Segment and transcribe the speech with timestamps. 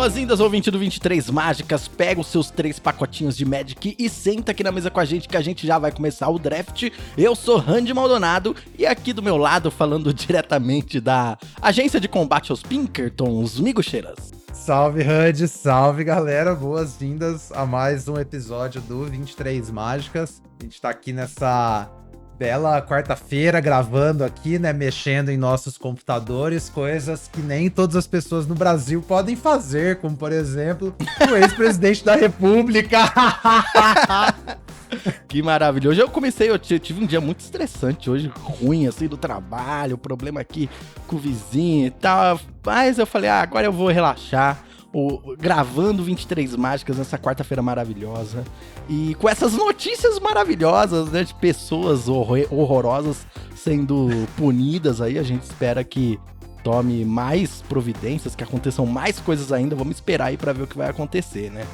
[0.00, 1.86] Boas-vindas, ouvinte do 23 Mágicas.
[1.86, 5.28] Pega os seus três pacotinhos de Magic e senta aqui na mesa com a gente
[5.28, 6.90] que a gente já vai começar o draft.
[7.18, 12.50] Eu sou Randy Maldonado e aqui do meu lado, falando diretamente da agência de combate
[12.50, 14.30] aos Pinkertons, Migucheiras.
[14.54, 20.40] Salve, Randy, salve galera, boas-vindas a mais um episódio do 23 Mágicas.
[20.58, 21.90] A gente tá aqui nessa
[22.40, 24.72] bela quarta-feira gravando aqui, né?
[24.72, 30.16] Mexendo em nossos computadores, coisas que nem todas as pessoas no Brasil podem fazer, como
[30.16, 30.96] por exemplo,
[31.30, 32.98] o ex-presidente da República.
[35.28, 35.90] que maravilha.
[35.90, 40.40] Hoje eu comecei, eu tive um dia muito estressante hoje, ruim, assim, do trabalho, problema
[40.40, 40.70] aqui
[41.06, 42.40] com o vizinho e tal.
[42.64, 48.44] Mas eu falei, ah, agora eu vou relaxar o, gravando 23 Mágicas nessa quarta-feira maravilhosa.
[48.88, 51.24] E com essas notícias maravilhosas, né?
[51.24, 55.18] De pessoas horror horrorosas sendo punidas aí.
[55.18, 56.18] A gente espera que
[56.62, 59.74] tome mais providências, que aconteçam mais coisas ainda.
[59.74, 61.66] Vamos esperar aí para ver o que vai acontecer, né?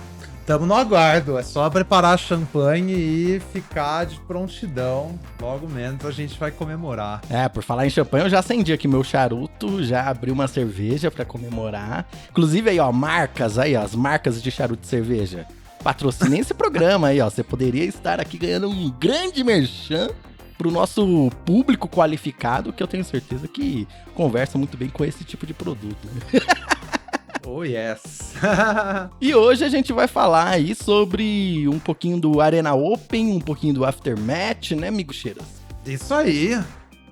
[0.47, 5.19] Tamo no aguardo, é só preparar champanhe e ficar de prontidão.
[5.41, 7.20] Logo menos a gente vai comemorar.
[7.28, 11.11] É, por falar em champanhe, eu já acendi aqui meu charuto, já abri uma cerveja
[11.11, 12.06] para comemorar.
[12.30, 15.44] Inclusive aí, ó, marcas aí, ó, as marcas de charuto de cerveja.
[15.83, 17.28] Patrocinem esse programa aí, ó.
[17.28, 20.11] Você poderia estar aqui ganhando um grande merchan
[20.56, 25.44] pro nosso público qualificado, que eu tenho certeza que conversa muito bem com esse tipo
[25.44, 26.08] de produto.
[27.48, 28.34] Oh, yes.
[29.20, 33.72] e hoje a gente vai falar aí sobre um pouquinho do Arena Open, um pouquinho
[33.72, 35.44] do Aftermatch, né, amigo Cheiras?
[35.86, 36.61] Isso aí.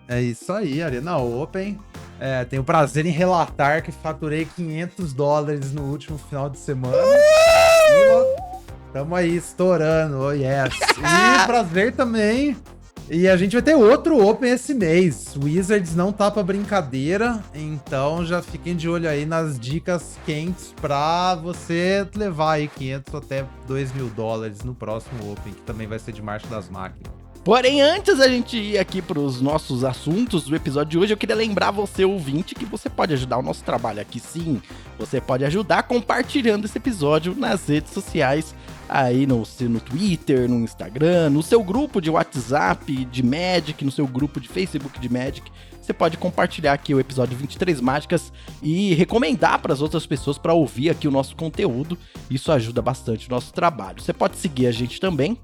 [0.09, 1.79] É isso aí, Arena Open.
[2.19, 6.97] É, tenho o prazer em relatar que faturei 500 dólares no último final de semana.
[6.97, 8.61] e, ó,
[8.93, 10.75] tamo aí estourando, oh yes.
[10.99, 12.57] E prazer também
[13.11, 15.37] e a gente vai ter outro Open esse mês.
[15.43, 21.35] Wizards não tá pra brincadeira, então já fiquem de olho aí nas dicas quentes pra
[21.35, 26.13] você levar aí 500 até 2 mil dólares no próximo Open, que também vai ser
[26.13, 27.13] de Marcha das Máquinas.
[27.45, 31.17] Porém, antes da gente ir aqui para os nossos assuntos do episódio de hoje, eu
[31.19, 34.63] queria lembrar você, ouvinte, que você pode ajudar o nosso trabalho aqui sim.
[34.99, 38.55] Você pode ajudar compartilhando esse episódio nas redes sociais
[38.89, 44.07] aí no, no Twitter, no Instagram, no seu grupo de WhatsApp de Magic, no seu
[44.07, 45.51] grupo de Facebook de Magic.
[45.85, 50.55] Você pode compartilhar aqui o episódio 23 Mágicas e recomendar para as outras pessoas para
[50.55, 51.99] ouvir aqui o nosso conteúdo.
[52.31, 54.01] Isso ajuda bastante o nosso trabalho.
[54.01, 55.39] Você pode seguir a gente também,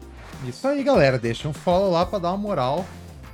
[0.49, 1.19] Isso aí, galera.
[1.19, 2.87] Deixa um follow lá pra dar uma moral.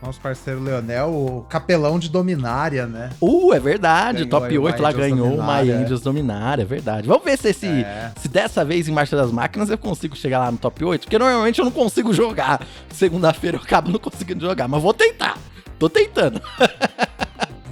[0.03, 3.11] Nosso parceiro Leonel, o capelão de Dominária, né?
[3.21, 4.25] Uh, é verdade.
[4.25, 7.07] Ganhou Top 8 lá ganhou o My Angels Dominária, é verdade.
[7.07, 8.11] Vamos ver se, esse, é.
[8.17, 11.19] se dessa vez em Marcha das Máquinas eu consigo chegar lá no top 8, porque
[11.19, 12.67] normalmente eu não consigo jogar.
[12.89, 15.37] Segunda-feira eu acabo não conseguindo jogar, mas vou tentar.
[15.79, 16.41] Tô tentando.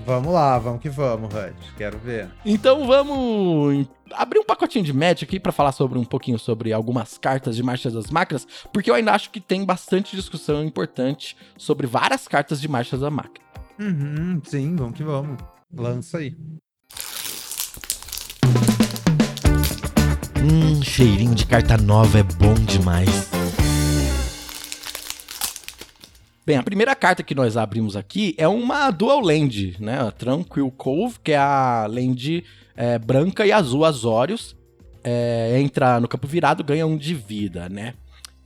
[0.08, 1.54] Vamos lá, vamos que vamos, Hud.
[1.76, 2.30] Quero ver.
[2.42, 7.18] Então vamos abrir um pacotinho de Magic aqui para falar sobre um pouquinho sobre algumas
[7.18, 11.86] cartas de Marcha das Máquinas, porque eu ainda acho que tem bastante discussão importante sobre
[11.86, 13.44] várias cartas de Marchas da Máquina.
[13.78, 15.36] Uhum, sim, vamos que vamos.
[15.70, 16.34] Lança aí.
[20.42, 23.37] Hum, cheirinho de carta nova é bom demais.
[26.48, 30.00] Bem, a primeira carta que nós abrimos aqui é uma Dual Land, né?
[30.00, 32.42] A Tranquil Cove, que é a land
[32.74, 34.56] é, branca e azul Azorius.
[35.04, 37.92] É, entra no campo virado, ganha um de vida, né?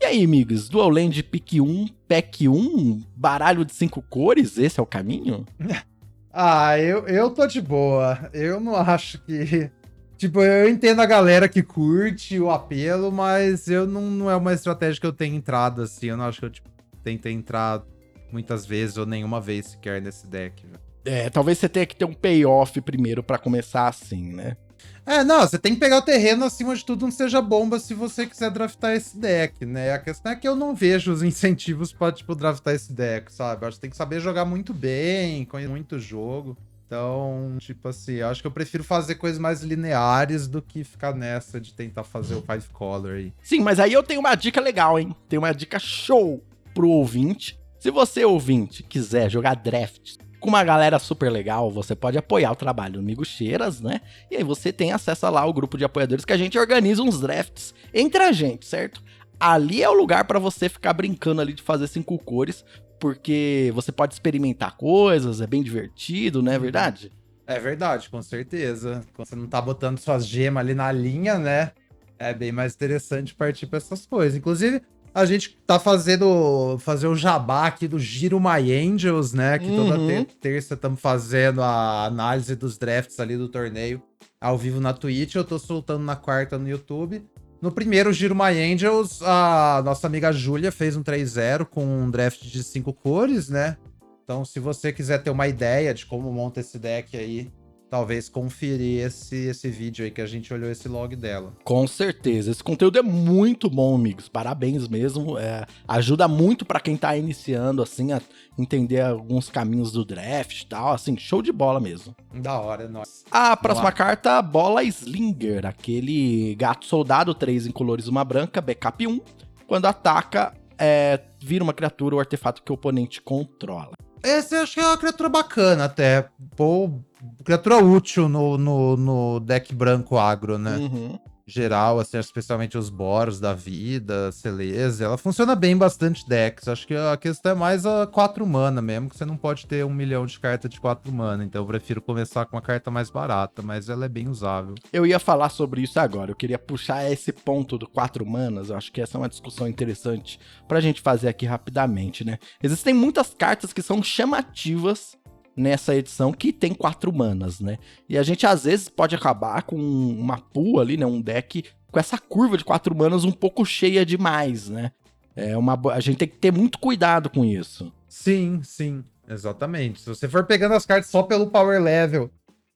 [0.00, 4.82] E aí, amigos, Dual Land Pick 1, Pack 1, baralho de cinco cores, esse é
[4.82, 5.46] o caminho?
[6.34, 8.28] ah, eu, eu tô de boa.
[8.34, 9.70] Eu não acho que.
[10.19, 14.52] Tipo, eu entendo a galera que curte o apelo, mas eu não, não é uma
[14.52, 16.06] estratégia que eu tenho entrado assim.
[16.06, 16.69] Eu não acho que eu tipo,
[17.04, 17.84] tentei entrar
[18.32, 20.64] muitas vezes ou nenhuma vez sequer nesse deck.
[21.05, 24.56] É, talvez você tenha que ter um payoff primeiro para começar assim, né?
[25.05, 27.93] É, não, você tem que pegar o terreno acima de tudo, não seja bomba se
[27.93, 29.93] você quiser draftar esse deck, né?
[29.93, 33.64] A questão é que eu não vejo os incentivos pra, tipo, draftar esse deck, sabe?
[33.64, 36.56] Eu acho que tem que saber jogar muito bem, conhecer muito jogo.
[36.87, 41.14] Então, tipo assim, eu acho que eu prefiro fazer coisas mais lineares do que ficar
[41.14, 43.32] nessa de tentar fazer o Five Color aí.
[43.43, 45.17] Sim, mas aí eu tenho uma dica legal, hein?
[45.26, 46.44] Tem uma dica show
[46.75, 47.58] pro ouvinte.
[47.82, 52.55] Se você, ouvinte, quiser jogar draft com uma galera super legal, você pode apoiar o
[52.55, 54.00] trabalho do Migo Cheiras, né?
[54.31, 57.19] E aí você tem acesso lá ao grupo de apoiadores que a gente organiza uns
[57.19, 59.02] drafts entre a gente, certo?
[59.40, 62.64] Ali é o lugar para você ficar brincando ali de fazer cinco cores,
[63.00, 67.11] porque você pode experimentar coisas, é bem divertido, não é verdade?
[67.49, 69.02] É verdade, com certeza.
[69.12, 71.73] Quando você não tá botando suas gemas ali na linha, né?
[72.17, 74.38] É bem mais interessante partir para essas coisas.
[74.38, 74.81] Inclusive,
[75.14, 79.59] a gente tá fazendo fazer o jabá aqui do Giro My Angels, né?
[79.59, 80.25] Que toda uhum.
[80.41, 84.03] terça estamos fazendo a análise dos drafts ali do torneio
[84.41, 85.35] ao vivo na Twitch.
[85.35, 87.25] Eu tô soltando na quarta no YouTube.
[87.61, 92.43] No primeiro Giro My Angels, a nossa amiga Júlia fez um 3-0 com um draft
[92.43, 93.76] de cinco cores, né?
[94.25, 97.53] Então, se você quiser ter uma ideia de como monta esse deck aí,
[97.92, 101.52] talvez conferir esse, esse vídeo aí que a gente olhou esse log dela.
[101.62, 102.50] Com certeza.
[102.50, 104.30] Esse conteúdo é muito bom, amigos.
[104.30, 105.38] Parabéns mesmo.
[105.38, 108.22] É, ajuda muito para quem tá iniciando, assim, a
[108.58, 110.94] entender alguns caminhos do draft e tal.
[110.94, 112.16] Assim, show de bola mesmo.
[112.32, 113.26] Da hora, nossa.
[113.30, 115.66] A próxima carta, Bola Slinger.
[115.66, 119.20] Aquele gato soldado, 3 em colores, uma branca, backup 1.
[119.66, 123.92] Quando ataca, é, vira uma criatura ou artefato que o oponente controla.
[124.24, 126.28] Esse eu acho que é uma criatura bacana até.
[126.56, 127.02] Pô,
[127.44, 130.76] criatura útil no, no, no deck branco agro, né?
[130.76, 136.69] Uhum geral, assim, especialmente os Boros da vida, Celeza, ela funciona bem bastante decks.
[136.69, 139.84] Acho que a questão é mais a 4 mana mesmo, que você não pode ter
[139.84, 141.44] um milhão de cartas de 4 mana.
[141.44, 144.75] Então eu prefiro começar com uma carta mais barata, mas ela é bem usável.
[144.92, 146.30] Eu ia falar sobre isso agora.
[146.30, 148.70] Eu queria puxar esse ponto do 4 manas.
[148.70, 152.38] Eu acho que essa é uma discussão interessante pra gente fazer aqui rapidamente, né?
[152.62, 155.16] Existem muitas cartas que são chamativas
[155.56, 157.78] nessa edição que tem quatro manas, né?
[158.08, 161.06] E a gente às vezes pode acabar com uma pool ali, né?
[161.06, 164.93] Um deck com essa curva de quatro manas um pouco cheia demais, né?
[165.37, 167.93] É uma a gente tem que ter muito cuidado com isso.
[168.08, 170.00] Sim, sim, exatamente.
[170.00, 172.31] Se você for pegando as cartas só pelo power level,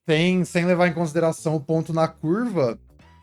[0.05, 2.79] tem sem levar em consideração o ponto na curva,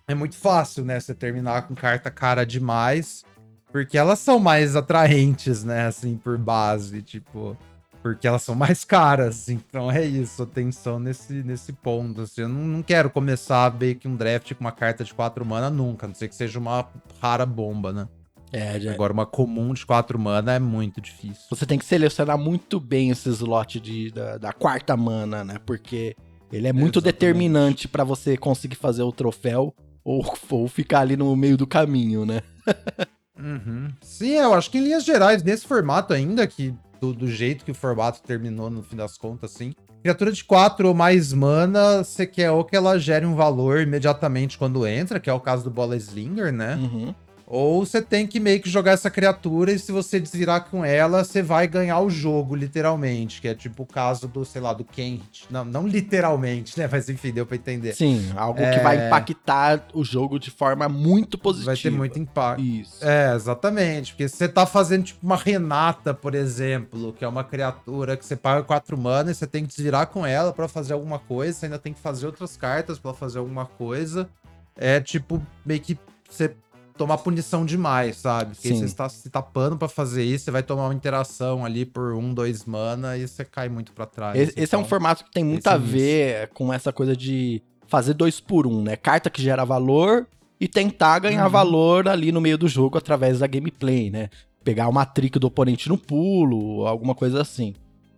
[0.07, 1.01] é muito fácil, né?
[1.01, 3.25] Você terminar com carta cara demais,
[3.73, 5.87] porque elas são mais atraentes, né?
[5.87, 7.57] Assim, por base, tipo
[8.05, 9.49] porque elas são mais caras.
[9.49, 12.21] Então é isso, atenção nesse, nesse ponto.
[12.21, 15.43] Assim, eu não, não quero começar meio que um draft com uma carta de 4
[15.43, 16.87] mana nunca, a não ser que seja uma
[17.19, 18.07] rara bomba, né?
[18.53, 18.93] É, já...
[18.93, 21.45] Agora, uma comum de 4 mana é muito difícil.
[21.49, 25.57] Você tem que selecionar muito bem esse slot de, da, da quarta mana, né?
[25.65, 26.15] Porque
[26.53, 27.15] ele é muito Exatamente.
[27.15, 32.27] determinante para você conseguir fazer o troféu ou, ou ficar ali no meio do caminho,
[32.27, 32.43] né?
[33.41, 33.89] uhum.
[34.03, 37.71] Sim, eu acho que em linhas gerais, nesse formato ainda, que do, do, jeito que
[37.71, 39.75] o formato terminou no fim das contas, assim.
[40.03, 44.57] Criatura de 4 ou mais mana, você quer ou que ela gere um valor imediatamente
[44.57, 46.77] quando entra, que é o caso do Bola Slinger, né?
[46.77, 47.15] Uhum.
[47.55, 51.23] Ou você tem que meio que jogar essa criatura e se você desvirar com ela,
[51.23, 53.41] você vai ganhar o jogo, literalmente.
[53.41, 55.45] Que é tipo o caso do, sei lá, do Kent.
[55.49, 56.89] Não, não literalmente, né?
[56.91, 57.95] Mas enfim, deu pra entender.
[57.95, 58.77] Sim, algo é...
[58.77, 61.71] que vai impactar o jogo de forma muito positiva.
[61.71, 62.61] Vai ter muito impacto.
[62.61, 63.05] Isso.
[63.05, 64.15] É, exatamente.
[64.15, 68.27] Porque se você tá fazendo tipo uma Renata, por exemplo, que é uma criatura que
[68.27, 71.57] você paga 4 mana e você tem que desvirar com ela para fazer alguma coisa,
[71.57, 74.29] você ainda tem que fazer outras cartas para fazer alguma coisa.
[74.77, 75.97] É tipo, meio que
[76.29, 76.53] você
[76.97, 78.55] tomar punição demais, sabe?
[78.55, 78.79] Porque Sim.
[78.79, 82.33] você está se tapando para fazer isso, você vai tomar uma interação ali por um,
[82.33, 84.39] dois mana e você cai muito para trás.
[84.39, 87.63] Esse, então, é um então, formato que tem muito a ver com essa coisa de
[87.87, 88.97] fazer dois por um, né?
[88.97, 90.27] Carta que gera valor
[90.61, 91.51] e tentar ganhar uhum.
[91.51, 94.31] valor ali no meio do jogo através da gameplay, né?
[94.63, 97.75] Pegar uma trick do oponente no pulo, alguma coisa assim.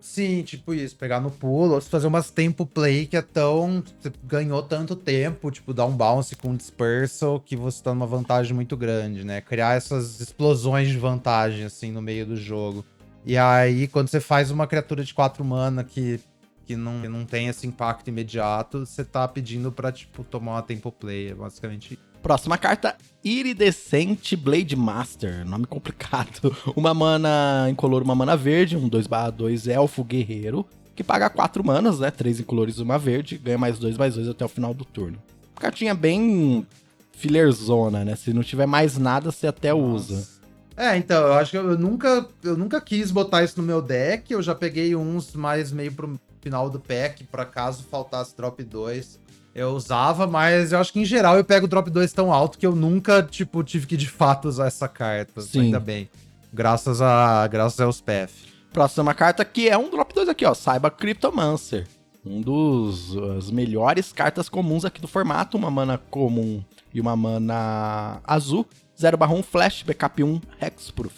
[0.07, 3.83] Sim, tipo isso, pegar no pulo, fazer umas tempo play que é tão.
[3.99, 8.07] Você ganhou tanto tempo, tipo, dar um bounce com um dispersal que você tá numa
[8.07, 9.41] vantagem muito grande, né?
[9.41, 12.85] Criar essas explosões de vantagem, assim, no meio do jogo.
[13.27, 16.21] E aí, quando você faz uma criatura de 4 mana que,
[16.65, 20.63] que, não, que não tem esse impacto imediato, você tá pedindo pra, tipo, tomar uma
[20.63, 25.47] tempo play, é basicamente Próxima carta, Iridescente Blade Master.
[25.47, 26.57] Nome complicado.
[26.75, 30.67] Uma mana incolor, uma mana verde, um 2/2 elfo guerreiro,
[30.97, 32.11] que paga 4 manas, né?
[32.11, 35.23] 3 incolores e uma verde, ganha mais 2 mais 2 até o final do turno.
[35.55, 36.67] Cartinha bem
[37.13, 38.17] fillerzona, né?
[38.17, 40.13] Se não tiver mais nada, você até Nossa.
[40.13, 40.29] usa.
[40.77, 44.33] É, então, eu acho que eu nunca, eu nunca quis botar isso no meu deck.
[44.33, 49.21] Eu já peguei uns mais meio pro final do pack, pra caso faltasse drop 2.
[49.57, 52.67] Eu usava, mas eu acho que em geral eu pego drop 2 tão alto que
[52.67, 55.41] eu nunca, tipo, tive que de fato usar essa carta.
[55.41, 55.63] Sim.
[55.63, 56.11] Ainda bem.
[56.53, 58.53] Graças a graças aos PF.
[58.71, 60.53] Próxima carta que é um drop 2 aqui, ó.
[60.53, 61.87] Saiba Cryptomancer.
[62.23, 65.57] Um dos as melhores cartas comuns aqui do formato.
[65.57, 68.67] Uma mana comum e uma mana azul.
[68.95, 71.15] 0/1 Flash, backup 1, Hexproof.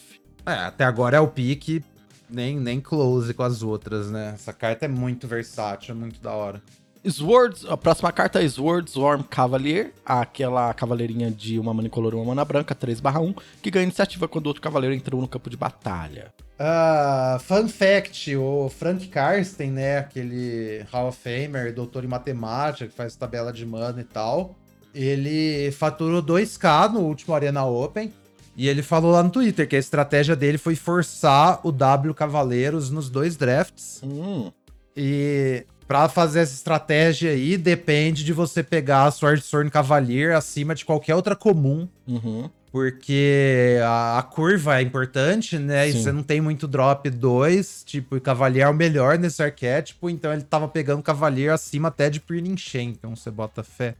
[0.46, 1.82] É, até agora é o pique,
[2.30, 4.30] nem, nem close com as outras, né?
[4.34, 6.62] Essa carta é muito versátil, é muito da hora.
[7.10, 12.16] Swords, a próxima carta é Sword Swarm Cavalier, aquela cavaleirinha de uma mana incolor e
[12.16, 16.32] uma mana branca, 3/1, que ganha iniciativa quando outro cavaleiro entrou no campo de batalha.
[16.58, 22.94] Ah, fun fact, o Frank Karsten, né, aquele Hall of Famer, doutor em matemática, que
[22.94, 24.56] faz tabela de mana e tal,
[24.94, 28.12] ele faturou 2k no último Arena Open,
[28.56, 32.90] e ele falou lá no Twitter que a estratégia dele foi forçar o W Cavaleiros
[32.90, 34.50] nos dois drafts, Hum,
[34.96, 40.74] e pra fazer essa estratégia aí, depende de você pegar a Sword Sword Cavalier acima
[40.74, 42.50] de qualquer outra comum, uhum.
[42.70, 45.88] porque a, a curva é importante, né?
[45.88, 46.02] E Sim.
[46.02, 50.30] você não tem muito drop 2, tipo, e Cavalier é o melhor nesse arquétipo, então
[50.30, 53.94] ele tava pegando Cavalier acima até de Peerling Champion, você bota fé.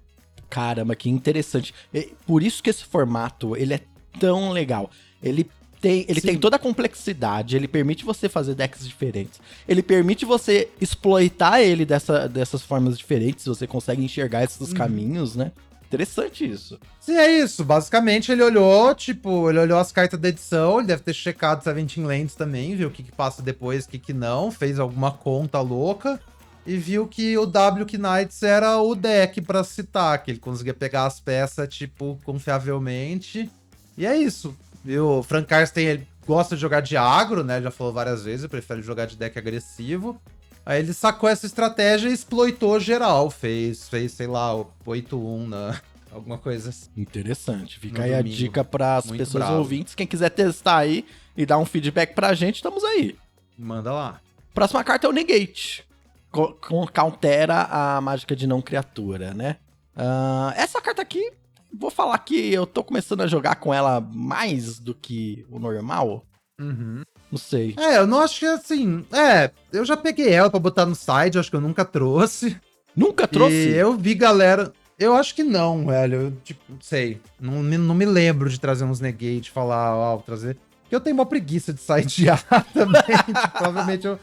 [0.50, 1.75] Caramba, que interessante.
[1.92, 3.80] E por isso que esse formato, ele é
[4.21, 4.90] tão legal.
[5.23, 5.49] Ele
[5.80, 6.28] tem, ele Sim.
[6.28, 9.40] tem toda a complexidade, ele permite você fazer decks diferentes.
[9.66, 14.75] Ele permite você exploitar ele dessa, dessas formas diferentes, você consegue enxergar esses Uhum.
[14.75, 15.52] caminhos, né?
[15.87, 16.78] Interessante isso.
[17.00, 17.64] Sim, é isso.
[17.64, 22.04] Basicamente, ele olhou, tipo, ele olhou as cartas da edição, ele deve ter checado Seventeen
[22.04, 25.58] Lands também, viu o que, que passa depois, o que, que não, fez alguma conta
[25.61, 26.20] louca
[26.66, 31.06] e viu que o W Knights era o deck pra citar, que ele conseguia pegar
[31.06, 33.50] as peças, tipo, confiavelmente.
[33.97, 34.54] E é isso.
[35.00, 37.61] O Frank Karsten, ele gosta de jogar de agro, né?
[37.61, 40.20] Já falou várias vezes, prefere jogar de deck agressivo.
[40.64, 43.30] Aí ele sacou essa estratégia e exploitou geral.
[43.30, 45.80] Fez, fez sei lá, o 8-1 na.
[46.12, 46.88] Alguma coisa assim.
[46.97, 47.78] Interessante.
[47.78, 48.35] Fica No aí a domingo.
[48.37, 49.58] dica para as pessoas bravo.
[49.58, 49.94] ouvintes.
[49.94, 51.04] Quem quiser testar aí
[51.37, 53.16] e dar um feedback pra gente, estamos aí.
[53.58, 54.20] Manda lá.
[54.54, 55.85] Próxima carta é o Negate.
[56.30, 59.56] Co- com- countera a mágica de não criatura, né?
[59.94, 61.30] Ah, essa carta aqui,
[61.72, 66.25] vou falar que eu tô começando a jogar com ela mais do que o normal.
[66.60, 67.02] Uhum.
[67.30, 67.75] Não sei.
[67.78, 69.04] É, eu não acho que assim.
[69.12, 72.56] É, eu já peguei ela pra botar no site, acho que eu nunca trouxe.
[72.96, 73.54] Nunca trouxe.
[73.68, 74.72] E eu vi galera.
[74.98, 76.14] Eu acho que não, velho.
[76.22, 77.20] Eu, tipo, não sei.
[77.38, 80.56] Não, me- não me lembro de trazer uns negate, falar, ó, trazer.
[80.82, 82.42] Porque eu tenho uma preguiça de sidear
[82.75, 83.02] também.
[83.02, 84.18] tipo, provavelmente eu,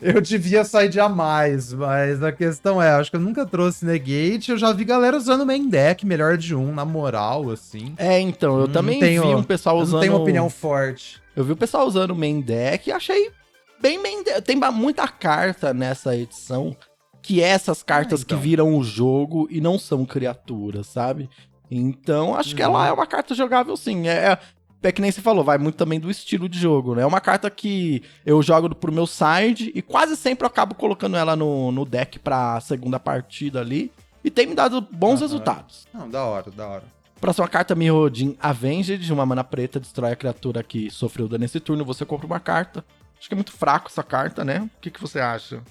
[0.00, 1.72] eu devia sidear mais.
[1.72, 4.50] Mas a questão é, acho que eu nunca trouxe negate.
[4.50, 7.94] Eu já vi galera usando main deck, melhor de um, na moral, assim.
[7.96, 9.94] É, então, eu Não também tenho- vi um pessoal Eu usando.
[9.94, 11.20] não tenho uma opinião forte.
[11.34, 13.30] Eu vi o pessoal usando o main deck e achei
[13.80, 14.42] bem main deck.
[14.42, 16.76] Tem muita carta nessa edição
[17.22, 18.38] que é essas cartas Ah, então.
[18.38, 21.28] que viram o jogo e não são criaturas, sabe?
[21.70, 22.70] Então, acho que Uhum.
[22.70, 24.08] ela é uma carta jogável sim.
[24.08, 24.38] É,
[24.82, 27.02] é que nem você falou, vai muito também do estilo de jogo, né?
[27.02, 31.16] É uma carta que eu jogo pro meu side e quase sempre eu acabo colocando
[31.16, 33.92] ela no, no deck pra segunda partida ali.
[34.22, 35.86] E tem me dado bons resultados.
[35.92, 36.84] Não, da hora, da hora.
[37.20, 41.84] Próxima carta, Mirrodin Avenged, uma mana preta, destrói a criatura que sofreu dano nesse turno,
[41.84, 42.84] você compra uma carta.
[43.18, 44.60] Acho que é muito fraco essa carta, né?
[44.78, 45.62] O que, que você acha?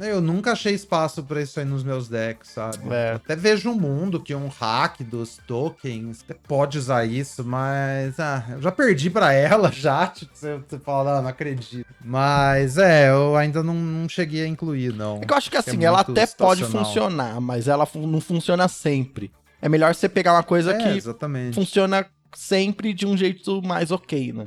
[0.00, 2.78] Eu nunca achei espaço pra isso aí nos meus decks, sabe?
[2.90, 3.12] É.
[3.14, 8.44] Até vejo um mundo que um hack dos tokens até pode usar isso, mas ah,
[8.50, 10.06] eu já perdi pra ela já.
[10.06, 11.86] Tipo, você, você fala, ah, não acredito.
[12.04, 15.18] Mas é, eu ainda não, não cheguei a incluir, não.
[15.22, 18.06] É que eu acho que é assim, ela muito até pode funcionar, mas ela fu-
[18.06, 19.30] não funciona sempre.
[19.60, 21.54] É melhor você pegar uma coisa É, que exatamente.
[21.54, 24.46] funciona sempre de um jeito mais ok, né?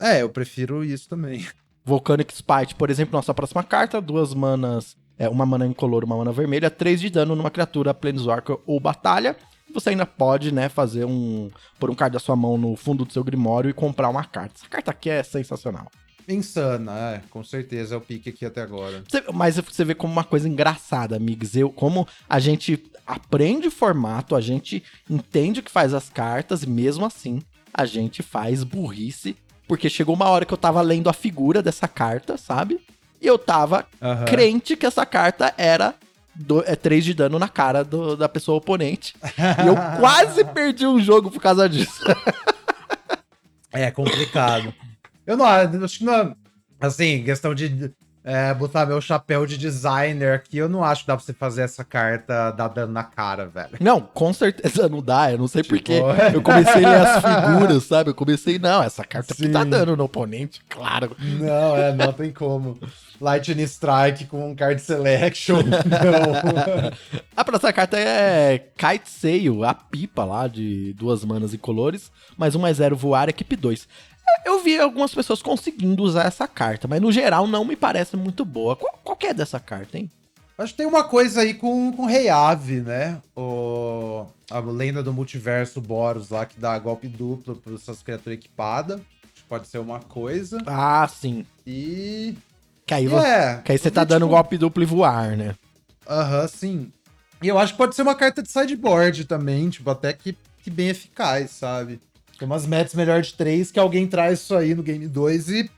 [0.00, 1.46] É, eu prefiro isso também.
[1.84, 6.32] Volcanic Spite, por exemplo, nossa próxima carta, duas manas, é, uma mana incolor, uma mana
[6.32, 9.36] vermelha, três de dano numa criatura Planeswalker ou batalha.
[9.74, 11.50] Você ainda pode, né, fazer um.
[11.78, 14.54] pôr um card da sua mão no fundo do seu grimório e comprar uma carta.
[14.58, 15.86] Essa carta aqui é sensacional.
[16.28, 19.02] Insana, é, com certeza é o pique aqui até agora.
[19.08, 21.56] Você- mas você vê como uma coisa engraçada, amigos.
[21.56, 26.62] Eu, como a gente aprende o formato, a gente entende o que faz as cartas,
[26.62, 27.42] e mesmo assim,
[27.74, 29.36] a gente faz burrice.
[29.72, 32.78] Porque chegou uma hora que eu tava lendo a figura dessa carta, sabe?
[33.18, 34.26] E eu tava Aham.
[34.26, 35.94] crente que essa carta era
[36.34, 39.14] do- é 3 de dano na cara do- da pessoa oponente.
[39.64, 42.04] E eu quase perdi um jogo por causa disso.
[43.72, 44.74] É complicado.
[45.26, 46.36] eu não acho que não.
[46.78, 47.90] Assim, questão de
[48.24, 51.62] é, botar meu chapéu de designer aqui, eu não acho que dá pra você fazer
[51.62, 53.70] essa carta dar dano na cara, velho.
[53.80, 56.00] Não, com certeza não dá, eu não sei Tipo, porquê.
[56.32, 58.10] Eu comecei a ler as figuras, sabe?
[58.10, 59.70] Eu comecei, não, essa carta aqui tá Sim.
[59.70, 61.16] dando no oponente, claro.
[61.18, 62.78] Não, é, não tem como.
[63.20, 65.58] Lightning Strike com card selection.
[65.62, 66.92] Não.
[67.36, 72.56] A próxima carta é Kite Sail, a pipa lá de duas manas e colores, mais
[72.56, 73.86] um mais zero voar, equipe 2.
[74.44, 78.44] Eu vi algumas pessoas conseguindo usar essa carta, mas no geral não me parece muito
[78.44, 78.74] boa.
[78.76, 80.10] Qual, qual é dessa carta, hein?
[80.58, 83.20] Acho que tem uma coisa aí com, com Rei Ave, né?
[83.34, 89.00] O, a lenda do multiverso Boros lá, que dá golpe duplo para essas criaturas equipadas.
[89.48, 90.58] Pode ser uma coisa.
[90.66, 91.44] Ah, sim.
[91.66, 92.34] E.
[92.86, 95.36] Que aí, e vo- é, que aí você tá dando tipo, golpe duplo e voar,
[95.36, 95.54] né?
[96.08, 96.92] Aham, sim.
[97.42, 100.70] E eu acho que pode ser uma carta de sideboard também, tipo, até que, que
[100.70, 102.00] bem eficaz, sabe?
[102.42, 105.70] Tem umas metas melhor de 3 que alguém traz isso aí no game 2 e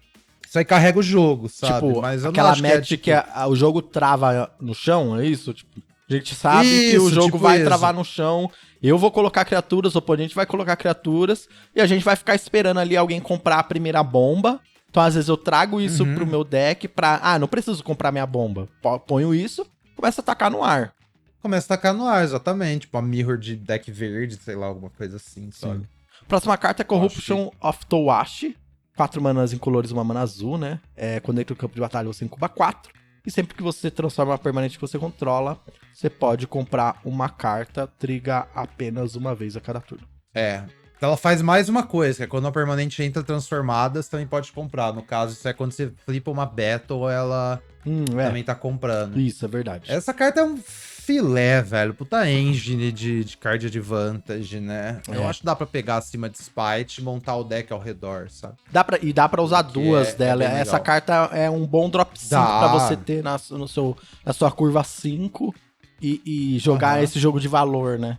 [0.49, 1.87] isso aí carrega o jogo, sabe?
[1.89, 4.75] tipo, Mas eu aquela match que que, é, tipo, a- a- o jogo trava no
[4.75, 5.53] chão, é isso?
[5.53, 7.67] Tipo, a gente sabe que o Isso, jogo tipo vai isso.
[7.67, 8.51] travar no chão.
[8.83, 11.47] Eu vou colocar criaturas, o oponente vai colocar criaturas.
[11.77, 14.59] E a gente vai ficar esperando ali alguém comprar a primeira bomba.
[14.89, 16.15] Então, às vezes, eu trago isso Uhum.
[16.15, 17.21] pro meu deck pra.
[17.23, 18.69] Ah, não preciso comprar minha bomba.
[18.81, 20.95] Po- Ponho isso, começa a atacar no ar.
[21.43, 22.83] Começa a tacar no ar, exatamente.
[22.83, 25.87] Tipo, a mirror de deck verde, sei lá, alguma coisa assim, sabe?
[26.29, 28.57] Próxima carta é Corruption of Towashi.
[28.97, 30.81] Quatro manas em colores e uma mana azul, né?
[30.97, 32.93] É, quando entra no campo de batalha, você incuba quatro.
[33.27, 35.59] E sempre que você transforma uma permanente que você controla,
[35.93, 40.07] você pode comprar uma carta, triga apenas uma vez a cada turno.
[40.35, 40.63] É.
[40.97, 44.27] Então ela faz mais uma coisa, que é quando a permanente entra transformada, você também
[44.27, 44.93] pode comprar.
[44.93, 48.27] No caso, isso é quando você flipa uma battle, ela Hum, é.
[48.27, 49.19] também tá comprando.
[49.19, 49.91] Isso, é verdade.
[49.91, 50.57] Essa carta é um
[51.05, 51.93] filé, velho.
[51.95, 55.01] Puta engine de, de card advantage, né?
[55.09, 55.27] Eu É.
[55.27, 58.55] acho que dá pra pegar acima de Spite e montar o deck ao redor, sabe?
[58.73, 60.49] Dá pra, e dá pra usar Que duas é- é dela.
[60.49, 62.59] bem Essa carta é um bom drop 5 Dá.
[62.59, 65.55] pra você ter na, no seu, na sua curva 5
[66.01, 67.03] e, e jogar Aham.
[67.05, 68.19] esse jogo de valor, né?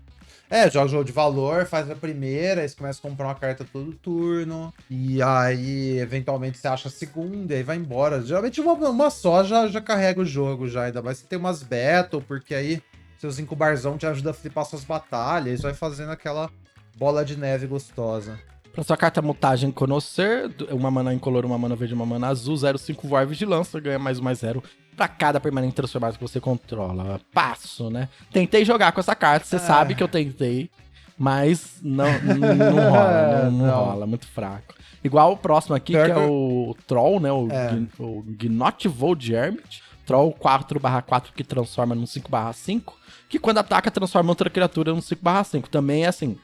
[0.49, 3.35] É, joga o jogo de valor, faz a primeira, aí você começa a comprar uma
[3.35, 4.73] carta todo turno.
[4.89, 8.21] E aí, eventualmente, você acha a segunda, e aí vai embora.
[8.21, 10.83] Geralmente uma, uma só já, já carrega o jogo, já.
[10.83, 12.81] Ainda mais se tem umas battle, porque aí
[13.17, 15.61] seus incubarzão te ajuda a flipar suas batalhas.
[15.61, 16.49] Vai fazendo aquela
[16.95, 18.39] bola de neve gostosa.
[18.75, 23.07] Pra sua carta Mutagem Conhecer, uma mana incolor, uma mana verde, uma mana azul, 05
[23.07, 24.61] voar vigilância, ganha mais um mais zero
[24.97, 27.19] pra cada permanente transformado que você controla.
[27.33, 28.09] Passo, né?
[28.31, 29.59] Tentei jogar com essa carta, você Ah.
[29.59, 30.69] sabe que eu tentei,
[31.17, 33.85] mas não, não rola, não, não Não.
[33.85, 34.73] rola, muito fraco.
[35.03, 37.31] Igual o próximo aqui, Pior que é o Troll, né?
[37.31, 37.69] O, É.
[37.69, 39.83] Gn- o Gnot Vold Hermit.
[40.05, 42.93] Troll 4/4 que transforma num 5/5,
[43.27, 45.67] que quando ataca transforma outra criatura num 5/5.
[45.67, 46.37] Também é assim,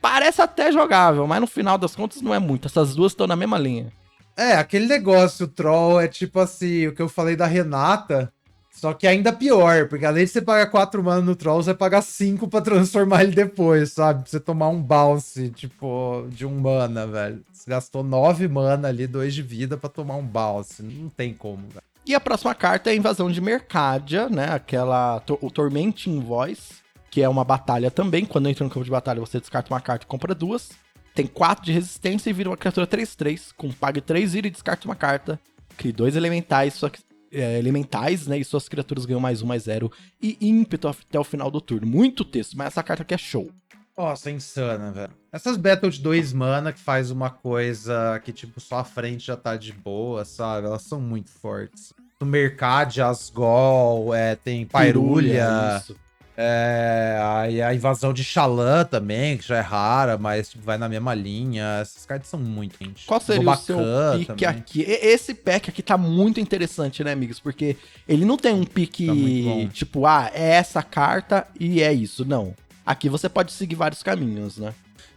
[0.00, 2.66] Parece até jogável, mas no final das contas não é muito.
[2.66, 3.92] Essas duas estão na mesma linha.
[4.36, 8.32] É, aquele negócio, o troll, é tipo assim, o que eu falei da Renata,
[8.70, 11.74] só que ainda pior, porque além de você pagar 4 mana no troll, você vai
[11.78, 14.22] pagar 5 pra transformar ele depois, sabe?
[14.22, 17.44] Pra você tomar um bounce, tipo, de um mana, velho.
[17.52, 20.84] Você gastou 9 mana ali, 2 de vida pra tomar um bounce.
[20.84, 21.82] Não tem como, velho.
[22.06, 24.46] E a próxima carta é a invasão de Mercadia, né?
[24.52, 25.20] Aquela.
[25.42, 26.74] O Tormenting Voice,
[27.10, 28.24] que é uma batalha também.
[28.24, 30.70] Quando entra no campo de batalha, você descarta uma carta e compra duas.
[31.14, 33.52] Tem 4 de resistência e vira uma criatura 3-3.
[33.56, 35.38] Com pague 3 vira e descarta uma carta.
[35.76, 37.00] Crie dois elementais, só que.
[37.32, 38.38] é, elementais, né?
[38.38, 39.90] E suas criaturas ganham mais um, mais zero.
[40.20, 41.86] E ímpeto até o final do turno.
[41.86, 43.50] Muito texto, mas essa carta aqui é show.
[43.96, 45.10] Nossa, é insana, velho.
[45.32, 49.36] Essas battle de 2 mana que faz uma coisa que, tipo, só a frente já
[49.36, 50.68] tá de boa, sabe?
[50.68, 51.92] Elas são muito fortes.
[52.20, 55.96] No Mercade, Asgol, é, tem Pairulha, Isso.
[56.40, 60.88] É, aí a invasão de Xalã também, que já é rara, mas tipo, vai na
[60.88, 61.78] mesma linha.
[61.82, 63.04] Essas cartas são muito quentes.
[63.04, 63.78] Qual seria o seu
[64.16, 64.80] pique aqui?
[64.82, 67.40] E- Esse pack aqui tá muito interessante, né, amigos?
[67.40, 67.76] Porque
[68.08, 69.68] ele não tem um Tá pique bom.
[69.68, 72.24] tipo, ah, é essa carta e é isso.
[72.24, 72.54] Não.
[72.86, 74.72] Aqui você pode seguir vários caminhos, né?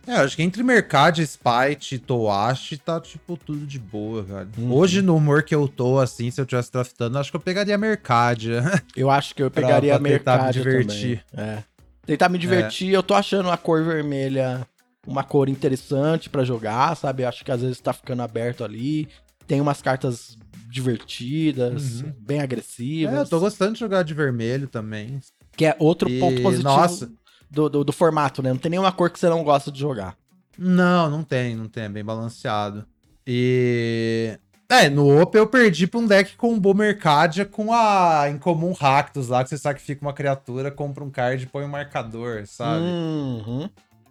[0.07, 4.49] É, acho que entre Mercade, Spite e Toashi tá, tipo, tudo de boa, velho.
[4.57, 4.73] Uhum.
[4.73, 7.77] Hoje, no humor que eu tô, assim, se eu tivesse draftando, acho que eu pegaria
[7.77, 8.51] Mercade.
[8.95, 11.23] Eu acho que eu Pra- pegaria pra tentar me mercado divertir.
[11.31, 11.45] também.
[11.55, 11.63] É.
[12.05, 14.67] Tentar me divertir, eu tô achando a cor vermelha
[15.05, 17.21] uma cor interessante pra jogar, sabe?
[17.23, 19.07] Eu acho que às vezes tá ficando aberto ali.
[19.47, 20.35] Tem umas cartas
[20.67, 22.13] divertidas, Uhum.
[22.19, 23.13] bem agressivas.
[23.15, 25.19] é, eu tô gostando de jogar de vermelho também.
[25.55, 27.11] Que é outro E, ponto positivo nossa.
[27.51, 28.49] Do, do, do formato, né?
[28.49, 30.15] Não tem nenhuma cor que você não gosta de jogar.
[30.57, 32.85] Não, não tem, não tem, é bem balanceado.
[33.25, 34.37] E
[34.69, 39.43] É, no Open eu perdi pra um deck com Mercadia com a Incomum Ractus lá,
[39.43, 42.83] que você sacrifica uma criatura, compra um card e põe um marcador, sabe?
[42.83, 43.69] Uhum.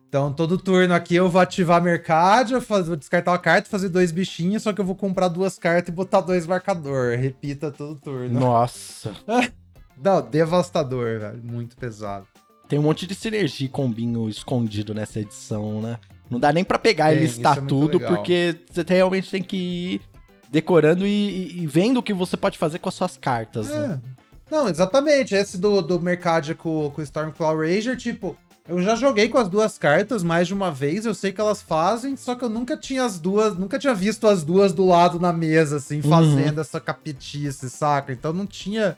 [0.09, 4.64] Então, todo turno aqui eu vou ativar Mercadia, vou descartar uma carta, fazer dois bichinhos,
[4.64, 7.16] só que eu vou comprar duas cartas e botar dois marcador.
[7.16, 8.40] Repita todo turno.
[8.40, 9.14] Nossa.
[10.03, 11.40] Não, devastador, velho.
[11.44, 12.26] Muito pesado.
[12.71, 15.99] Tem um monte de sinergia e combinho escondido nessa edição, né?
[16.31, 18.15] Não dá nem para pegar e listar é tudo, legal.
[18.15, 20.01] porque você realmente tem que ir
[20.49, 24.01] decorando e, e- vendo o que você pode fazer com as suas cartas, né?
[24.07, 24.55] É.
[24.55, 25.35] Não, exatamente.
[25.35, 28.37] Esse do, do Mercadia com, com o Stormclaw Ranger, tipo,
[28.69, 31.61] eu já joguei com as duas cartas mais de uma vez, eu sei que elas
[31.61, 35.19] fazem, só que eu nunca tinha as duas, nunca tinha visto as duas do lado
[35.19, 38.13] na mesa, assim, fazendo essa capetice, saca?
[38.13, 38.97] Então não tinha.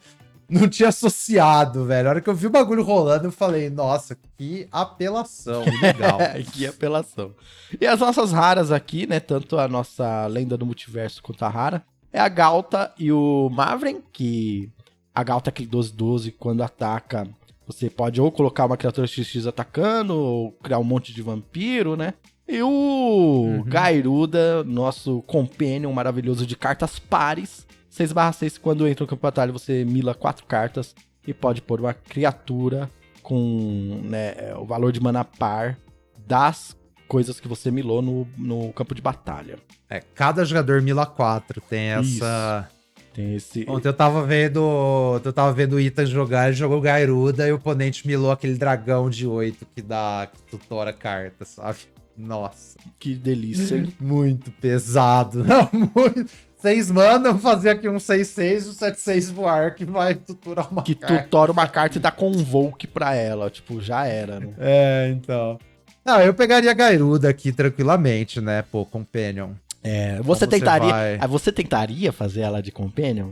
[0.53, 2.09] Não tinha associado, velho.
[2.09, 6.19] A hora que eu vi o bagulho rolando, eu falei, nossa, que apelação, legal.
[6.53, 7.35] que apelação.
[7.81, 9.19] E as nossas raras aqui, né?
[9.19, 14.03] Tanto a nossa lenda do multiverso quanto a rara, é a Galta e o Mavren,
[14.13, 14.71] que
[15.15, 17.27] a Galta é aquele 12-12, quando ataca,
[17.67, 22.13] você pode ou colocar uma criatura XX atacando, ou criar um monte de vampiro, né?
[22.47, 23.65] E o Uhum.
[23.65, 27.67] Gairuda, nosso companion maravilhoso de cartas pares.
[27.93, 30.95] 6/6, quando entra no campo de batalha, você mila quatro cartas
[31.27, 32.91] e pode pôr uma criatura
[33.23, 35.79] com né, o valor de mana par
[36.27, 36.77] das
[37.07, 39.59] coisas que você milou no, no campo de batalha.
[39.89, 42.69] É, cada jogador mila 4 tem essa.
[43.13, 43.67] Tem esse.
[43.69, 45.21] Ontem eu tava vendo.
[45.23, 49.11] Eu tava vendo o Ethan jogar, ele jogou Gairuda e o oponente milou aquele dragão
[49.11, 50.29] de 8 que dá.
[50.33, 51.81] que tutora carta, sabe?
[52.17, 52.79] Nossa.
[52.99, 53.77] Que delícia.
[53.77, 53.93] hein?
[54.01, 55.45] Muito pesado.
[55.45, 56.33] Não, muito.
[56.65, 60.95] Eu vou fazer aqui um 6-6 e um 7-6 voar que vai tutorar uma que
[60.95, 61.23] carta.
[61.25, 63.51] tutora uma carta e dá convoke pra ela.
[63.51, 64.55] Tipo, já era, né?
[64.59, 65.59] É, então.
[66.05, 68.63] Não, eu pegaria Gairuda aqui tranquilamente, né?
[68.71, 69.51] Pô, Companion.
[69.85, 70.91] É, você Então você tentaria.
[70.91, 73.31] vai- ah, Você tentaria fazer ela de companion?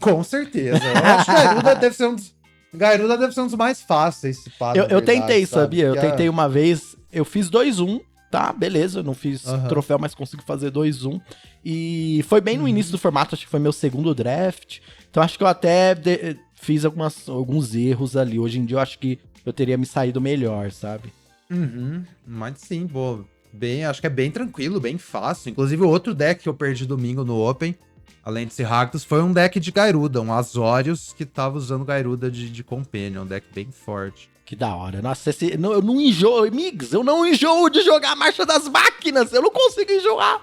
[0.00, 0.80] Com certeza.
[0.84, 2.34] Eu acho que Gairuda deve ser um dos.
[2.74, 5.62] Gairuda deve ser um dos mais fáceis, se pá, Eu, eu verdade, tentei, sabe?
[5.62, 5.84] sabia?
[5.84, 6.96] Eu tentei uma vez.
[7.12, 8.00] Eu fiz 2-1,
[8.32, 8.52] tá?
[8.52, 9.68] Beleza, eu não fiz Aham.
[9.68, 11.20] troféu, mas consigo fazer 2-1.
[11.64, 12.68] E foi bem no Uhum.
[12.68, 14.78] início do formato, acho que foi meu segundo draft.
[15.10, 18.38] Então acho que eu até de- fiz algumas, alguns erros ali.
[18.38, 21.12] Hoje em dia eu acho que eu teria me saído melhor, sabe?
[21.50, 23.20] Uhum, mas sim, pô.
[23.52, 25.50] Bem, acho que é bem tranquilo, bem fácil.
[25.50, 27.76] Inclusive, o outro deck que eu perdi domingo no Open,
[28.24, 32.30] além de ser Rakdos, foi um deck de Gairuda, um Azorius que tava usando Gairuda
[32.30, 34.30] de, de Companion, um deck bem forte.
[34.52, 35.00] Que da hora.
[35.00, 38.68] Nossa, esse, não, eu não enjoo, amigos, eu não enjoo de jogar a Marcha das
[38.68, 39.32] Máquinas.
[39.32, 40.42] Eu não consigo enjoar.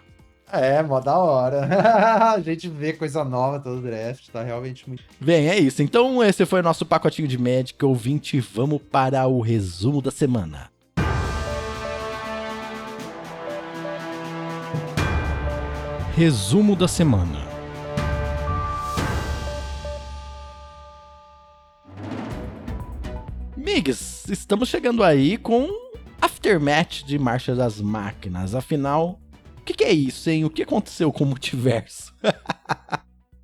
[0.52, 1.68] É, mó da hora.
[2.34, 5.04] a gente vê coisa nova todo draft, tá realmente muito.
[5.22, 5.84] Bem, é isso.
[5.84, 8.40] Então esse foi o nosso pacotinho de Magic ouvinte.
[8.40, 10.72] Vamos para o resumo da semana.
[16.16, 17.49] Resumo da semana.
[23.72, 25.70] Migs, estamos chegando aí com
[26.20, 28.56] Aftermath de Marcha das Máquinas.
[28.56, 29.20] Afinal,
[29.60, 30.44] o que, que é isso, hein?
[30.44, 32.14] O que aconteceu com o multiverso?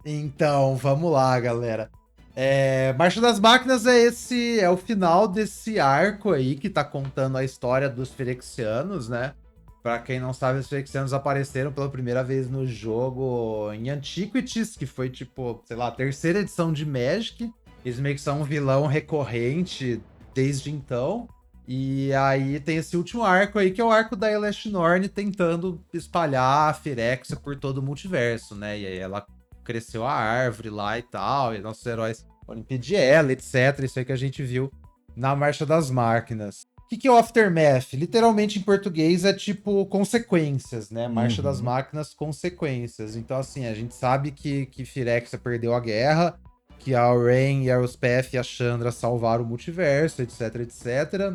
[0.08, 1.90] Então, vamos lá, galera.
[2.36, 7.38] É, Marcha das Máquinas é esse, é o final desse arco aí que tá contando
[7.40, 9.34] a história dos Firexianos, né?
[9.82, 14.86] Pra quem não sabe, os Firexianos apareceram pela primeira vez no jogo em Antiquities, que
[14.86, 17.52] foi tipo, sei lá, a terceira edição de Magic.
[17.84, 20.00] Eles meio que são um vilão recorrente
[20.36, 21.28] desde então.
[21.68, 25.82] E aí tem esse último arco aí, que é o arco da Elast Norn tentando
[25.92, 28.78] espalhar a Firexia por todo o multiverso, né?
[28.80, 29.26] E aí ela
[29.64, 33.80] cresceu a árvore lá e tal, e nossos heróis foram impedir ela, etc.
[33.84, 34.72] Isso aí que a gente viu
[35.16, 36.68] na Marcha das Máquinas.
[36.84, 37.94] O que, que é o Aftermath?
[37.94, 41.08] Literalmente em português é tipo consequências, né?
[41.08, 41.48] Marcha Uhum.
[41.48, 43.16] das Máquinas, consequências.
[43.16, 46.40] Então, assim, a gente sabe que, que Firexia perdeu a guerra,
[46.80, 51.34] que a Rain e a Elspeth e a Chandra salvaram o multiverso, etc, etc.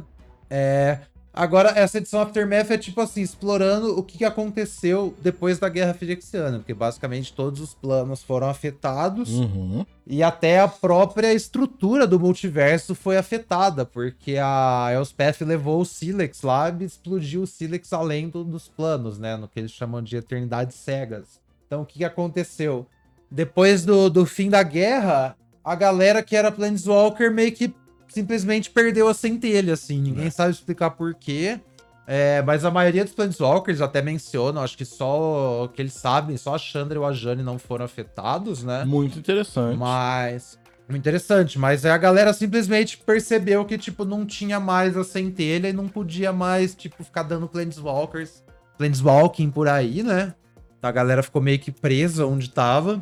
[0.49, 0.99] É,
[1.33, 6.59] Agora, essa edição Aftermath é tipo assim, explorando o que aconteceu depois da Guerra Firexiana,
[6.59, 9.87] porque basicamente todos os planos foram afetados Uhum.
[10.05, 16.43] e até a própria estrutura do multiverso foi afetada, porque a Elspeth levou o Silex
[16.43, 19.37] lá e explodiu o Silex além do- dos planos, né?
[19.37, 21.39] No que eles chamam de Eternidades Cegas.
[21.65, 22.89] Então, o que aconteceu?
[23.31, 27.73] Depois do, do fim da guerra, a galera que era Planeswalker meio que
[28.09, 30.01] simplesmente perdeu a centelha, assim.
[30.01, 31.61] Ninguém sabe explicar por quê.
[32.07, 36.37] É, mas a maioria dos Planeswalkers até mencionam, acho que só o que eles sabem,
[36.37, 38.85] só a Chandra e o Ajani não foram afetados, né?
[38.85, 39.79] Muito interessante.
[39.79, 40.59] Mas.
[40.89, 45.73] Muito interessante, mas a galera simplesmente percebeu que, tipo, não tinha mais a centelha e
[45.73, 48.43] não podia mais, tipo, ficar dando Planeswalkers,
[48.77, 50.35] Planeswalking por aí, né?
[50.83, 53.01] A galera ficou meio que presa onde tava.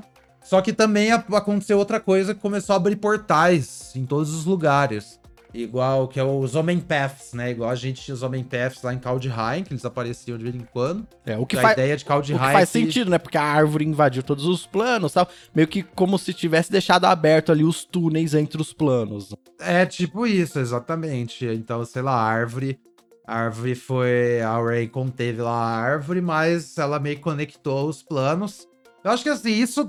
[0.49, 5.21] Só que também aconteceu outra coisa que começou a abrir portais em todos os lugares.
[5.53, 7.51] Igual que é os Homem Paths, né?
[7.51, 10.55] Igual a gente tinha os Homem Paths lá em Kaldheim, que eles apareciam de vez
[10.57, 11.07] em quando.
[11.27, 13.19] É, o que, a faz, ideia de Kaldheim o que faz que- sentido, né?
[13.19, 15.29] Porque a árvore invadiu todos os planos, tal.
[15.55, 19.35] Meio que como se tivesse deixado aberto ali os túneis entre os planos.
[19.61, 21.45] É tipo isso, exatamente.
[21.45, 22.79] Então, sei lá, a árvore.
[23.27, 24.41] A árvore foi.
[24.41, 28.67] A Ray conteve lá a árvore, mas ela meio que conectou os planos.
[29.05, 29.87] Eu acho que assim, isso,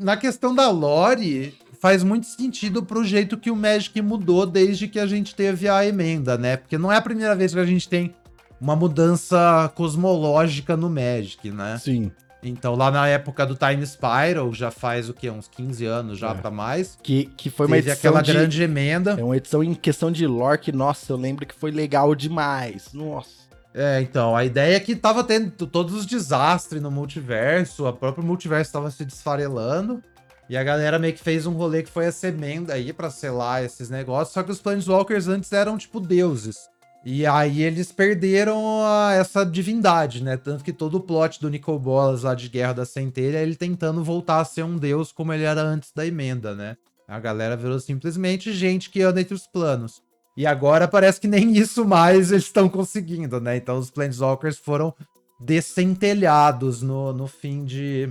[0.00, 4.98] na questão da lore, faz muito sentido pro jeito que o Magic mudou desde que
[4.98, 6.56] a gente teve a emenda, né?
[6.56, 8.14] Porque não é a primeira vez que a gente tem
[8.60, 11.78] uma mudança cosmológica no Magic, né?
[11.78, 12.10] Sim.
[12.42, 15.28] Então, lá na época do Time Spiral, já faz o quê?
[15.30, 16.34] Uns 15 anos já É.
[16.34, 16.98] pra mais.
[17.02, 18.32] Que, que foi uma teve edição aquela de...
[18.32, 19.16] grande emenda.
[19.18, 22.94] É uma edição em questão de lore que, nossa, eu lembro que foi legal demais.
[22.94, 23.40] Nossa.
[23.72, 28.24] É, então, a ideia é que tava tendo todos os desastres no multiverso, a própria
[28.24, 30.02] multiverso tava se desfarelando,
[30.48, 33.62] e a galera meio que fez um rolê que foi essa emenda aí pra selar
[33.64, 36.68] esses negócios, só que os Planeswalkers antes eram tipo deuses.
[37.04, 40.36] E aí eles perderam a- essa divindade, né?
[40.36, 43.54] Tanto que todo o plot do Nicol Bolas lá de Guerra da Centelha é ele
[43.56, 46.76] tentando voltar a ser um deus como ele era antes da emenda, né?
[47.08, 50.02] A galera virou simplesmente gente que anda entre os planos.
[50.36, 53.56] E agora parece que nem isso mais eles estão conseguindo, né?
[53.56, 54.94] Então os Planeswalkers foram
[55.38, 58.10] descentelhados no, no fim de.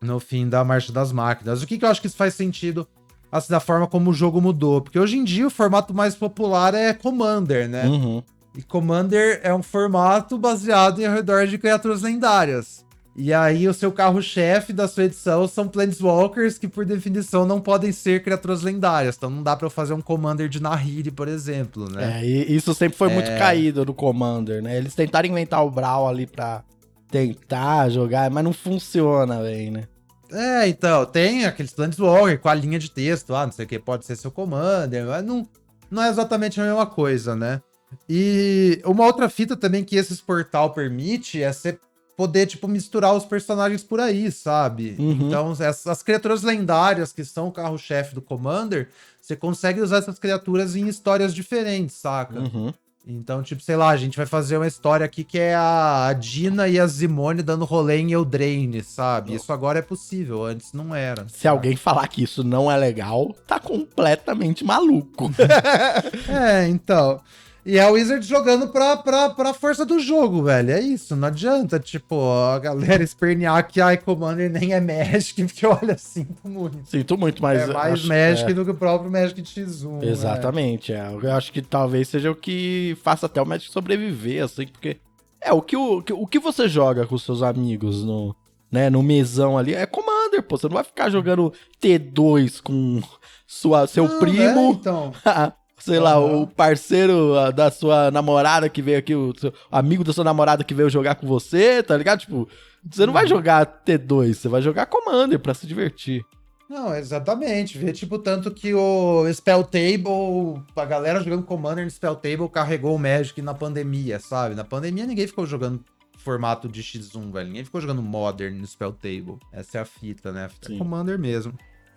[0.00, 1.62] No fim da Marcha das Máquinas.
[1.62, 2.88] O que, que eu acho que isso faz sentido
[3.30, 4.80] assim, da forma como o jogo mudou?
[4.80, 7.86] Porque hoje em dia o formato mais popular é Commander, né?
[7.86, 8.22] Uhum.
[8.56, 12.84] E Commander é um formato baseado em ao redor de criaturas lendárias.
[13.16, 17.90] E aí o seu carro-chefe da sua edição são Planeswalkers, que por definição não podem
[17.92, 19.16] ser criaturas lendárias.
[19.16, 22.20] Então não dá pra eu fazer um Commander de Nahiri, por exemplo, né?
[22.20, 23.36] É, e isso sempre foi muito É.
[23.38, 24.76] caído no Commander, né?
[24.76, 26.62] Eles tentaram inventar o Brawl ali pra
[27.10, 29.84] tentar jogar, mas não funciona, velho, né?
[30.32, 33.78] É, então, tem aqueles Planeswalker com a linha de texto, ah, não sei o que,
[33.80, 35.44] pode ser seu Commander, mas não,
[35.90, 37.60] não é exatamente a mesma coisa, né?
[38.08, 41.76] E uma outra fita também que esses portal permite é você
[42.20, 44.94] poder, tipo, misturar os personagens por aí, sabe?
[44.98, 45.12] Uhum.
[45.22, 50.18] Então, essas as criaturas lendárias que são o carro-chefe do Commander, você consegue usar essas
[50.18, 52.38] criaturas em histórias diferentes, saca?
[52.38, 52.74] Uhum.
[53.06, 56.68] Então, tipo, sei lá, a gente vai fazer uma história aqui que é a Dina
[56.68, 59.34] e a Zimone dando rolê em Eldraine, sabe?
[59.34, 61.26] Isso agora é possível, antes não era.
[61.26, 65.32] Se alguém falar que isso não é legal, tá completamente maluco.
[66.28, 67.18] É, então.
[67.64, 70.70] E é o Wizard jogando pra, pra, pra força do jogo, velho.
[70.70, 75.66] É isso, não adianta, tipo, a galera espernear que a Commander nem é Magic, porque
[75.66, 76.78] olha, sinto muito.
[76.88, 77.60] Sinto muito, mas.
[77.62, 78.54] é mais acho- Magic é.
[78.54, 80.00] do que o próprio Magic X1.
[80.02, 80.08] né?
[80.10, 81.12] Exatamente, é.
[81.22, 84.96] Eu acho que talvez seja o que faça até o Magic sobreviver, assim, porque.
[85.42, 88.36] É, o que, o, o que você joga com seus amigos no,
[88.70, 90.56] né, no mesão ali é Commander, pô.
[90.58, 93.00] Você não vai ficar jogando T2 com
[93.46, 95.12] sua, seu Não, é, primo, então.
[95.80, 100.24] sei lá, o parceiro da sua namorada que veio aqui, o seu amigo da sua
[100.24, 102.20] namorada que veio jogar com você, tá ligado?
[102.20, 102.48] Tipo,
[102.88, 106.24] você não vai jogar T2, você vai jogar Commander pra se divertir.
[106.68, 107.76] Não, exatamente.
[107.76, 112.94] Vê, tipo, tanto que o Spell Table, a galera jogando Commander no Spell Table carregou
[112.94, 114.54] o Magic na pandemia, sabe?
[114.54, 115.84] Na pandemia ninguém ficou jogando
[116.16, 117.48] formato de X1, velho.
[117.48, 119.38] Ninguém ficou jogando Modern no Spell Table.
[119.52, 120.44] Essa é a fita, né?
[120.44, 120.78] A fita é.
[120.78, 121.52] Commander mesmo.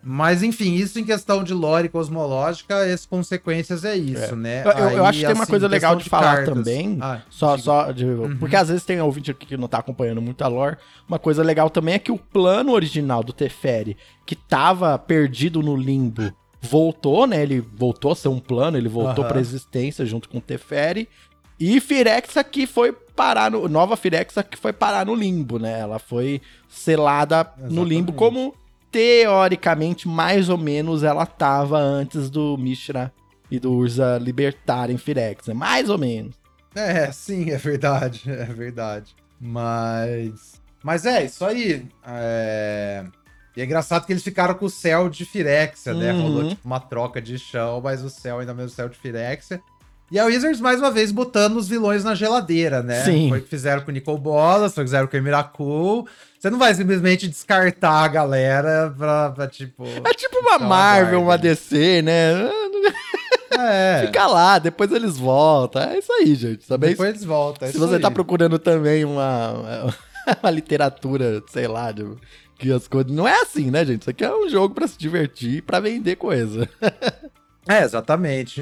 [0.05, 4.35] Mas, enfim, isso em questão de lore cosmológica, as consequências é isso, É.
[4.35, 4.61] né?
[4.65, 6.53] Eu- eu- eu Aí, acho que tem uma assim, coisa legal questão de falar cartas.
[6.53, 7.63] também, Ah, Só, diga.
[7.63, 10.75] só de- porque às vezes tem ouvinte aqui que não tá acompanhando muito a lore.
[11.07, 15.75] Uma coisa legal também é que o plano original do Teferi, que tava perdido no
[15.75, 17.41] limbo, voltou, né?
[17.41, 19.31] Ele voltou a ser um plano, ele voltou Aham.
[19.31, 21.07] pra existência junto com o Teferi.
[21.59, 23.69] E Firexa que foi parar no.
[23.69, 25.79] Nova Firexa que foi parar no limbo, né?
[25.79, 28.15] Ela foi selada no limbo Exatamente.
[28.15, 28.55] como
[28.93, 33.11] teoricamente, mais ou menos, ela tava antes do Mishra
[33.49, 35.51] e do Urza libertarem Firexa.
[35.53, 36.35] Mais ou menos.
[36.75, 39.15] É, sim, é verdade, é verdade.
[39.41, 40.61] Mas.
[40.83, 41.87] Mas é, isso aí.
[42.05, 43.03] É...
[43.55, 46.13] E é engraçado que eles ficaram com o céu de Firexia, né?
[46.13, 46.21] Uhum.
[46.21, 48.97] Rolou tipo uma troca de chão, mas o céu ainda é o mesmo céu de
[48.97, 49.61] Firexia.
[50.13, 53.03] E a Wizards, mais uma vez, botando os vilões na geladeira, né?
[53.03, 53.29] Sim.
[53.29, 56.05] Foi o que fizeram com o Nicol Bolas, foi o que fizeram com o Miracle.
[56.37, 59.83] Você não vai simplesmente descartar a galera pra, pra tipo.
[60.03, 62.31] É tipo uma Marvel, uma DC, né?
[63.55, 64.07] É.
[64.07, 65.81] Fica lá, depois eles voltam.
[65.83, 66.67] É isso aí, gente.
[66.67, 67.67] Também, Depois eles voltam.
[67.67, 68.13] é se você tá aí.
[68.13, 69.93] procurando também uma,
[70.41, 72.03] uma literatura, sei lá, de,
[72.57, 73.11] que as coisas.
[73.11, 74.01] Não é assim, né, gente?
[74.01, 76.67] Isso aqui é um jogo pra se divertir, pra vender coisa.
[77.65, 78.61] É, exatamente.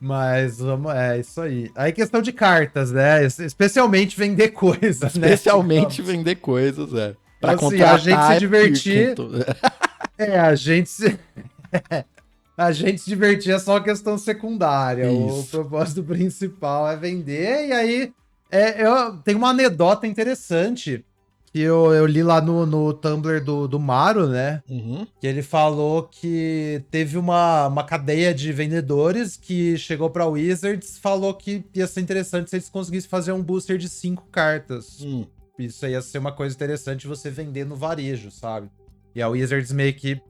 [0.00, 1.70] Mas vamos, é isso aí.
[1.74, 3.22] Aí questão de cartas, né?
[3.24, 6.12] Especialmente vender coisas, Especialmente né?
[6.12, 7.14] vender coisas, é.
[7.38, 9.14] Pra assim, contratar a gente se divertir.
[10.16, 11.18] É, a gente se.
[12.54, 15.10] a gente se divertir é só questão secundária.
[15.10, 15.40] Isso.
[15.40, 17.68] O propósito principal é vender.
[17.68, 18.12] E aí,
[18.50, 21.02] é, eu tenho uma anedota interessante
[21.52, 24.62] que eu, eu li lá no, no Tumblr do, do Maro, né?
[24.68, 25.06] Uhum.
[25.20, 31.34] Que ele falou que teve uma, uma cadeia de vendedores que chegou pra Wizards falou
[31.34, 35.00] que ia ser interessante se eles conseguissem fazer um booster de cinco cartas.
[35.00, 35.26] Hum.
[35.58, 38.70] Isso ia ser uma coisa interessante você vender no varejo, sabe?
[39.14, 40.20] E a Wizards meio que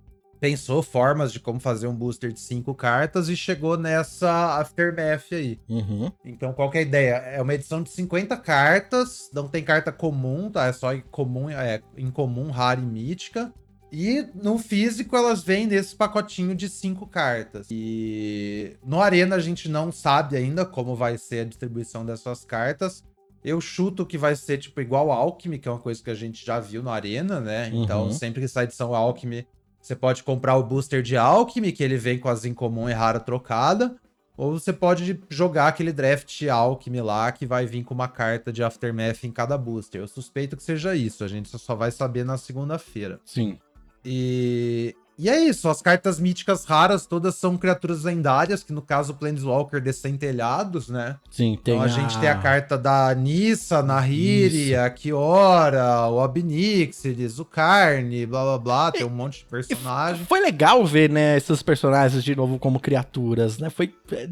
[0.41, 5.61] pensou formas de como fazer um booster de cinco cartas e chegou nessa Aftermath aí.
[5.69, 6.11] Uhum.
[6.25, 7.15] Então, qual é a ideia?
[7.17, 10.67] É uma edição de 50 cartas, não tem carta comum, tá?
[10.67, 13.53] É só comum, é, incomum, rara e mítica.
[13.93, 17.67] E no físico elas vêm nesse pacotinho de cinco cartas.
[17.71, 23.05] E no Arena a gente não sabe ainda como vai ser a distribuição dessas cartas.
[23.43, 26.45] Eu chuto que vai ser tipo igual Alchemy, que é uma coisa que a gente
[26.45, 27.71] já viu no Arena, né?
[27.73, 28.13] Então, uhum.
[28.13, 29.47] sempre que sai edição Alchemy,
[29.81, 33.19] você pode comprar o booster de Alchemy, que ele vem com as incomum e rara
[33.19, 33.97] trocada.
[34.37, 38.63] Ou você pode jogar aquele draft Alchemy lá, que vai vir com uma carta de
[38.63, 40.01] Aftermath em cada booster.
[40.01, 43.21] Eu suspeito que seja isso, a gente só vai saber na segunda-feira.
[43.25, 43.59] Sim.
[44.05, 49.13] E e é isso, as cartas míticas raras todas são criaturas lendárias, que no caso
[49.13, 51.17] Planeswalker descentelhados, né?
[51.31, 51.89] Sim, tem Então a, a...
[51.89, 58.59] gente tem a carta da Nissa, Nahiri, a Kiora, o Obnixilis, o Carne, blá blá
[58.59, 60.25] blá, tem um monte de personagem.
[60.25, 63.69] Foi legal ver, né, esses personagens de novo como criaturas, né?
[63.69, 64.27] Foi é,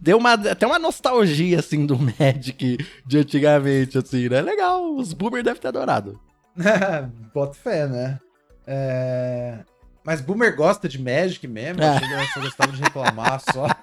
[0.00, 4.40] deu uma até uma nostalgia assim do Magic de antigamente assim, né?
[4.40, 6.18] Legal, os boomers devem ter adorado.
[7.34, 8.18] Bota fé, né?
[8.66, 9.58] É...
[10.04, 11.82] Mas Boomer gosta de Magic mesmo?
[11.82, 13.66] Eu achei que só gostava de reclamar só.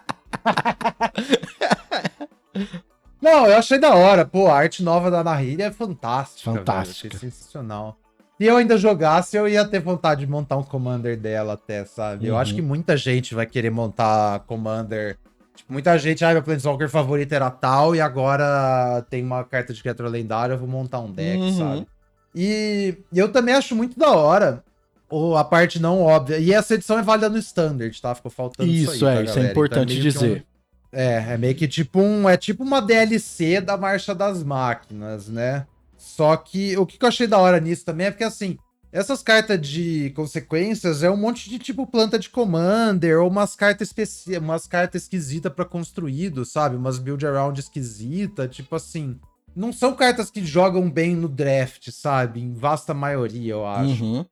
[3.20, 4.24] Não, eu achei da hora.
[4.24, 6.52] Pô, a arte nova da Nahiri é fantástica.
[6.52, 7.18] Fantástica.
[7.18, 7.32] Velho.
[7.32, 7.98] sensacional.
[8.38, 12.26] Se eu ainda jogasse, eu ia ter vontade de montar um Commander dela até, sabe?
[12.26, 12.34] Uhum.
[12.34, 12.58] Eu acho uhum.
[12.58, 15.18] que muita gente vai querer montar Commander.
[15.56, 19.82] Tipo, muita gente, ah, meu Planeswalker favorito era tal, e agora tem uma carta de
[19.82, 21.58] criatura lendária, eu vou montar um deck, uhum.
[21.58, 21.88] sabe?
[22.34, 24.64] E eu também acho muito da hora
[25.12, 26.40] ou a parte não óbvia.
[26.40, 28.16] E essa edição é válida no Standard, tá?
[28.16, 29.14] Ficou faltando isso, isso aí.
[29.16, 30.46] Isso, é, isso é importante então, é dizer.
[30.48, 30.52] Um,
[30.98, 32.28] é, é meio que tipo um.
[32.28, 35.68] É tipo uma DLC da Marcha das Máquinas, né?
[35.98, 38.58] Só que o que eu achei da hora nisso também é porque assim.
[38.94, 43.88] Essas cartas de consequências é um monte de tipo planta de commander ou umas cartas
[43.88, 46.76] especiais, umas cartas esquisitas para construído, sabe?
[46.76, 49.18] Umas build around esquisita, tipo assim.
[49.56, 52.42] Não são cartas que jogam bem no draft, sabe?
[52.42, 54.04] Em vasta maioria, eu acho.
[54.04, 54.26] Uhum.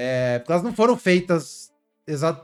[0.00, 1.72] É, porque elas não foram feitas.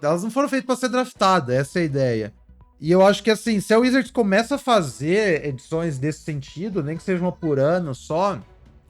[0.02, 2.34] Elas não foram feitas para ser draftadas, essa é a ideia.
[2.80, 6.96] E eu acho que assim, se a Wizards começa a fazer edições desse sentido, nem
[6.96, 8.38] que seja uma por ano só,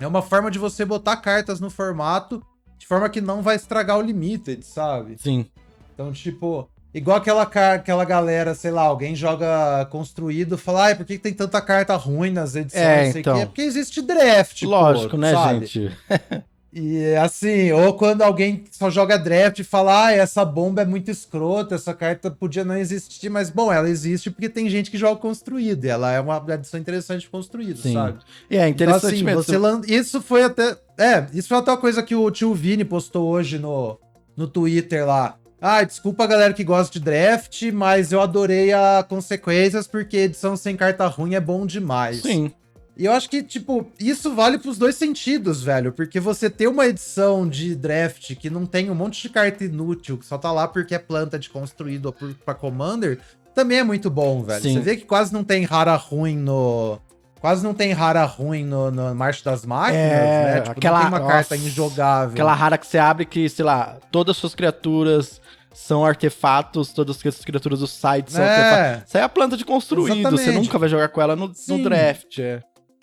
[0.00, 2.42] é uma forma de você botar cartas no formato
[2.78, 5.16] de forma que não vai estragar o Limited, sabe?
[5.18, 5.46] Sim.
[5.92, 11.18] Então, tipo, igual aquela, aquela galera, sei lá, alguém joga construído, fala, ai, por que,
[11.18, 13.14] tem tanta carta ruim nas edições?
[13.14, 13.36] É, então.
[13.36, 15.66] É porque existe draft, Lógico, pô, né, sabe?
[15.66, 15.96] gente?
[16.76, 21.08] E assim, ou quando alguém só joga draft e fala, ah, essa bomba é muito
[21.08, 25.20] escrota, essa carta podia não existir, mas bom, ela existe porque tem gente que joga
[25.20, 27.92] construído, e ela é uma adição interessante construído, Sim.
[27.92, 28.18] sabe?
[28.50, 29.82] E é interessante então, assim, mesmo.
[29.84, 30.76] Você Isso foi até.
[30.98, 33.96] É, isso foi até uma coisa que o tio Vini postou hoje no,
[34.36, 35.36] no Twitter lá.
[35.60, 40.56] Ah, desculpa a galera que gosta de draft, mas eu adorei a consequências porque edição
[40.56, 42.20] sem carta ruim é bom demais.
[42.20, 42.52] Sim.
[42.96, 45.92] E eu acho que, tipo, isso vale pros dois sentidos, velho.
[45.92, 50.16] Porque você ter uma edição de draft que não tem um monte de carta inútil,
[50.16, 52.12] que só tá lá porque é planta de construído ou
[52.44, 53.18] pra Commander,
[53.54, 54.62] também é muito bom, velho.
[54.62, 54.74] Sim.
[54.74, 56.98] Você vê que quase não tem rara ruim no.
[57.40, 60.60] Quase não tem rara ruim no, no Marcha das Máquinas, é, né?
[60.60, 62.32] Tipo, aquela, não tem uma nossa, carta injogável.
[62.32, 65.42] Aquela rara que você abre que, sei lá, todas as suas criaturas
[65.74, 68.48] são artefatos, todas as criaturas do site são é.
[68.48, 69.08] artefatos.
[69.08, 70.42] Isso aí é a planta de construído, Exatamente.
[70.42, 72.38] você nunca vai jogar com ela no, no draft.
[72.38, 72.60] É.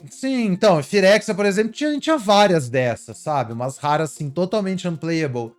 [0.10, 3.54] Sim, então, Firexa, por exemplo, tinha, tinha várias dessas, sabe?
[3.54, 5.54] Umas raras, assim, totalmente unplayable.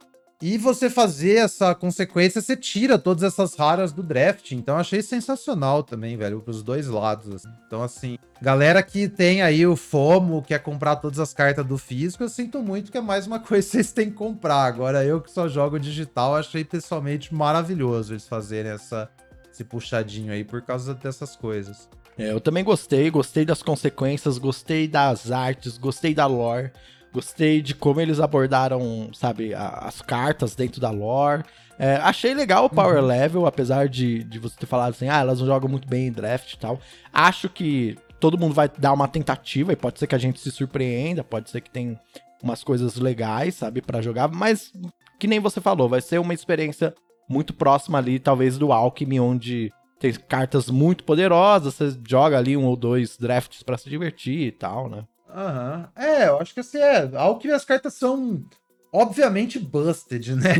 [0.44, 4.50] E você fazer essa consequência, você tira todas essas raras do draft.
[4.50, 7.32] Então, achei sensacional também, velho, pros dois lados.
[7.32, 7.48] Assim.
[7.64, 12.24] Então, assim, galera que tem aí o FOMO, quer comprar todas as cartas do físico,
[12.24, 14.64] eu sinto muito que é mais uma coisa que vocês têm que comprar.
[14.64, 19.08] Agora, eu que só jogo digital, achei pessoalmente maravilhoso eles fazerem essa,
[19.48, 21.88] esse puxadinho aí por causa dessas coisas.
[22.18, 26.70] É, eu também gostei, gostei das consequências, gostei das artes, gostei da lore.
[27.12, 31.44] Gostei de como eles abordaram, sabe, a, as cartas dentro da lore.
[31.78, 33.06] É, achei legal o Power uhum.
[33.06, 36.12] Level, apesar de, de você ter falado assim, ah, elas não jogam muito bem em
[36.12, 36.80] draft e tal.
[37.12, 40.50] Acho que todo mundo vai dar uma tentativa e pode ser que a gente se
[40.50, 41.98] surpreenda, pode ser que tem
[42.42, 44.72] umas coisas legais, sabe, para jogar, mas
[45.18, 46.94] que nem você falou, vai ser uma experiência
[47.28, 52.64] muito próxima ali, talvez, do Alchemy, onde tem cartas muito poderosas, você joga ali um
[52.64, 55.04] ou dois drafts para se divertir e tal, né?
[55.32, 55.88] Aham.
[55.96, 56.02] Uhum.
[56.04, 57.08] É, eu acho que assim, é.
[57.14, 58.44] Alchemy as cartas são
[58.92, 60.54] obviamente busted, né?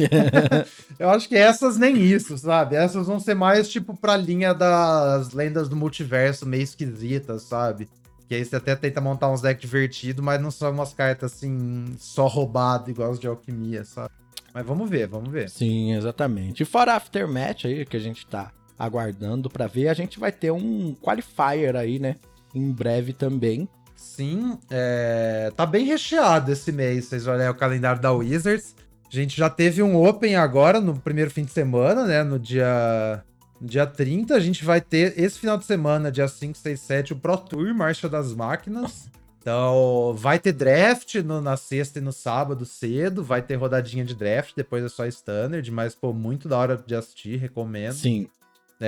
[0.99, 2.77] eu acho que essas nem isso, sabe?
[2.77, 7.89] Essas vão ser mais tipo pra linha das lendas do multiverso meio esquisitas, sabe?
[8.29, 11.95] Que aí você até tenta montar uns decks divertidos, mas não são umas cartas assim,
[11.99, 14.15] só roubado, igual as de alquimia, sabe?
[14.55, 15.51] Mas vamos ver, vamos ver.
[15.51, 16.63] Sim, exatamente.
[16.63, 18.53] E fora Aftermatch aí, que a gente tá
[18.83, 22.17] aguardando para ver, a gente vai ter um qualifier aí, né?
[22.53, 23.69] Em breve também.
[23.95, 25.53] Sim, é...
[25.57, 28.75] tá bem recheado esse mês, vocês olharem o calendário da Wizards.
[29.09, 32.25] A gente já teve um Open agora, no primeiro fim de semana, né?
[32.25, 33.23] No dia,
[33.61, 34.35] no dia 30.
[34.35, 37.73] A gente vai ter esse final de semana, dia 5, 6, 7, o Pro Tour
[37.73, 39.09] Marcha das Máquinas.
[39.39, 44.15] Então, vai ter draft no, na sexta e no sábado cedo, vai ter rodadinha de
[44.15, 47.95] draft, depois é só standard, mas, pô, muito da hora de assistir, recomendo.
[47.95, 48.29] Sim.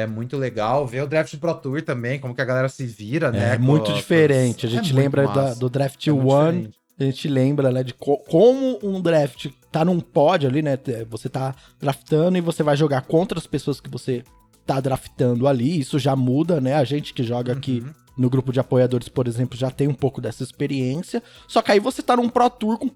[0.00, 3.30] É muito legal ver o draft Pro Tour também, como que a galera se vira,
[3.30, 3.54] né?
[3.54, 4.66] É muito com, diferente.
[4.66, 8.18] A gente é lembra da, do draft é One, a gente lembra, né, de co
[8.18, 10.78] como um draft tá num pod ali, né?
[11.10, 14.22] Você tá draftando e você vai jogar contra as pessoas que você
[14.64, 15.80] tá draftando ali.
[15.80, 16.74] Isso já muda, né?
[16.74, 17.58] A gente que joga uhum.
[17.58, 17.84] aqui
[18.16, 21.22] no grupo de apoiadores, por exemplo, já tem um pouco dessa experiência.
[21.48, 22.90] Só que aí você tá num Pro Tour com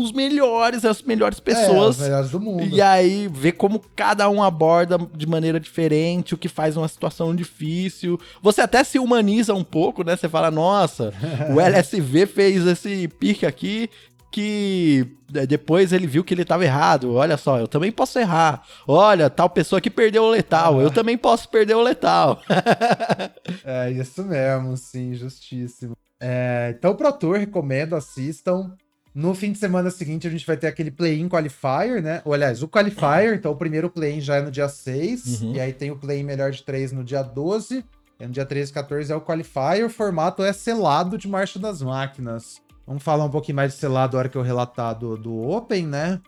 [0.00, 1.98] os melhores, as melhores pessoas.
[1.98, 2.64] É, os melhores do mundo.
[2.64, 7.34] E aí ver como cada um aborda de maneira diferente, o que faz uma situação
[7.34, 8.18] difícil.
[8.40, 10.16] Você até se humaniza um pouco, né?
[10.16, 11.12] Você fala, nossa,
[11.54, 13.88] o LSV fez esse pique aqui
[14.32, 17.14] que é, depois ele viu que ele estava errado.
[17.14, 18.62] Olha só, eu também posso errar.
[18.88, 20.82] Olha, tal pessoa que perdeu o letal, ah.
[20.82, 22.40] eu também posso perder o letal.
[23.62, 25.94] é isso mesmo, sim, justíssimo.
[26.18, 28.74] É, então, Pro Tour, recomendo, assistam.
[29.14, 32.22] No fim de semana seguinte, a gente vai ter aquele play-in qualifier, né?
[32.24, 35.54] Ou, aliás, o qualifier, então o primeiro play-in já é no dia 6, uhum.
[35.54, 37.84] e aí tem o play-in melhor de 3 no dia 12,
[38.18, 41.58] e no dia 13 e 14 é o qualifier, o formato é selado de Marcha
[41.58, 42.62] das Máquinas.
[42.86, 45.86] Vamos falar um pouquinho mais de selado na hora que eu relatar do, do Open,
[45.86, 46.20] né?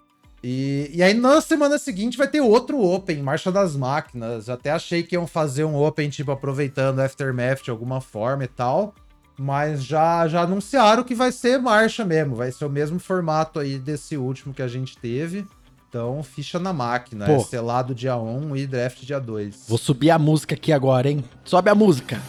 [0.42, 4.50] E, e aí na semana seguinte vai ter outro Open, Marcha das Máquinas.
[4.50, 8.94] Até achei que iam fazer um Open, tipo, aproveitando Aftermath de alguma forma e tal.
[9.36, 12.36] Mas já, já anunciaram que vai ser marcha mesmo.
[12.36, 15.44] Vai ser o mesmo formato aí desse último que a gente teve.
[15.88, 17.26] Então, ficha na máquina.
[17.26, 17.36] Pô.
[17.36, 19.66] É selado dia 1 e draft dia 2.
[19.68, 21.24] Vou subir a música aqui agora, hein?
[21.44, 22.20] Sobe a música.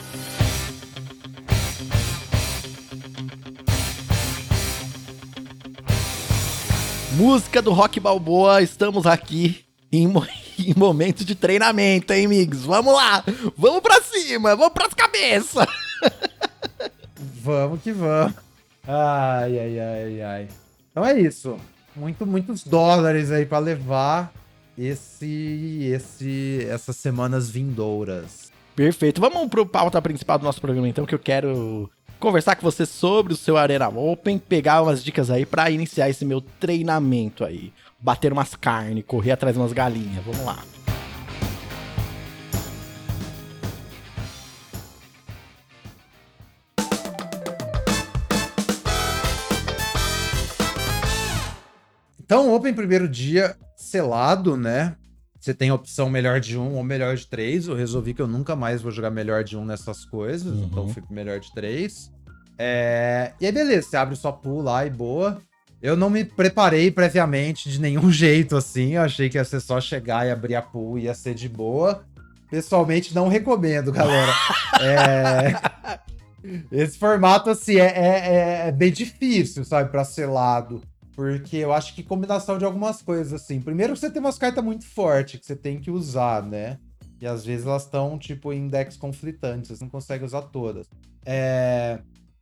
[7.14, 10.26] Música do Rock Balboa, estamos aqui em, mo
[10.60, 12.66] em momento de treinamento, hein, amigos?
[12.66, 13.24] Vamos lá!
[13.58, 14.56] Vamos pra cima!
[14.56, 15.66] Vamos pras cabeças!
[17.46, 18.34] Vamos que vamos.
[18.88, 20.48] Ai, ai, ai, ai.
[20.90, 21.58] Então é isso.
[21.96, 24.34] Muito, muitos dólares aí para levar
[24.76, 28.52] esse, esse, essas semanas vindouras.
[28.76, 29.22] Perfeito.
[29.22, 31.88] Vamos pro pauta principal do nosso programa então, que eu quero
[32.20, 36.26] conversar com você sobre o seu Arena Open, pegar umas dicas aí para iniciar esse
[36.26, 37.72] meu treinamento aí.
[38.00, 40.26] Bater umas carnes, correr atrás de umas galinhas.
[40.26, 40.64] Vamos lá.
[52.26, 54.96] Então, Open primeiro dia selado, né?
[55.40, 57.68] Você tem a opção melhor de um ou melhor de três.
[57.68, 60.64] Eu resolvi que eu nunca mais vou jogar melhor de um nessas coisas, uhum.
[60.64, 62.12] então fui pro melhor de três.
[62.58, 63.34] É...
[63.40, 65.40] E aí, beleza, você abre sua pool lá e boa.
[65.80, 68.94] Eu não me preparei previamente de nenhum jeito assim.
[68.94, 71.48] Eu achei que ia ser só chegar e abrir a pool e ia ser de
[71.48, 72.04] boa.
[72.50, 74.34] Pessoalmente, não recomendo, galera.
[74.82, 75.76] é...
[76.72, 80.82] Esse formato, assim, é, é, é bem difícil, sabe, pra selado.
[81.16, 83.62] Porque eu acho que combinação de algumas coisas, assim.
[83.62, 86.78] Primeiro, você tem umas cartas muito fortes que você tem que usar, né?
[87.22, 90.88] E às vezes elas estão, tipo, em decks conflitantes, você não consegue usar todas.
[91.26, 92.00] É...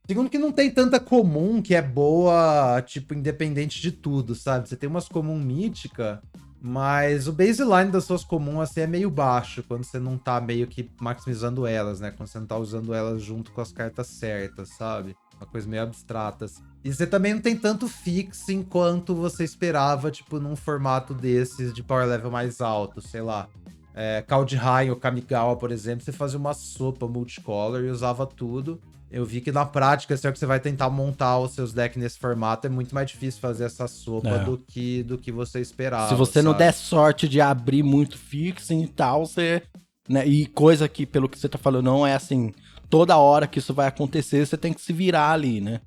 [0.07, 4.67] Segundo, que não tem tanta comum que é boa, tipo, independente de tudo, sabe?
[4.67, 6.21] Você tem umas comum mítica,
[6.59, 10.67] mas o baseline das suas comuns, assim, é meio baixo quando você não tá meio
[10.67, 12.11] que maximizando elas, né?
[12.11, 15.15] Quando você não tá usando elas junto com as cartas certas, sabe?
[15.37, 16.45] Uma coisa meio abstrata.
[16.45, 16.61] Assim.
[16.83, 21.83] E você também não tem tanto fix enquanto você esperava, tipo, num formato desses de
[21.83, 23.47] power level mais alto, sei lá.
[23.95, 28.79] É, Kaldheim ou Kamigawa, por exemplo, você fazia uma sopa multicolor e usava tudo.
[29.11, 32.01] eu vi que na prática, se é que você vai tentar montar os seus decks
[32.01, 34.43] nesse formato, é muito mais difícil fazer essa sopa É.
[34.43, 36.09] do, que, do que você esperava.
[36.09, 36.63] Se você não sabe?
[36.63, 39.61] der sorte de abrir muito fixing e tal, você.
[40.09, 42.51] Né, e coisa que, pelo que você tá falando, não é assim.
[42.93, 45.81] Toda hora que isso vai acontecer, você tem que se virar ali, né?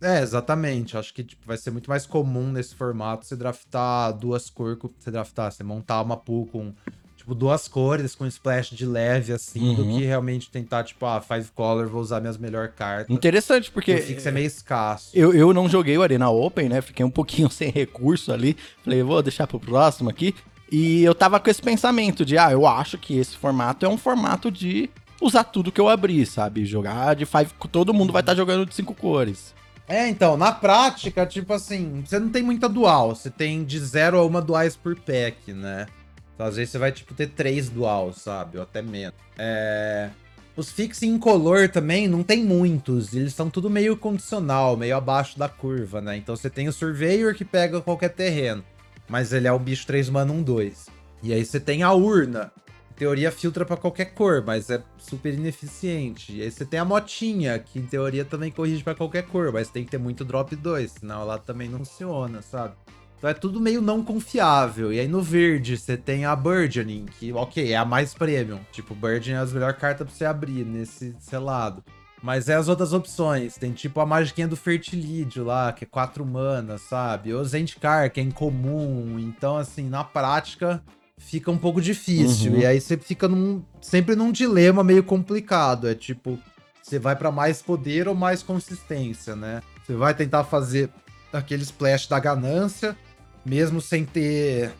[0.00, 0.96] É, exatamente.
[0.96, 5.10] Acho que tipo, vai ser muito mais comum nesse formato você draftar duas cores, você
[5.10, 6.72] draftar, você montar uma pool com
[7.16, 9.98] tipo duas cores, com splash de leve, assim, do Uhum.
[9.98, 13.10] que realmente tentar, tipo, ah, five color, vou usar minhas melhores cartas.
[13.10, 13.94] Interessante, porque.
[13.94, 15.10] Porque o fix é meio escasso.
[15.14, 16.80] Eu, eu não joguei o Arena Open, né?
[16.80, 18.56] Fiquei um pouquinho sem recurso ali.
[18.84, 20.32] Falei, vou deixar pro próximo aqui.
[20.70, 23.98] E eu tava com esse pensamento de, ah, eu acho que esse formato é um
[23.98, 24.88] formato de
[25.24, 26.64] usar tudo que eu abri, sabe?
[26.64, 27.50] Jogar de five.
[27.70, 29.54] Todo mundo vai estar jogando de cinco cores.
[29.88, 33.14] É, então, na prática, tipo assim, você não tem muita dual.
[33.14, 35.86] Você tem de zero a uma duais por pack, né?
[36.34, 38.56] Então, às vezes você vai, tipo, ter três dual, sabe?
[38.56, 39.14] Ou até menos.
[39.36, 40.10] É...
[40.54, 43.14] Os fix incolor também não tem muitos.
[43.14, 46.16] Eles são tudo meio condicional, meio abaixo da curva, né?
[46.16, 48.62] Então você tem o Surveyor que pega qualquer terreno.
[49.08, 50.86] Mas ele é o bicho 3 mana 1, 2.
[51.22, 52.52] E aí você tem a urna.
[52.92, 56.36] Em teoria filtra pra qualquer cor, mas é super ineficiente.
[56.36, 59.70] E aí você tem a motinha, que em teoria também corrige pra qualquer cor, mas
[59.70, 62.74] tem que ter muito drop 2, senão ela também não funciona, sabe?
[63.16, 64.92] Então é tudo meio não confiável.
[64.92, 68.60] E aí no verde você tem a Burgeoning, que ok, é a mais premium.
[68.70, 71.82] Tipo, Burgeoning é a melhor carta pra você abrir nesse selado.
[72.22, 73.56] Mas é as outras opções.
[73.56, 77.32] Tem tipo a magiquinha do Fertilídio lá, que é 4 mana, sabe?
[77.32, 79.18] O Zendikar, que é incomum.
[79.18, 80.82] Então, assim, na prática,
[81.26, 82.52] fica um pouco difícil.
[82.52, 82.58] Uhum.
[82.60, 85.88] E aí você fica num, sempre num dilema meio complicado.
[85.88, 86.38] É tipo,
[86.82, 89.62] você vai pra mais poder ou mais consistência, né?
[89.86, 90.90] Você vai tentar fazer
[91.32, 92.96] aquele splash da ganância,
[93.44, 94.72] mesmo sem ter.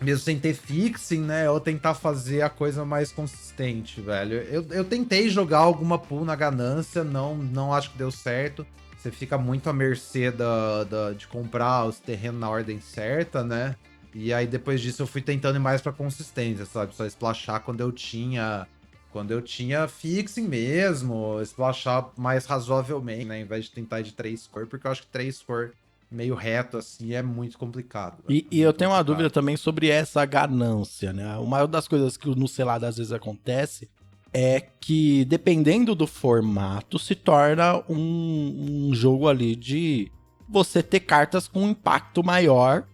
[0.00, 1.50] Mesmo sem ter fixing, né?
[1.50, 4.34] Ou tentar fazer a coisa mais consistente, velho.
[4.42, 8.64] Eu, eu tentei jogar alguma pool na ganância, não, não acho que deu certo.
[8.96, 13.74] Você fica muito à mercê da, da- de comprar os terrenos na ordem certa, né?
[14.14, 16.94] E aí depois disso eu fui tentando ir mais pra consistência, sabe?
[16.94, 18.66] Só splashar quando eu tinha.
[19.10, 23.40] Quando eu tinha fixing mesmo, splashar mais razoavelmente, né?
[23.40, 25.72] Em vez de tentar ir de três cor, porque eu acho que três cor
[26.10, 28.18] meio reto assim é muito complicado.
[28.28, 28.46] E, velho.
[28.50, 29.16] e eu Muito tenho uma complicado.
[29.16, 31.36] dúvida também sobre essa ganância, né?
[31.38, 33.88] O maior das coisas que no selado às vezes acontece
[34.32, 40.10] é que, dependendo do formato, se torna um, um jogo ali de
[40.48, 42.86] você ter cartas com impacto maior.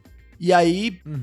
[0.44, 1.22] E aí, Uhum.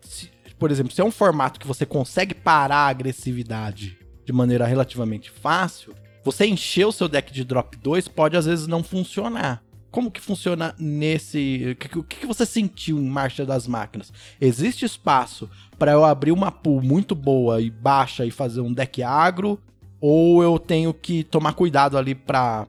[0.00, 4.66] se- por exemplo, se é um formato que você consegue parar a agressividade de maneira
[4.66, 5.94] relativamente fácil,
[6.24, 9.62] você encher o seu deck de drop 2 pode às vezes não funcionar.
[9.92, 11.76] Como que funciona nesse.
[11.94, 14.12] O que, que você sentiu em Marcha das Máquinas?
[14.40, 15.48] Existe espaço
[15.78, 19.58] para eu abrir uma pool muito boa e baixa e fazer um deck agro?
[20.00, 22.66] Ou eu tenho que tomar cuidado ali pra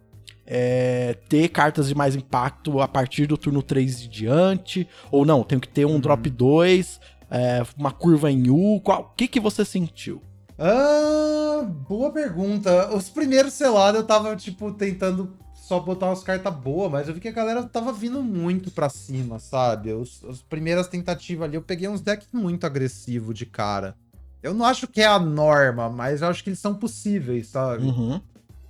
[0.47, 4.87] é, ter cartas de mais impacto a partir do turno 3 e diante?
[5.11, 8.79] Ou não, tenho que ter um drop 2, é, uma curva em U?
[8.81, 10.21] Qual, o que, que você sentiu?
[10.57, 12.95] Ah, boa pergunta.
[12.95, 17.19] Os primeiros selados eu tava, tipo, tentando só botar umas cartas boas, mas eu vi
[17.19, 19.91] que a galera tava vindo muito pra cima, sabe?
[19.91, 23.93] Os, as primeiras tentativas ali, eu peguei uns decks muito agressivos de cara.
[24.41, 27.83] Eu não acho que é a norma, mas eu acho que eles são possíveis, sabe?
[27.83, 28.21] Uhum.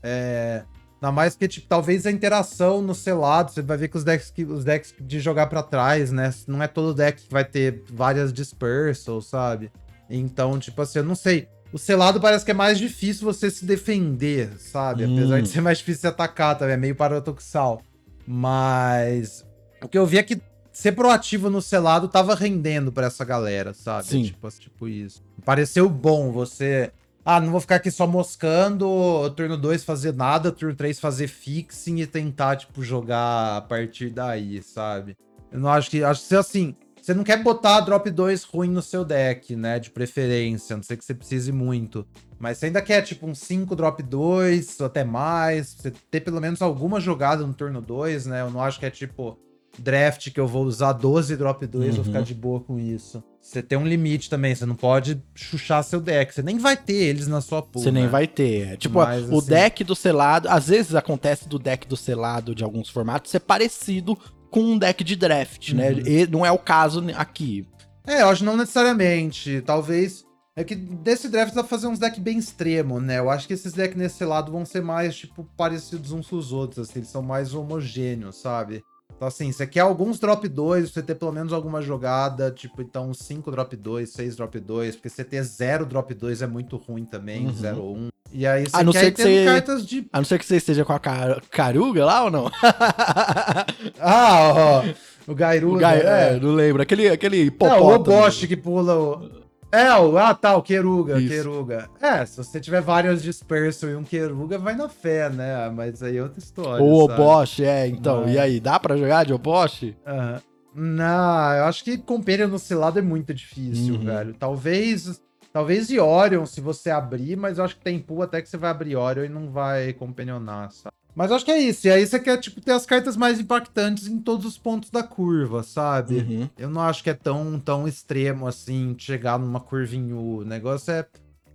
[0.02, 0.64] É.
[1.02, 4.32] Ainda mais que, tipo, talvez a interação no selado, você vai ver que os decks,
[4.32, 6.34] que, os decks de jogar pra trás, né?
[6.48, 9.72] Não é todo deck que vai ter várias dispersals, sabe?
[10.10, 11.48] Então, tipo assim, eu não sei.
[11.72, 15.06] O selado parece que é mais difícil você se defender, sabe?
[15.06, 15.18] Hum.
[15.18, 17.82] Apesar de ser mais difícil se atacar também, é meio paradoxal.
[18.26, 19.46] Mas.
[19.84, 20.42] O que eu vi é que
[20.72, 24.08] ser proativo no selado tava rendendo pra essa galera, sabe?
[24.08, 24.24] Sim.
[24.24, 25.24] Tipo, tipo isso.
[25.46, 26.92] Pareceu bom você.
[27.30, 31.98] Ah, não vou ficar aqui só moscando, turno 2 fazer nada, turno 3 fazer fixing
[32.00, 35.14] e tentar, tipo, jogar a partir daí, sabe?
[35.52, 36.02] Eu não acho que.
[36.02, 36.74] Acho que assim.
[37.02, 39.78] Você não quer botar drop 2 ruim no seu deck, né?
[39.78, 42.08] De preferência, a não sei que você precise muito.
[42.40, 45.74] Mas você ainda quer, tipo, um 5 drop 2, ou até mais.
[45.74, 48.40] Você ter pelo menos alguma jogada no turno 2, né?
[48.42, 49.38] Eu não acho que é tipo
[49.78, 52.04] draft que eu vou usar 12 drop 2, vou Uhum.
[52.06, 53.22] ficar de boa com isso.
[53.48, 56.34] Você tem um limite também, você não pode chuchar seu deck.
[56.34, 57.82] Você nem vai ter eles na sua pool.
[57.82, 58.10] Você nem né?
[58.10, 58.74] vai ter.
[58.74, 60.50] É, Tipo, Mas, o assim- deck do selado.
[60.50, 64.18] Às vezes acontece do deck do selado de alguns formatos ser parecido
[64.52, 65.92] com um deck de draft, né?
[65.92, 66.02] Uhum.
[66.06, 67.66] E não é o caso aqui.
[68.06, 69.62] É, eu acho que não necessariamente.
[69.66, 70.26] Talvez.
[70.54, 73.20] É que desse draft dá pra fazer uns decks bem extremos, né?
[73.20, 76.52] Eu acho que esses decks nesse lado vão ser mais, tipo, parecidos uns com os
[76.52, 77.00] outros, assim.
[77.00, 78.84] Eles são mais homogêneos, sabe?
[79.18, 83.12] Então, assim, você quer alguns drop 2, você ter pelo menos alguma jogada, tipo, então
[83.16, 87.04] 5 drop 2, 6 drop 2, porque você ter 0 drop 2 é muito ruim
[87.04, 87.54] também, Uhum.
[87.54, 88.08] 0 1.
[88.32, 90.08] E aí você A não ser que você- cartas de.
[90.14, 92.52] A não ser que você esteja com a car- caruga lá ou não?
[94.00, 94.84] Ah, ó.
[95.32, 95.76] O Gairuda.
[95.76, 96.36] o Gai, é.
[96.36, 96.82] é, não lembro.
[96.82, 98.18] Aquele, aquele Não, o hipopótamo.
[98.18, 99.47] Oboshi que pula o.
[99.72, 100.18] É, o.
[100.18, 101.28] Ah, tá, o Queruga, Isso.
[101.30, 101.90] Queruga.
[102.02, 105.70] É, se você tiver vários dispersos e um Queruga, vai na fé, né?
[105.70, 106.84] Mas aí é outra história.
[106.84, 107.04] O?
[107.04, 108.28] Oboshi, é, então.
[108.30, 109.96] E aí, dá pra jogar de Oboshi?
[110.06, 110.42] Aham.
[110.80, 114.06] Não, eu acho que Companion no selado é muito difícil, Uhum.
[114.06, 114.34] velho.
[114.36, 115.20] Talvez.
[115.52, 118.58] Talvez de Orion, se você abrir, mas eu acho que tem pool até que você
[118.58, 120.94] vai abrir Orion e não vai companionar, sabe?
[121.18, 121.88] Mas acho que é isso.
[121.88, 125.02] E aí você quer, tipo, ter as cartas mais impactantes em todos os pontos da
[125.02, 126.18] curva, sabe?
[126.18, 126.50] Uhum.
[126.56, 130.16] Eu não acho que é tão, tão extremo assim, chegar numa curvinha.
[130.16, 131.04] O negócio é,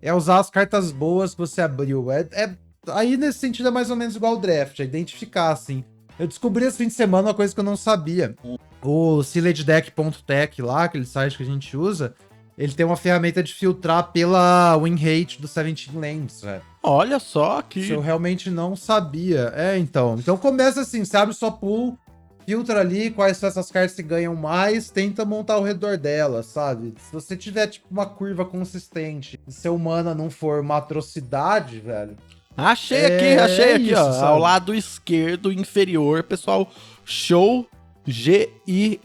[0.03, 2.11] é usar as cartas boas que você abriu.
[2.11, 2.57] É, é-
[2.89, 5.85] aí, nesse sentido, é mais ou menos igual o draft, é identificar, assim.
[6.19, 8.35] Eu descobri esse fim de semana uma coisa que eu não sabia.
[8.83, 12.17] O SealedDeck.tech lá, aquele site que a gente usa,
[12.57, 16.63] ele tem uma ferramenta de filtrar pela win rate do 17 Lands, velho.
[16.83, 17.81] Olha só que.
[17.81, 19.53] Isso eu realmente não sabia.
[19.57, 20.17] É, então.
[20.19, 21.97] Então começa assim, você abre sua pool,
[22.45, 26.95] filtra ali quais são essas cartas que ganham mais, tenta montar ao redor delas, sabe?
[26.99, 32.17] Se você tiver, tipo, uma curva consistente e seu mana não for uma atrocidade, velho.
[32.57, 34.13] Achei É, aqui, achei é aqui, isso, ó.
[34.13, 34.27] sabe?
[34.27, 36.69] Ao lado esquerdo inferior, pessoal.
[37.05, 37.67] Show
[38.07, 39.01] G-I-H-W-R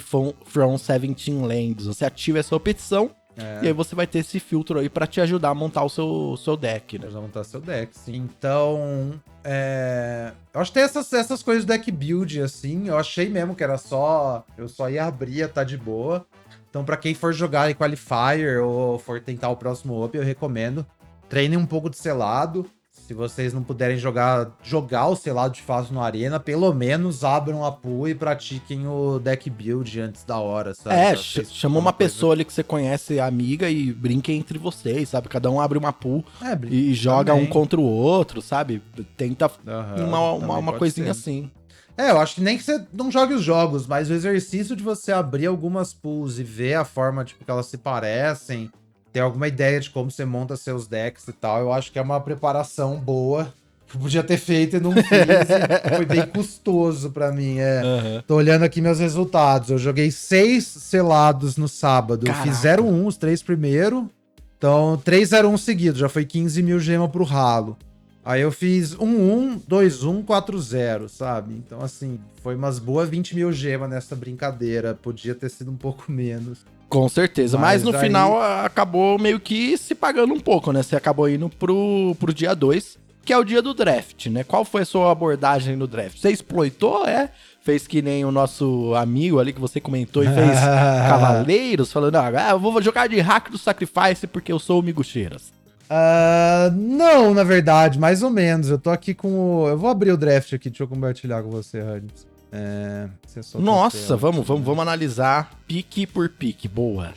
[0.00, 1.86] from, from 17 Lands.
[1.86, 3.60] Você ativa essa opção É.
[3.64, 6.36] e aí você vai ter esse filtro aí pra te ajudar a montar o seu,
[6.36, 7.06] seu deck, né?
[7.08, 8.16] Pra montar seu deck, sim.
[8.16, 10.32] Então, é...
[10.52, 12.88] Eu acho que tem essas, essas coisas do deck build, assim.
[12.88, 14.44] Eu achei mesmo que era só...
[14.56, 16.26] Eu só ia abrir, tá de boa.
[16.70, 20.86] Então, pra quem for jogar em Qualifier ou for tentar o próximo Up, eu recomendo.
[21.28, 22.66] Treinem um pouco de selado.
[23.12, 27.62] Se vocês não puderem jogar, jogar o selado de fato no Arena, pelo menos abram
[27.62, 30.96] a pool e pratiquem o deck build antes da hora, sabe?
[30.96, 35.10] É, ch- chama uma coisa- pessoa ali que você conhece, amiga, e brinquem entre vocês,
[35.10, 35.28] sabe?
[35.28, 37.46] Cada um abre uma pool É, e joga também.
[37.46, 38.82] um contra o outro, sabe?
[39.14, 41.20] Tenta Aham, uma, uma, uma coisinha ser.
[41.20, 41.50] assim.
[41.94, 44.82] É, eu acho que nem que você não jogue os jogos, mas o exercício de
[44.82, 48.70] você abrir algumas pools e ver a forma tipo, que elas se parecem,
[49.12, 52.02] ter alguma ideia de como você monta seus decks e tal, eu acho que é
[52.02, 53.52] uma preparação boa.
[53.86, 55.02] Que eu podia ter feito e não fiz.
[55.02, 57.58] e foi bem custoso pra mim.
[57.58, 58.22] É.
[58.26, 59.68] Tô olhando aqui meus resultados.
[59.68, 62.26] Eu joguei seis selados no sábado.
[62.26, 62.82] Eu fiz Caraca.
[62.82, 64.10] 0-1, os três primeiro.
[64.56, 65.98] Então, 3-0-1 seguido.
[65.98, 67.76] Já foi 15 mil gema pro ralo.
[68.24, 71.54] Aí eu fiz 1-1, 2-1, 4-0, sabe?
[71.54, 74.94] Então, assim, foi umas boas 20 mil gema nessa brincadeira.
[74.94, 76.64] Podia ter sido um pouco menos.
[76.92, 80.82] Com certeza, mas, Mas no aí- final acabou meio que se pagando um pouco, né?
[80.82, 84.44] Você acabou indo pro, pro dia 2, que é o dia do draft, né?
[84.44, 86.18] Qual foi a sua abordagem no draft?
[86.18, 87.30] Você exploitou, é?
[87.62, 90.58] Fez que nem o nosso amigo ali que você comentou e fez
[91.08, 95.50] cavaleiros, falando, ah, eu vou jogar de hack do Sacrifice porque eu sou o Miguxeiras.
[95.88, 98.68] Ah, não, na verdade, mais ou menos.
[98.68, 99.68] Eu tô aqui com o.
[99.68, 102.26] Eu vou abrir o draft aqui, deixa eu compartilhar com você, Radis.
[102.52, 103.08] É.
[103.56, 104.66] a Nossa, vamos, aqui, vamos, né?
[104.66, 106.68] vamos analisar pique por pique.
[106.68, 107.14] Boa.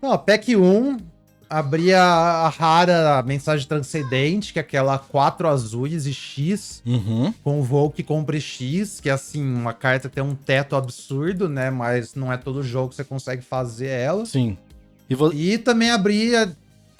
[0.00, 0.96] Não, pack 1,
[1.48, 7.32] abri a, a rara mensagem transcendente, que é aquela 4 azuis e X, Uhum.
[7.44, 11.48] com o voo que compre X, que é assim, uma carta tem um teto absurdo,
[11.48, 11.70] né?
[11.70, 14.24] Mas não é todo jogo que você consegue fazer ela.
[14.24, 14.56] Sim.
[15.08, 16.48] E, vo- E também abri a.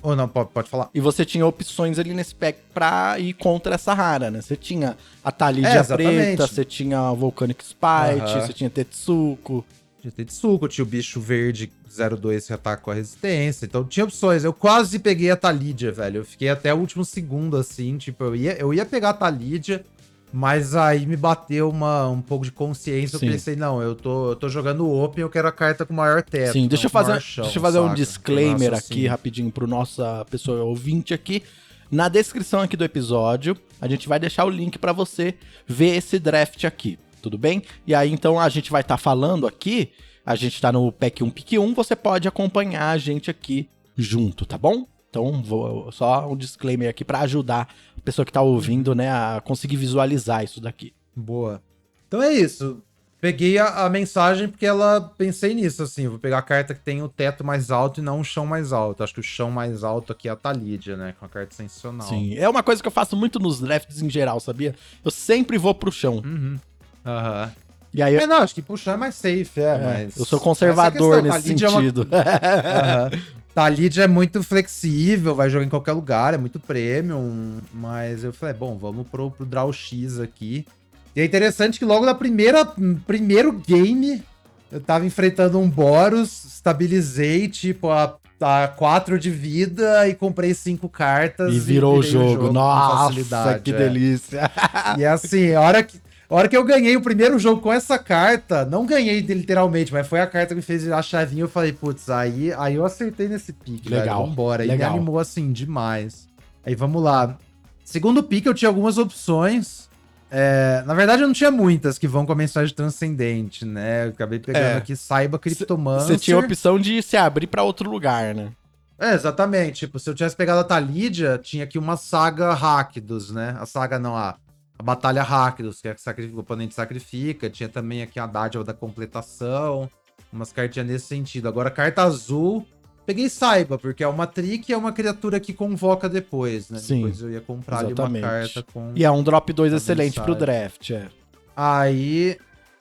[0.09, 0.88] Ou não, pode, pode falar.
[0.94, 4.40] e você tinha opções ali nesse pack pra ir contra essa rara, né?
[4.40, 6.14] Você tinha a É, Talidia exatamente.
[6.36, 7.80] preta, você tinha a Volcanic Spite,
[8.22, 8.40] Aham.
[8.46, 9.64] você tinha Tetsuko.
[10.00, 11.72] Tinha Tetsuko, tinha o bicho verde
[12.20, 13.64] 02 que ataca com a resistência.
[13.66, 14.44] Então tinha opções.
[14.44, 16.18] Eu quase peguei a Talidia, velho.
[16.18, 17.96] Eu fiquei até o último segundo, assim.
[17.98, 19.84] Tipo, eu ia, eu ia pegar a Talidia,
[20.33, 23.18] mas aí me bateu uma, um pouco de consciência.
[23.18, 23.27] Sim.
[23.27, 26.22] Eu pensei, não, eu tô, eu tô jogando Open, eu quero a carta com maior
[26.22, 26.53] teto.
[26.53, 29.07] Sim, deixa eu com fazer, chão, deixa eu fazer um disclaimer Nossa, aqui assim.
[29.07, 31.43] rapidinho pro nossa pessoa ouvinte aqui.
[31.91, 35.35] Na descrição aqui do episódio, a gente vai deixar o link pra você
[35.66, 37.62] ver esse draft aqui, tudo bem?
[37.87, 39.93] E aí então a gente vai estar falando aqui,
[40.24, 44.45] a gente tá no pack 1 pick 1, você pode acompanhar a gente aqui junto,
[44.45, 44.87] tá bom?
[45.09, 47.74] Então, vou, só um disclaimer aqui pra ajudar
[48.07, 50.94] pessoa que tá ouvindo, né, a conseguir visualizar isso daqui.
[51.14, 51.61] Boa.
[52.09, 52.80] Então é isso.
[53.20, 56.07] Peguei a, a mensagem porque ela pensei nisso, assim.
[56.07, 58.72] Vou pegar a carta que tem o teto mais alto e não o chão mais
[58.72, 59.02] alto.
[59.02, 61.14] Acho que o chão mais alto aqui é a Talidia, né?
[61.18, 62.07] Com a carta sensacional.
[62.07, 64.74] Sim, é uma coisa que eu faço muito nos drafts em geral, sabia?
[65.04, 66.22] Eu sempre vou pro chão.
[66.24, 66.57] Uhum.
[67.04, 67.50] Aham.
[67.94, 70.16] E aí eu, É, não, acho que puxar é mais safe, é, É, mas.
[70.18, 72.09] eu sou conservador Essa nesse Talidia é uma- sentido.
[73.57, 73.66] Aham.
[73.66, 77.59] Talid é muito flexível, vai jogar em qualquer lugar, é muito premium.
[77.72, 80.66] Mas eu falei, bom, vamos pro, pro Draw X aqui.
[81.14, 82.66] E é interessante que logo na primeira
[83.07, 84.22] primeiro game,
[84.70, 90.88] eu tava enfrentando um Boros, estabilizei, tipo, a tá 4 de vida e comprei 5
[90.88, 91.54] cartas.
[91.54, 92.46] E virou o virei jogo.
[92.48, 93.78] com Nossa, facilidade, que é.
[93.78, 94.50] delícia.
[94.98, 95.98] E assim, a hora que.
[96.29, 100.07] A hora que eu ganhei o primeiro jogo com essa carta, não ganhei literalmente, mas
[100.09, 101.45] foi a carta que me fez a chavinha.
[101.45, 104.29] Eu falei, putz, aí, aí eu acertei nesse pique, Legal, velho.
[104.31, 104.64] Vambora.
[104.64, 104.93] E me legal.
[104.95, 106.27] animou assim demais.
[106.64, 107.39] Aí vamos lá.
[107.85, 109.87] Segundo pique, eu tinha algumas opções.
[110.29, 114.07] É, na verdade, eu não tinha muitas que vão com a mensagem transcendente, né?
[114.07, 114.74] Eu acabei pegando É.
[114.77, 116.09] aqui Saiba Criptomancer.
[116.09, 118.51] Você tinha a opção de se abrir pra outro lugar, né?
[118.99, 119.81] É, exatamente.
[119.87, 123.57] Tipo, se eu tivesse pegado a Talídia, tinha aqui uma saga Rakdos, né?
[123.61, 124.35] A saga não, a,
[124.79, 127.49] a Batalha Rakdos, que é que o oponente sacrifica.
[127.49, 129.89] Tinha também aqui a dádiva da completação.
[130.33, 131.49] Umas cartinhas nesse sentido.
[131.49, 132.66] Agora, carta azul.
[133.07, 136.81] Peguei Saiba, porque é uma trick e é uma criatura que convoca depois, né?
[136.81, 138.24] Sim, depois eu ia comprar ali exatamente.
[138.24, 138.93] uma carta com.
[138.97, 141.09] E é um drop 2 Tá excelente pro draft, é.
[141.57, 142.37] Aí.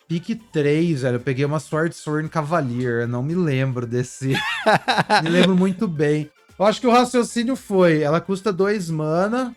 [0.08, 1.16] Pique 3, velho.
[1.16, 3.02] Eu peguei uma Sword Sword Cavalier.
[3.02, 4.36] Eu não me lembro desse.
[5.24, 6.30] me lembro muito bem.
[6.58, 9.56] Eu acho que o raciocínio foi: ela custa 2 mana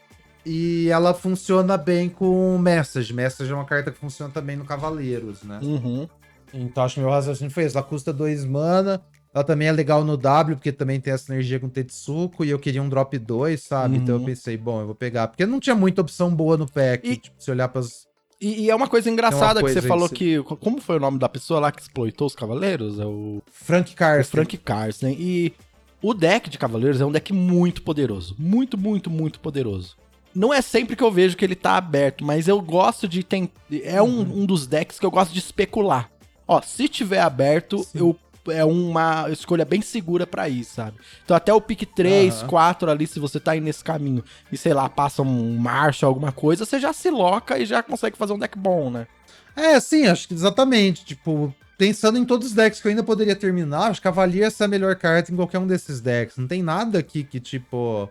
[0.49, 3.13] e ela funciona bem com Message.
[3.13, 5.61] Message é uma carta que funciona também no Cavaleiros, né?
[5.63, 6.09] Uhum.
[6.55, 7.77] Então acho que meu raciocínio foi esse.
[7.77, 9.01] Ela custa 2 mana.
[9.35, 12.45] Ela também é legal no W, porque também tem essa sinergia com Tetsuko.
[12.45, 13.99] E eu queria um drop 2, sabe?
[13.99, 14.27] Então eu Uhum.
[14.27, 15.29] pensei, bom, eu vou pegar.
[15.29, 17.07] Porque não tinha muita opção boa no pack.
[17.07, 18.09] E- Tipo, se olhar pras.
[18.41, 20.57] E, e é uma coisa engraçada coisa que você falou que que.
[20.57, 22.99] Como foi o nome da pessoa lá que exploitou os cavaleiros?
[22.99, 24.31] É o, Frank o Carson.
[24.31, 25.09] Frank Carson.
[25.09, 25.53] E
[26.01, 28.35] o deck de cavaleiros é um deck muito poderoso.
[28.39, 29.97] Muito, muito, muito poderoso.
[30.35, 33.23] Não é sempre que eu vejo que ele tá aberto, mas eu gosto de.
[33.23, 33.51] Tem,
[33.83, 34.41] é um, Uhum.
[34.43, 36.11] um dos decks que eu gosto de especular.
[36.47, 37.99] Ó, se tiver aberto, Sim.
[37.99, 38.17] eu.
[38.51, 40.97] É uma escolha bem segura pra ir, sabe?
[41.23, 42.47] Então até o pick 3, Aham.
[42.49, 46.33] 4 ali, se você tá aí nesse caminho e sei lá, passa um Marshall, alguma
[46.33, 49.07] coisa, você já se loca e já consegue fazer um deck bom, né?
[49.55, 51.05] É, sim, acho que exatamente.
[51.05, 54.65] Tipo, pensando em todos os decks que eu ainda poderia terminar, acho que Cavalier essa
[54.65, 56.39] é a melhor carta em qualquer um desses decks.
[56.39, 58.09] Não tem nada aqui que, tipo,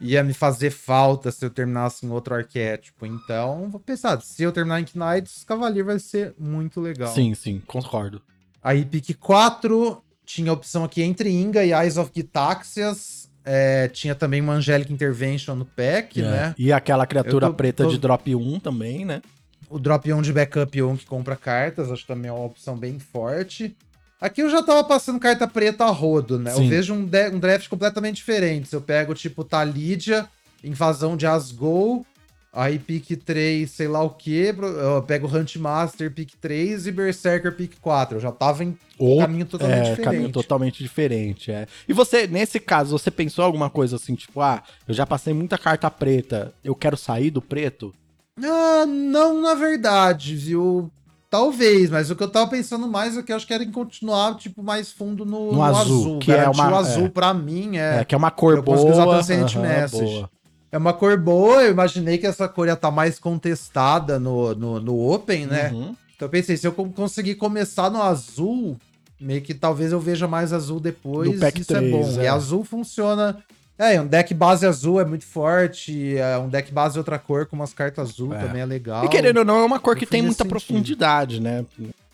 [0.00, 3.04] ia me fazer falta se eu terminasse em outro arquétipo.
[3.06, 7.12] Então, vou pensar, se eu terminar em Knights, Cavalier vai ser muito legal.
[7.14, 8.20] Sim, sim, concordo.
[8.62, 13.28] Aí, pick 4, tinha a opção aqui entre Inga e Eyes of Gitaxias.
[13.44, 16.24] É, tinha também uma Angelic Intervention no pack, É.
[16.24, 16.54] né?
[16.58, 19.22] E aquela criatura tô- preta tô- de drop 1 também, né?
[19.70, 22.74] o drop 1 de backup 1 que compra cartas, acho que também é uma opção
[22.74, 23.76] bem forte.
[24.20, 26.50] Aqui eu já tava passando carta preta a rodo, né?
[26.50, 26.64] Sim.
[26.64, 28.72] Eu vejo um, um draft completamente diferente.
[28.72, 30.26] Eu pego, tipo, Talidia,
[30.62, 32.04] Invasão de Asgol,
[32.52, 37.74] aí pick 3, sei lá o que, eu pego Huntmaster, pick 3 e Berserker, pick
[37.80, 38.16] 4.
[38.16, 40.04] Eu já tava em Ou caminho totalmente é, diferente.
[40.04, 41.68] caminho totalmente diferente, é.
[41.88, 45.56] E você, nesse caso, você pensou alguma coisa assim, tipo, ah, eu já passei muita
[45.56, 47.94] carta preta, eu quero sair do preto?
[48.42, 50.90] Ah, não, na verdade, viu?
[51.30, 53.70] Talvez, mas o que eu tava pensando mais é que eu acho que era em
[53.70, 57.08] continuar, tipo, mais fundo no, No azul, que é uma- o azul é.
[57.10, 58.04] pra mim É, é...
[58.04, 58.78] que é uma cor eu boa.
[58.90, 60.04] usar Transcendent Message.
[60.14, 60.30] boa.
[60.72, 64.80] É uma cor boa, eu imaginei que essa cor ia estar mais contestada no, no,
[64.80, 65.70] no Open, né?
[65.70, 65.94] Uhum.
[66.16, 68.76] Então eu pensei, se eu co- conseguir começar no azul,
[69.20, 72.20] meio que talvez eu veja mais azul depois, Do pack isso é 3, bom.
[72.20, 72.24] é.
[72.24, 73.36] E azul funciona...
[73.78, 77.54] É, um deck base azul é muito forte, é um deck base outra cor com
[77.54, 78.38] umas cartas azul É.
[78.40, 79.04] também é legal.
[79.04, 80.50] E querendo ou não, é uma cor que tem muita sentido.
[80.50, 81.64] profundidade, né?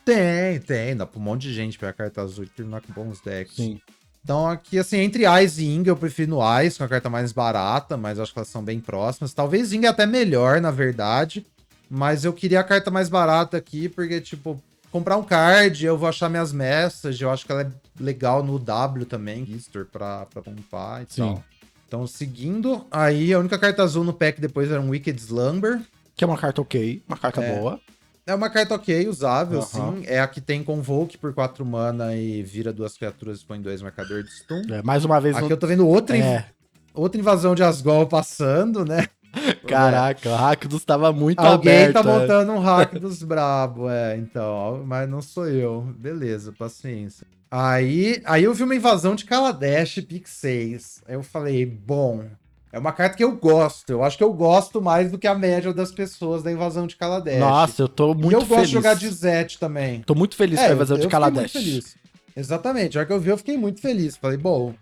[0.04, 3.20] Tem, tem, dá pra um monte de gente pegar carta azul e terminar com bons
[3.22, 3.56] decks.
[3.56, 3.80] Sim.
[4.22, 7.32] Então aqui, assim, entre Ice e Inga, eu prefiro no Ice, com a carta mais
[7.32, 9.32] barata, mas acho que elas são bem próximas.
[9.32, 11.46] Talvez Inga é até melhor, na verdade,
[11.90, 16.08] mas eu queria a carta mais barata aqui, porque, tipo, comprar um card, eu vou
[16.08, 20.40] achar minhas messages, eu acho que ela é legal no W também, Gister, pra, pra
[20.42, 21.22] pompar e Sim.
[21.22, 21.44] tal.
[21.94, 25.80] Então, seguindo, aí a única carta azul no pack depois era um Wicked Slumber.
[26.16, 27.54] Que é uma carta ok, uma carta É.
[27.54, 27.80] boa.
[28.26, 30.02] É uma carta ok, usável, sim.
[30.06, 33.80] É a que tem Convoke por 4 mana e vira duas criaturas e põe dois
[33.80, 34.62] marcadores de stun.
[34.72, 36.46] É, mais uma vez, Aqui eu tô vendo outra, inv- é,
[36.92, 39.06] outra invasão de Asgol passando, né?
[39.68, 41.92] caraca, o Rakdos tava muito Alguém aberto.
[41.92, 42.02] tá é.
[42.18, 45.82] montando um hack dos brabo, é, então, mas não sou eu.
[45.96, 47.24] Beleza, paciência.
[47.56, 51.02] Aí, aí eu vi uma invasão de Kaladesh pick 6.
[51.06, 52.24] Aí eu falei, bom,
[52.72, 53.90] é uma carta que eu gosto.
[53.90, 56.96] Eu acho que eu gosto mais do que a média das pessoas da invasão de
[56.96, 57.38] Kaladesh.
[57.38, 58.48] Nossa, eu tô e muito eu feliz.
[58.48, 60.02] gosto de jogar de Zet também.
[60.02, 61.52] Tô muito feliz com a invasão eu de muito Kaladesh.
[61.52, 61.96] feliz.
[62.34, 62.98] Exatamente.
[62.98, 64.16] A hora que eu vi, eu fiquei muito feliz.
[64.16, 64.74] Falei, bom,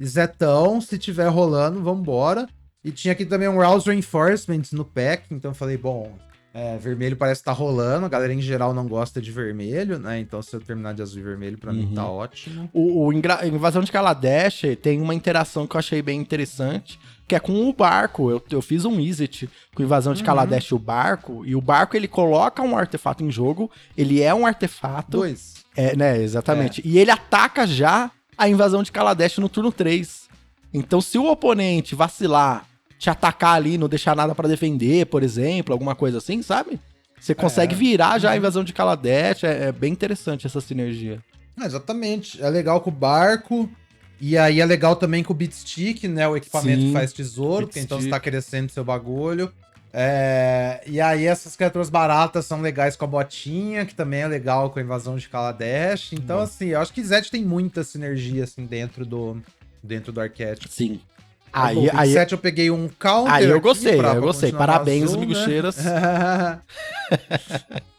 [0.00, 2.48] Zetão, se tiver rolando, vambora.
[2.84, 6.16] E tinha aqui também um Rouse Reinforcement no pack, então eu falei, bom,
[6.52, 10.18] é, vermelho parece que tá rolando, a galera em geral não gosta de vermelho, né?
[10.20, 11.94] Então se eu terminar de azul e vermelho, pra mim Uhum.
[11.94, 12.68] tá ótimo.
[12.72, 16.98] O, o Invasão de Kaladesh tem uma interação que eu achei bem interessante,
[17.28, 18.30] que é com o barco.
[18.30, 20.26] Eu, eu fiz um Izzet com Invasão de Uhum.
[20.26, 24.34] Kaladesh e o barco, e o barco ele coloca um artefato em jogo, ele é
[24.34, 25.54] um artefato, Dois.
[25.76, 30.28] é, né, exatamente, e ele ataca já a invasão de Kaladesh no turno 3.
[30.74, 32.64] Então, se o oponente vacilar,
[33.00, 36.78] te atacar ali, não deixar nada pra defender, por exemplo, alguma coisa assim, sabe?
[37.18, 37.76] Você consegue É.
[37.76, 41.18] virar já a invasão de Kaladesh, é, é bem interessante essa sinergia.
[41.60, 42.40] É, exatamente.
[42.42, 43.68] É legal com o barco.
[44.20, 46.28] E aí é legal também com o beatstick, né?
[46.28, 49.50] O equipamento Sim, que faz tesouro, porque então você tá crescendo seu bagulho.
[49.92, 54.70] É, E aí essas criaturas baratas são legais com a botinha, que também é legal
[54.70, 56.12] com a invasão de Kaladesh.
[56.12, 56.42] Então, Bom.
[56.42, 59.40] assim, eu acho que Zed tem muita sinergia, assim, dentro do,
[59.82, 60.68] dentro do arquétipo.
[60.72, 61.00] Sim.
[61.52, 63.32] Aí, Aí, bom, aí, 27 eu peguei um counter.
[63.32, 64.52] aí eu gostei, pra- eu gostei.
[64.52, 65.26] Parabéns, azul, né?
[65.26, 65.76] miguxeiras.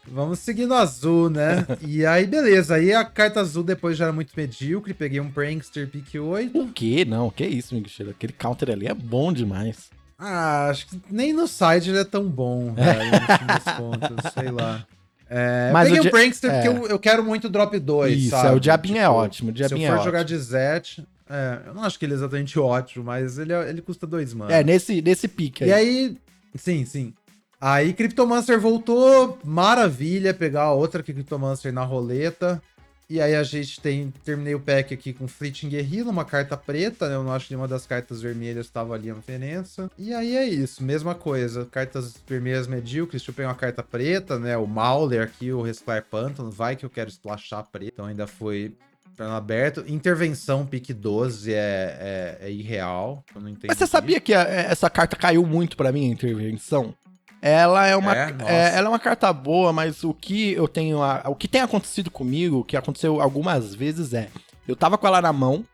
[0.06, 1.66] Vamos seguir no azul, né?
[1.80, 2.74] E aí, beleza.
[2.74, 4.92] Aí a carta azul depois já era muito medíocre.
[4.92, 6.58] Peguei um Prankster pick 8.
[6.58, 7.04] O que?
[7.04, 8.10] Não, que isso, miguxeira.
[8.12, 9.90] Aquele counter ali é bom demais.
[10.18, 14.32] Ah, acho que nem no side ele é tão bom, velho, no fim das contas,
[14.34, 14.84] sei lá.
[15.28, 16.54] É, Mas peguei o um Prankster é.
[16.62, 18.48] porque eu, eu quero muito drop 2, Isso, sabe?
[18.48, 20.38] é, o diabinho é Tipo, ótimo, o Se eu diabinho for é jogar ótimo.
[20.38, 23.80] de Zet, é, eu não acho que ele é exatamente ótimo, mas ele, é- ele
[23.82, 24.52] custa 2 mano.
[24.52, 25.70] É, nesse, nesse pique aí.
[25.70, 26.16] E aí,
[26.54, 27.14] sim, sim.
[27.60, 32.60] Aí Cryptomancer voltou, maravilha, pegar a outra Cryptomancer na roleta.
[33.08, 37.08] E aí a gente tem, terminei o pack aqui com Fleeting Guerrilla, uma carta preta,
[37.08, 37.14] né?
[37.14, 39.90] Eu não acho que nenhuma das cartas vermelhas estava ali a diferença.
[39.98, 41.66] E aí é isso, mesma coisa.
[41.66, 44.56] Cartas vermelhas medíocres, deixa eu pegar uma carta preta, né?
[44.56, 47.92] O Mauler aqui, o Resclar Pântano, vai que eu quero splashar preto.
[47.92, 48.74] Então ainda foi
[49.16, 49.84] perna aberto.
[49.86, 53.24] Intervenção pick 12 é, é, é irreal.
[53.34, 53.66] Eu não entendi.
[53.68, 56.94] Mas você sabia que a- essa carta caiu muito pra mim, a intervenção?
[57.40, 58.34] Ela é uma, É?
[58.46, 61.02] é, ela é uma carta boa, mas o que eu tenho.
[61.02, 64.28] a- o que tem acontecido comigo, o que aconteceu algumas vezes é.
[64.66, 65.64] Eu tava com ela na mão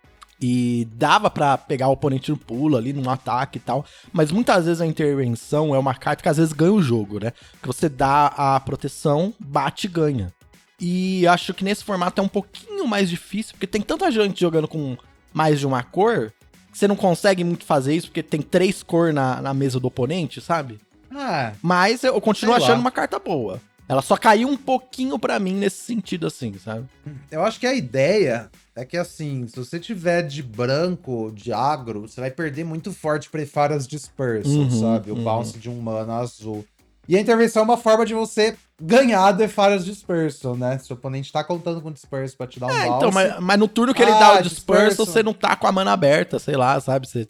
[0.40, 3.84] e dava pra pegar o oponente no pulo ali, num ataque e tal.
[4.12, 7.32] Mas muitas vezes a intervenção é uma carta que às vezes ganha o jogo, né?
[7.60, 10.32] Que você dá a proteção, bate e ganha.
[10.80, 14.68] E acho que nesse formato é um pouquinho mais difícil, porque tem tanta gente jogando
[14.68, 14.96] com
[15.32, 16.32] mais de uma cor,
[16.70, 19.88] que você não consegue muito fazer isso, porque tem três cores na, na mesa do
[19.88, 20.78] oponente, sabe?
[21.10, 22.66] Ah, Mas eu continuo Sei lá.
[22.68, 23.60] achando uma carta boa.
[23.88, 26.84] Ela só caiu um pouquinho pra mim nesse sentido, assim, sabe?
[27.30, 32.02] Eu acho que a ideia é que, assim, se você tiver de branco, de agro,
[32.02, 35.10] você vai perder muito forte pra Efaras Dispersal, Uhum, sabe?
[35.10, 35.24] O uhum.
[35.24, 36.64] bounce de um mana azul.
[37.08, 40.78] E a intervenção é uma forma de você ganhar Efaras Dispersal, né?
[40.78, 43.58] Se o oponente tá contando com Dispersal pra te dar um É, então, mas, mas
[43.58, 45.06] no turno que ele Ah, dá o disperso, disperso.
[45.06, 47.08] você não tá com a mana aberta, sei lá, sabe?
[47.08, 47.26] Você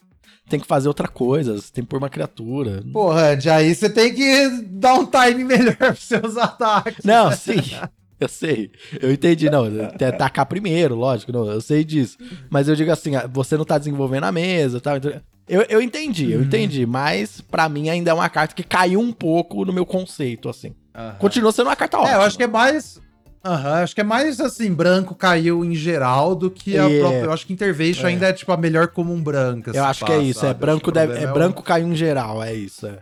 [0.50, 2.82] tem que fazer outra coisa, você tem que pôr uma criatura.
[2.92, 7.04] Porra, de aí você tem que dar um time melhor pros seus ataques.
[7.04, 7.60] Não, sim.
[8.20, 8.70] Eu sei.
[9.00, 9.70] Eu entendi, não.
[9.70, 12.16] Tem que atacar primeiro, lógico, não, eu sei disso.
[12.50, 14.96] Mas eu digo assim, ah, você não tá desenvolvendo a mesa e tal.
[14.96, 15.12] então-
[15.48, 16.44] Eu, eu entendi, eu Uhum.
[16.44, 16.84] entendi.
[16.84, 20.74] Mas pra mim ainda é uma carta que caiu um pouco no meu conceito, assim.
[20.94, 21.14] Aham.
[21.18, 22.12] Continua sendo uma carta ótima.
[22.12, 23.00] É, eu acho que é mais.
[23.44, 26.98] Aham, acho que é mais assim, branco caiu em geral do que a É.
[26.98, 27.20] própria.
[27.24, 28.10] Eu acho que Intervention É.
[28.10, 29.70] ainda é tipo a melhor comum branca.
[29.70, 30.60] Eu se acho que é isso, é sabe?
[30.60, 32.84] Branco, deve, é o- branco caiu em geral, é isso.
[32.86, 32.98] É.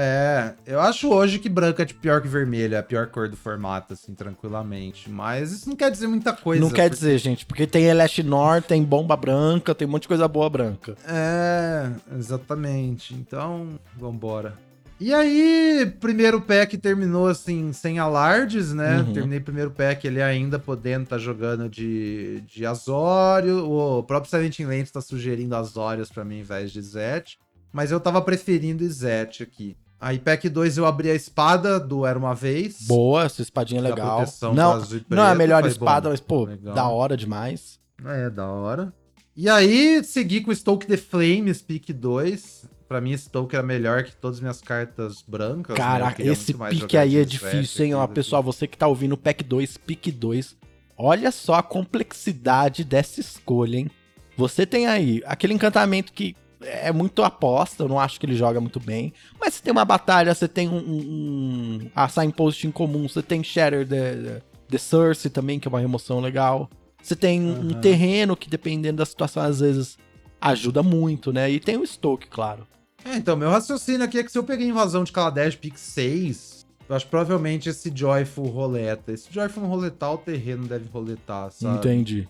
[0.00, 3.28] É, eu acho hoje que branco é tipo, pior que vermelho, é a pior cor
[3.28, 5.10] do formato, assim, tranquilamente.
[5.10, 6.62] Mas isso não quer dizer muita coisa.
[6.62, 10.08] não quer porque- dizer, gente, porque tem Elestinor, tem bomba branca, tem um monte de
[10.08, 10.94] coisa boa branca.
[11.06, 13.12] É, exatamente.
[13.12, 14.54] Então, vambora.
[15.00, 18.98] E aí, primeiro pack terminou assim, sem alardes, né?
[19.00, 19.12] Uhum.
[19.12, 23.64] Terminei primeiro pack ele ainda podendo estar jogando de, de Azório.
[23.68, 27.38] O próprio Silent Lens tá sugerindo Azórios pra mim ao invés de Zet.
[27.72, 29.76] Mas eu tava preferindo Zet aqui.
[30.00, 32.82] Aí, pack 2 eu abri a espada do Era Uma Vez.
[32.82, 34.18] Boa, essa espadinha é legal.
[34.18, 36.10] proteção Não, e não é a preto, melhor espada, bom.
[36.10, 36.74] mas, pô, Legal.
[36.74, 37.80] da hora demais.
[38.04, 38.92] É, da hora.
[39.36, 42.66] E aí, segui com Stoke the Flames, pick 2.
[42.88, 45.76] Pra mim, esse token era melhor que todas as minhas cartas brancas.
[45.76, 45.82] né?
[45.84, 47.94] Caraca, queria esse jogar aí é difícil, hein?
[47.94, 50.56] Ó, pessoal, você que tá ouvindo o pack 2, pique 2.
[50.96, 53.90] Olha só a complexidade dessa escolha, hein?
[54.36, 58.60] Você tem aí aquele encantamento que é muito aposta, eu não acho que ele joga
[58.60, 59.12] muito bem.
[59.40, 63.22] Mas você tem uma batalha, você tem um, um, um a signpost em comum, você
[63.22, 66.68] tem Shatter the, the Source também, que é uma remoção legal.
[67.02, 67.80] Você tem um Aham.
[67.80, 69.96] terreno que, dependendo da situação, às vezes
[70.40, 71.50] ajuda muito, né?
[71.50, 72.66] E tem o Stoke, claro.
[73.04, 76.66] É, então, meu raciocínio aqui é que se eu peguei invasão de Kaladesh pick 6,
[76.88, 79.12] eu acho que provavelmente esse Joyful roleta.
[79.12, 81.78] Esse Joyful não roletar, o terreno deve roletar, sabe?
[81.78, 82.28] Entendi.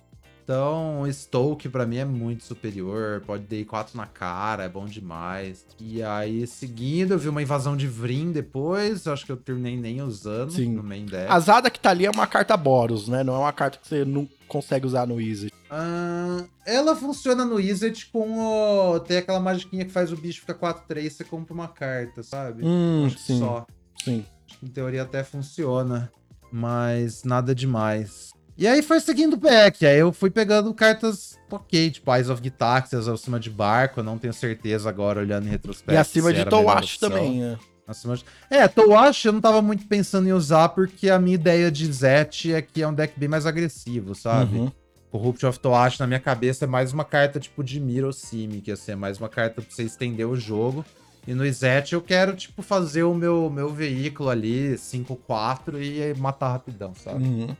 [0.48, 3.22] Então, Stoke pra mim é muito superior.
[3.26, 5.66] Pode dar 4 na cara, é bom demais.
[5.78, 9.06] E aí, seguindo, eu vi uma invasão de Vrim depois.
[9.06, 10.70] Acho que eu terminei nem usando Sim.
[10.72, 11.30] no main deck.
[11.30, 13.22] A Zada que tá ali é uma carta Boros, né?
[13.22, 15.52] Não é uma carta que você não consegue usar no Easy.
[15.70, 19.00] Ah, ela funciona no Izzet com o.
[19.00, 22.64] Tem aquela magiquinha que faz o bicho ficar 4-3, você compra uma carta, sabe?
[22.64, 23.66] Hum, Acho que sim, Só.
[24.02, 24.24] sim.
[24.48, 26.10] Acho que em teoria até funciona.
[26.50, 28.30] Mas nada demais.
[28.58, 29.86] E aí foi seguindo o pack.
[29.86, 34.00] Aí eu fui pegando cartas ok, tipo Eyes of Gitaxias acima de barco.
[34.00, 35.92] Eu não tenho certeza agora, olhando em retrospecto.
[35.92, 37.58] E acima de Towash também, né?
[37.86, 38.24] Acima de...
[38.50, 42.52] É, Towash eu não tava muito pensando em usar, porque a minha ideia de Zet
[42.52, 44.58] é que é um deck bem mais agressivo, sabe?
[44.58, 44.72] Uhum.
[45.10, 48.72] Corrupt of Toash na minha cabeça é mais uma carta tipo de Miro Simi, que
[48.72, 50.84] assim, é mais uma carta pra você estender o jogo.
[51.26, 56.52] E no Izet eu quero, tipo, fazer o meu, meu veículo ali, 5-4 e matar
[56.52, 57.22] rapidão, sabe?
[57.22, 57.56] Uhum.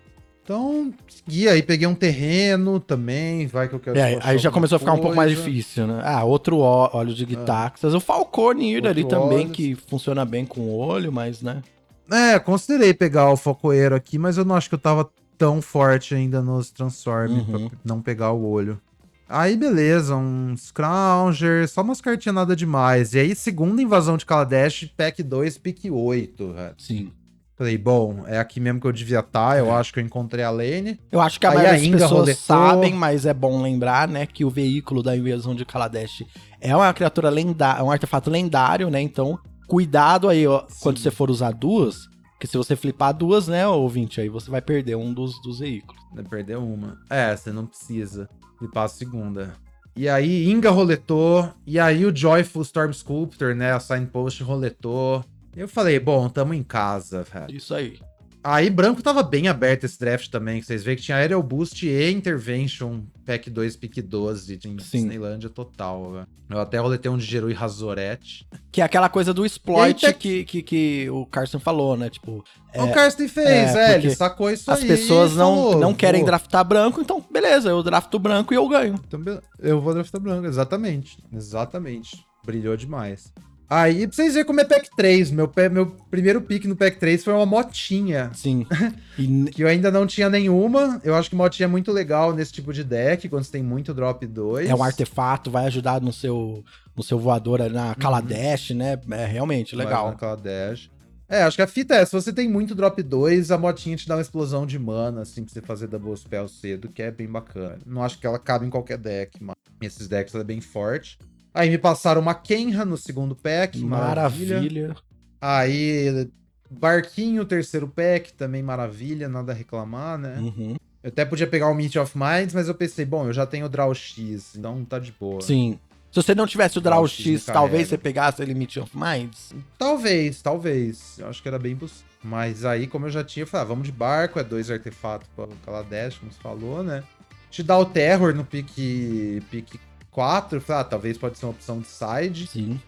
[0.49, 3.99] Então, segui aí, peguei um terreno também, vai que eu quero.
[3.99, 6.01] É, aí já começou a ficar um pouco mais difícil, né?
[6.03, 7.93] Ah, outro ó- óleo de Gitaxas.
[7.93, 9.51] O Falconir ali Outro também, óleo.
[9.51, 11.63] que funciona bem com o olho, mas, né?
[12.11, 16.15] É, considerei pegar o Focoeiro aqui, mas eu não acho que eu tava tão forte
[16.15, 17.45] ainda nos Transform Uhum.
[17.69, 18.81] pra não pegar o olho.
[19.29, 23.13] Aí, beleza, um Scrounger, só umas cartinhas nada demais.
[23.13, 26.55] E aí, segunda invasão de Kaladesh, pack 2, pick 8.
[26.55, 26.75] velho.
[26.79, 27.13] Sim.
[27.59, 29.71] Falei, bom, é aqui mesmo que eu devia estar, eu É.
[29.73, 30.99] acho que eu encontrei a lane.
[31.11, 32.43] Eu acho que a Aí maioria das Inga pessoas roletou.
[32.45, 36.25] sabem, mas é bom lembrar, né, que o veículo da invasão de Kaladesh
[36.61, 39.01] é uma criatura lendária, um artefato lendário, né?
[39.03, 39.37] Então,
[39.67, 44.21] cuidado aí, ó, quando você for usar duas, porque se você flipar duas, né, ouvinte,
[44.21, 46.01] aí você vai perder um dos, dos veículos.
[46.15, 46.97] Vai perder uma.
[47.11, 48.29] É, você não precisa.
[48.73, 49.55] Passa a segunda.
[49.97, 51.49] E aí, Inga roletou.
[51.67, 53.73] E aí, o Joyful Storm Sculptor, né?
[53.73, 55.25] A Signpost roletou.
[55.57, 57.57] Eu falei, bom, tamo em casa, velho.
[57.57, 57.99] Isso aí.
[58.43, 60.61] Aí, branco tava bem aberto esse draft também.
[60.61, 64.77] que Vocês veem que tinha Aerial Boost e Intervention, pack 2, pick 12, de Sim.
[64.77, 66.27] Disneylândia total, velho.
[66.49, 68.47] Eu até roletei um de Geru e Razorette.
[68.73, 72.09] Que é aquela coisa do exploit que, que, que o Carson falou, né?
[72.09, 72.43] Tipo,
[72.73, 74.89] É, o Karsten fez, é, é, ele sacou isso as aí.
[74.89, 78.67] pessoas e não, falou, não querem draftar branco, então beleza, eu drafto branco e eu
[78.69, 78.95] ganho.
[79.07, 79.21] Então,
[79.59, 81.19] eu vou draftar branco, exatamente.
[81.31, 82.25] Exatamente.
[82.47, 83.31] Brilhou demais.
[83.71, 85.31] Aí, pra vocês verem como é pack 3.
[85.31, 88.31] Meu, meu primeiro pick no pack 3 foi uma motinha.
[88.35, 88.67] Sim.
[89.19, 91.01] E, Que eu ainda não tinha nenhuma.
[91.03, 93.93] Eu acho que motinha é muito legal nesse tipo de deck, quando você tem muito
[93.93, 94.71] drop 2.
[94.71, 96.65] é um artefato, vai ajudar no seu,
[96.97, 98.97] no seu voador na Kaladesh, né?
[99.11, 100.11] É realmente legal.
[100.11, 100.89] Naquela dash.
[101.29, 104.09] É, acho que a fita é, se você tem muito drop 2, a motinha te
[104.09, 107.29] dá uma explosão de mana, assim, pra você fazer double spell cedo, que é bem
[107.29, 107.79] bacana.
[107.85, 111.19] Não acho que ela cabe em qualquer deck, mas nesses decks ela é bem forte.
[111.53, 114.57] Aí me passaram uma Kenra no segundo pack, maravilha.
[114.57, 114.97] Maravilha.
[115.41, 116.29] Aí,
[116.71, 120.39] Barquinho, terceiro pack, também maravilha, nada a reclamar, né?
[120.39, 120.77] Uhum.
[121.03, 123.67] Eu até podia pegar o Meet of Minds, mas eu pensei, bom, eu já tenho
[123.67, 125.41] o Draw X, então tá de boa.
[125.41, 125.79] Sim.
[126.11, 128.91] Se você não tivesse o Draw Draw X, X talvez você pegasse o Limit of
[128.97, 129.55] Minds.
[129.79, 131.19] Talvez, talvez.
[131.19, 132.07] Eu acho que era bem possível.
[132.23, 135.29] Mas aí, como eu já tinha, eu falei, ah, vamos de barco, é dois artefatos
[135.37, 137.05] pra Kaladesh, como você falou, né?
[137.51, 139.79] Te dá o Terror no pique, pique
[140.11, 142.47] 4, eu falei, ah, talvez pode ser uma opção de side.
[142.47, 142.81] Sim.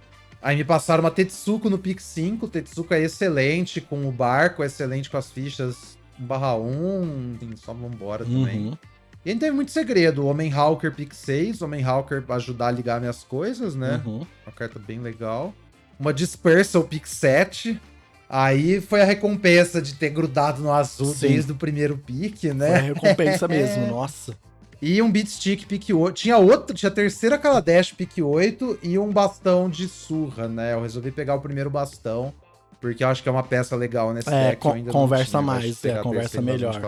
[0.43, 4.66] Aí me passaram uma Tetsuko no pique 5, Tetsuko é excelente com o barco, é
[4.66, 8.68] excelente com as fichas 1/1, enfim, só vambora também.
[8.68, 8.79] Uhum.
[9.25, 12.68] E aí não teve muito segredo, o Homem Hawker pique 6, o Homem Hawker ajudar
[12.68, 14.01] a ligar minhas coisas, né?
[14.05, 14.27] Uhum.
[14.47, 15.55] Uma carta bem legal.
[15.99, 17.79] Uma Dispersal Pick 7.
[18.27, 21.29] Aí foi a recompensa de ter grudado no azul Sim.
[21.29, 22.81] desde o primeiro pique, Foi a né?
[22.81, 24.35] recompensa mesmo, nossa.
[24.83, 26.14] E um Beat Stick Pick 8.
[26.14, 30.72] Tinha outro, tinha a terceira Kaladesh Pick 8 e um bastão de surra, né?
[30.72, 32.33] Eu resolvi pegar o primeiro bastão,
[32.81, 34.62] porque eu acho que é uma peça legal nesse É, deck.
[34.62, 36.81] con- conversa tinha, mais, é, conversa melhor.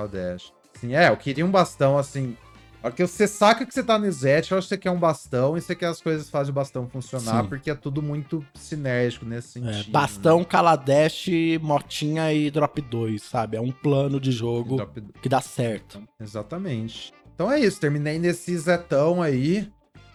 [0.81, 2.35] Sim, é, eu queria um bastão assim.
[2.83, 4.91] A hora que você saca que você tá no Zet, eu acho que você quer
[4.91, 7.49] um bastão e você quer as coisas fazem o bastão funcionar, Sim.
[7.49, 9.87] porque é tudo muito sinérgico nesse É, sentido.
[9.87, 9.93] né?
[9.93, 11.27] bastão, Kaladesh,
[11.61, 13.57] Motinha e Drop 2, sabe?
[13.57, 14.37] É um plano de né?
[14.37, 16.03] jogo Drop- que dá certo.
[16.19, 17.13] Exatamente.
[17.35, 19.69] Então é isso, terminei nesse Zetão aí.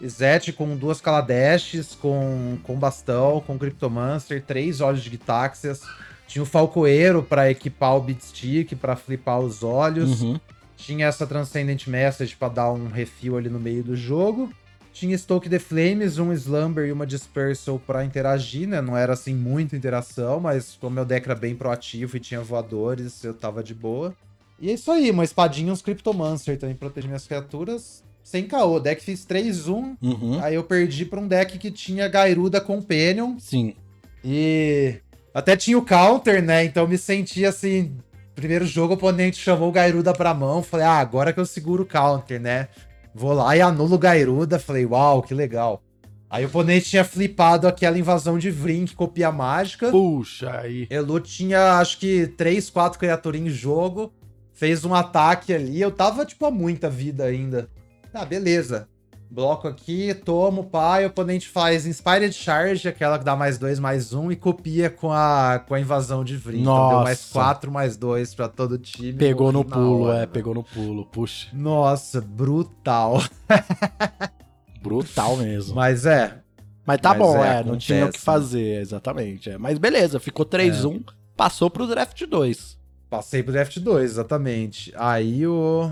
[0.06, 5.82] Zet com duas Kaladeshes, com, com bastão, com Cryptomancer, três olhos de Gitaxias.
[6.28, 10.22] Tinha o Falcoeiro pra equipar o Beatstick, pra flipar os olhos.
[10.22, 10.38] Uhum.
[10.76, 14.52] Tinha essa Transcendent Message pra dar um refil ali no meio do jogo.
[14.92, 18.80] Tinha Stoke the Flames, um Slumber e uma Dispersal pra interagir, né?
[18.80, 23.22] Não era assim muita interação, mas como meu deck era bem proativo e tinha voadores,
[23.24, 24.14] eu tava de boa.
[24.60, 28.02] E é isso aí, uma espadinha e uns Cryptomancer também proteger minhas criaturas.
[28.24, 30.38] Sem caô, deck fiz 3-1, Uhum.
[30.42, 33.74] aí eu perdi pra um deck que tinha Gairuda Companion, Sim.
[34.22, 34.96] e
[35.32, 36.64] até tinha o counter, né?
[36.64, 37.96] Então me senti assim.
[38.34, 40.62] Primeiro jogo, o oponente chamou o Gairuda pra mão.
[40.62, 42.68] Falei, ah, agora que eu seguro o counter, né?
[43.14, 44.58] Vou lá e anulo o Gairuda.
[44.60, 45.82] Falei, uau, que legal.
[46.30, 49.90] Aí o oponente tinha flipado aquela invasão de Vrink, copia mágica.
[49.90, 50.86] Puxa, aí.
[50.90, 54.12] Elu tinha, acho que, 3, 4 criaturas em jogo.
[54.58, 55.80] Fez um ataque ali.
[55.80, 57.70] Eu tava, tipo, a muita vida ainda.
[58.12, 58.88] Tá, beleza.
[59.30, 64.12] bloco aqui, tomo, pai, o oponente faz Inspired Charge, aquela que dá mais dois, mais
[64.12, 66.62] um, e copia com a, com a invasão de Vryn.
[66.62, 67.32] Então deu mais Nossa.
[67.32, 69.12] quatro, mais dois pra todo time.
[69.12, 71.06] Pegou no pulo, hora, é, pegou no pulo.
[71.06, 73.22] Puxa, Nossa, brutal.
[74.82, 75.76] brutal mesmo.
[75.76, 76.40] Mas é,
[76.84, 79.50] Mas tá Mas bom, é, é, não tinha o que acontece, fazer, exatamente.
[79.50, 79.58] é.
[79.58, 81.04] Mas beleza, ficou 3-1,
[81.36, 82.77] passou pro draft 2.
[83.08, 84.92] Passei pro draft 2, exatamente.
[84.96, 85.90] Aí o,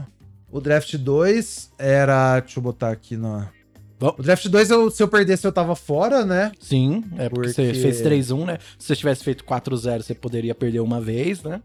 [0.51, 2.41] o draft 2 era.
[2.41, 3.51] Deixa eu botar aqui na.
[3.99, 4.14] Bom.
[4.19, 6.53] O draft 2, eu, se eu perdesse, eu tava fora, né?
[6.61, 8.59] Sim, é porque, você Porque- fez 3-1, né?
[8.79, 11.62] Se você tivesse feito 4-0, você poderia perder uma vez, né?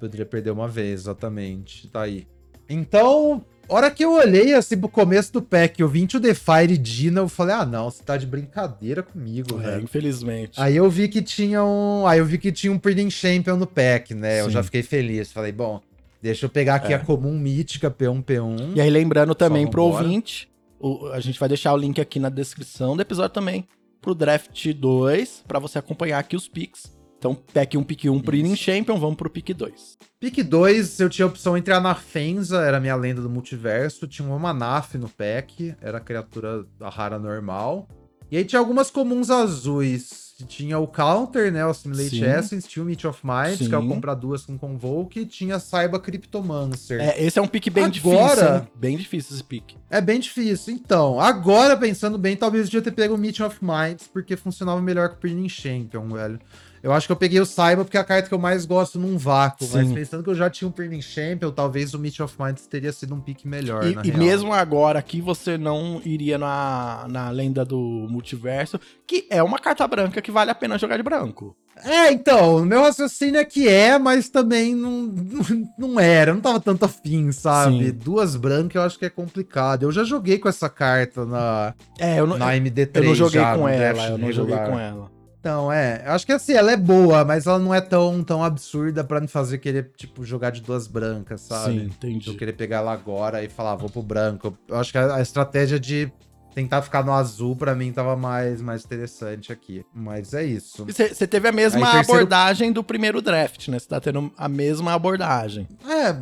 [0.00, 1.86] Poderia perder uma vez, exatamente.
[1.88, 2.26] Tá aí.
[2.68, 6.76] Então, hora que eu olhei assim pro começo do pack, eu vim to the Fire
[6.78, 9.84] Dina, eu falei, ah não, você tá de brincadeira comigo, É, velho.
[9.84, 10.60] infelizmente.
[10.60, 12.06] Aí eu vi que tinha um.
[12.06, 14.40] Aí eu vi que tinha um Breeding Champion no pack, né?
[14.40, 14.50] Eu Sim.
[14.52, 15.32] já fiquei feliz.
[15.32, 15.80] Falei, bom,
[16.22, 16.96] deixa eu pegar aqui É.
[16.96, 18.72] a comum mítica P1 P1.
[18.76, 20.48] E aí, lembrando também pro ouvinte,
[20.78, 23.66] o- a gente vai deixar o link aqui na descrição do episódio também
[24.00, 26.93] pro Draft 2, pra você acompanhar aqui os picks.
[27.24, 28.44] Então, pack 1, pick 1 pro Isso.
[28.44, 29.96] Inning Champion, vamos pro pick 2.
[30.20, 34.06] Pick 2, eu tinha a opção entre a Nafenza, era a minha lenda do multiverso,
[34.06, 37.88] tinha uma Manaf no pack, era a criatura da rara normal.
[38.30, 40.22] E aí tinha algumas comuns azuis.
[40.48, 41.64] Tinha o Counter, né?
[41.64, 42.24] O Assimilate Sim.
[42.24, 43.88] Essence, tinha o Meet of Minds, que é o Sim.
[43.88, 47.00] comprar duas com Convoke, e tinha Saiba Cryptomancer.
[47.00, 47.10] É.
[47.10, 48.68] É, esse é um pick bem Agora- difícil, hein?
[48.74, 49.76] Bem difícil esse pick.
[50.02, 50.74] bem difícil.
[50.74, 54.82] Então, agora pensando bem, talvez eu devia ter pego o Meet of Minds, porque funcionava
[54.82, 56.40] melhor com o Burning Champion, velho.
[56.84, 58.98] Eu acho que eu peguei o Saiba porque é a carta que eu mais gosto
[58.98, 59.66] num vácuo.
[59.72, 59.94] Mas Sim.
[59.94, 63.14] pensando que eu já tinha um Burning Champion, talvez o Meet of Minds teria sido
[63.14, 68.06] um pick melhor, E, e mesmo agora aqui, você não iria na, na lenda do
[68.10, 71.56] multiverso, que é uma carta branca que vale a pena jogar de branco.
[71.82, 75.10] É, então, o meu raciocínio é que é, mas também não,
[75.78, 76.32] não, era.
[76.32, 77.86] Eu não tava tanto afim, sabe?
[77.86, 77.92] Sim.
[77.92, 79.84] Duas brancas eu acho que é complicado.
[79.84, 82.90] Eu já joguei com essa carta na, É, eu não, na MD3.
[82.96, 85.13] eu não joguei já, com ela, eu não joguei com ela.
[85.44, 86.02] Então, é.
[86.06, 89.20] Eu acho que assim, ela é boa, mas ela não é tão, tão absurda pra
[89.20, 91.80] me fazer querer, tipo, jogar de duas brancas, sabe?
[91.80, 92.30] Sim, entendi.
[92.30, 94.56] Eu querer pegar ela agora e falar, "Ah, vou pro branco.
[94.66, 96.10] Eu acho que a, a estratégia de
[96.54, 99.84] tentar ficar no azul, pra mim, tava mais, mais interessante aqui.
[99.94, 100.86] Mas é isso.
[100.86, 103.78] Você teve a mesma Aí, terceiro- abordagem do primeiro draft, né?
[103.78, 105.68] Você tá tendo a mesma abordagem.
[105.86, 106.16] É,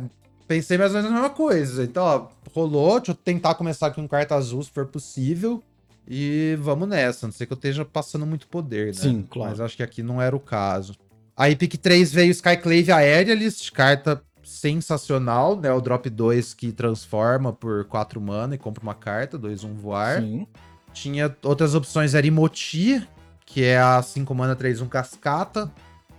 [0.49, 1.81] pensei mais ou menos a mesma coisa.
[1.85, 5.63] Então, ó, rolou, deixa eu tentar começar aqui um carta azul, se for possível.
[6.07, 7.27] E vamos nessa.
[7.27, 8.93] Não sei que eu esteja passando muito poder, né?
[8.93, 9.51] Sim, claro.
[9.51, 10.95] Mas acho que aqui não era o caso.
[11.35, 15.71] Aí, pick 3 veio Skyclave Aerialist, carta sensacional, né?
[15.71, 20.21] O drop 2 que transforma por 4 mana e compra uma carta, 2 1 voar.
[20.21, 20.45] Sim.
[20.93, 23.07] Tinha outras opções, era Imoti,
[23.45, 25.71] que é a 5 mana 3 1 cascata.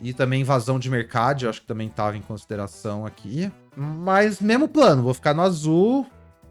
[0.02, 3.50] E também invasão de mercado, eu acho que também tava em consideração aqui.
[3.76, 6.06] Mas mesmo plano, vou ficar no azul,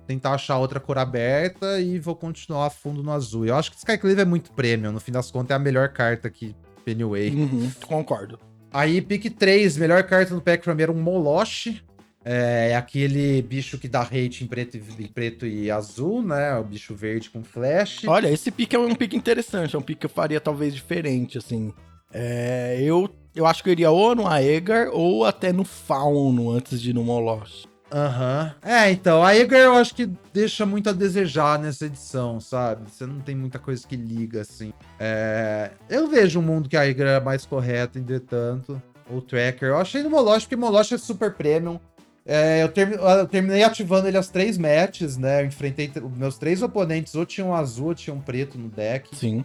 [0.07, 3.45] tentar achar outra cor aberta e vou continuar a fundo no azul.
[3.45, 6.27] Eu acho que Skyclave é muito premium, no fim das contas é a melhor carta
[6.27, 6.55] aqui,
[6.87, 7.29] Anyway.
[7.33, 8.37] Uhum, concordo.
[8.71, 11.81] Aí, pick 3, melhor carta no pack pra mim era um Moloch.
[12.25, 16.55] É aquele bicho que dá hate em preto, e- em preto e azul, né?
[16.57, 18.03] O bicho verde com flash.
[18.07, 21.37] Olha, esse pick é um pick interessante, é um pick que eu faria talvez diferente,
[21.37, 21.73] assim.
[22.13, 26.81] É, eu, eu acho que eu iria ou no Aegar ou até no Fauno antes
[26.81, 27.65] de ir no Moloch.
[27.93, 28.53] Aham.
[28.63, 32.89] É, então, a Eger eu acho que deixa muito a desejar nessa edição, sabe?
[32.89, 34.73] Você não tem muita coisa que liga, assim.
[34.99, 35.69] É...
[35.89, 38.81] Eu vejo um mundo que a Eger é mais correta, entretanto.
[39.09, 39.69] O Tracker.
[39.69, 41.79] Eu achei no Moloch, porque Moloch é super premium.
[42.25, 45.41] É, eu, termi- eu terminei ativando ele as três matches, né?
[45.41, 49.13] Eu enfrentei meus três oponentes, ou tinham azul ou tinham preto no deck.
[49.15, 49.43] Sim.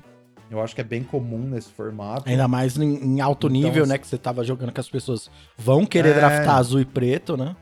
[0.51, 2.29] Eu acho que é bem comum nesse formato.
[2.31, 3.99] Ainda mais em, em alto Então, nível, assim- né?
[3.99, 5.29] Que você tava jogando que as pessoas
[5.59, 6.15] vão querer É.
[6.15, 7.55] draftar azul e preto, né?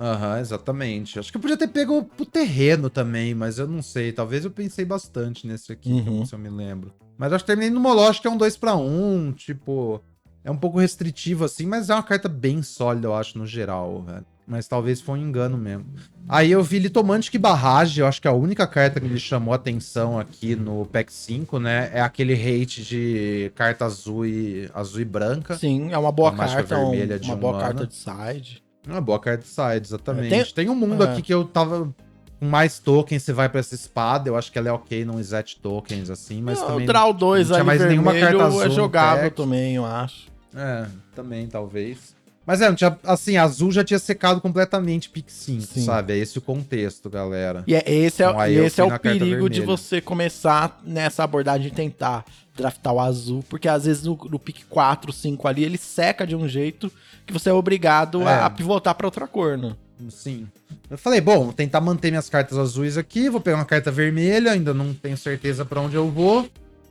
[0.00, 1.18] Aham, exatamente.
[1.18, 4.12] Acho que eu podia ter pego pro terreno também, mas eu não sei.
[4.12, 6.24] Talvez eu pensei bastante nesse aqui, Uhum.
[6.24, 6.92] se eu me lembro.
[7.16, 10.02] Mas acho que terminei no Moloch, que é um 2 para 1 tipo...
[10.46, 14.02] É um pouco restritivo assim, mas é uma carta bem sólida, eu acho, no geral,
[14.02, 14.26] velho.
[14.46, 15.86] Mas talvez foi um engano mesmo.
[16.28, 19.56] Aí eu vi Litomantic Barrage, eu acho que a única carta que me chamou a
[19.56, 21.90] atenção aqui no pack 5, né?
[21.94, 25.54] É aquele hate de carta azul e, azul e branca.
[25.56, 27.94] Sim, é uma boa A mágica carta, um- vermelha de uma um boa carta de
[27.94, 28.62] side.
[28.86, 30.28] Uma boa card side, exatamente.
[30.30, 31.12] Tem- Tem, um mundo É.
[31.12, 31.92] aqui que eu tava
[32.38, 35.18] com mais tokens, você vai pra essa espada, eu acho que ela é ok, não
[35.18, 36.84] exat tokens, assim, mas Não, também...
[36.84, 40.26] o Draw 2 não tinha mais nenhuma vermelho carta azul é jogável também, eu acho.
[40.54, 42.14] É, também, talvez.
[42.46, 45.84] Mas é, tinha, assim, azul já tinha secado completamente pick 5, Sim.
[45.84, 46.12] sabe?
[46.12, 47.64] É esse o contexto, galera.
[47.66, 51.68] E é, esse é, Então, eu esse é o perigo de você começar nessa abordagem
[51.70, 52.24] de tentar
[52.56, 56.36] draftar o azul, porque às vezes no, no pick 4, 5 ali, ele seca de
[56.36, 56.92] um jeito
[57.26, 58.26] que você é obrigado É.
[58.26, 59.74] a, a pivotar pra outra cor, né?
[60.10, 60.46] Sim.
[60.90, 64.52] Eu falei, bom, vou tentar manter minhas cartas azuis aqui, vou pegar uma carta vermelha,
[64.52, 66.48] ainda não tenho certeza para onde eu vou.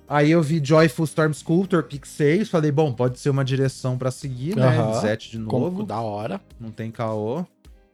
[0.07, 4.11] Aí eu vi Joyful Storm Sculptor, pick 6, falei, bom, pode ser uma direção para
[4.11, 4.67] seguir, né?
[4.67, 4.99] Aham.
[5.01, 6.41] Zet de novo, Como, da hora.
[6.59, 7.45] não tem caô.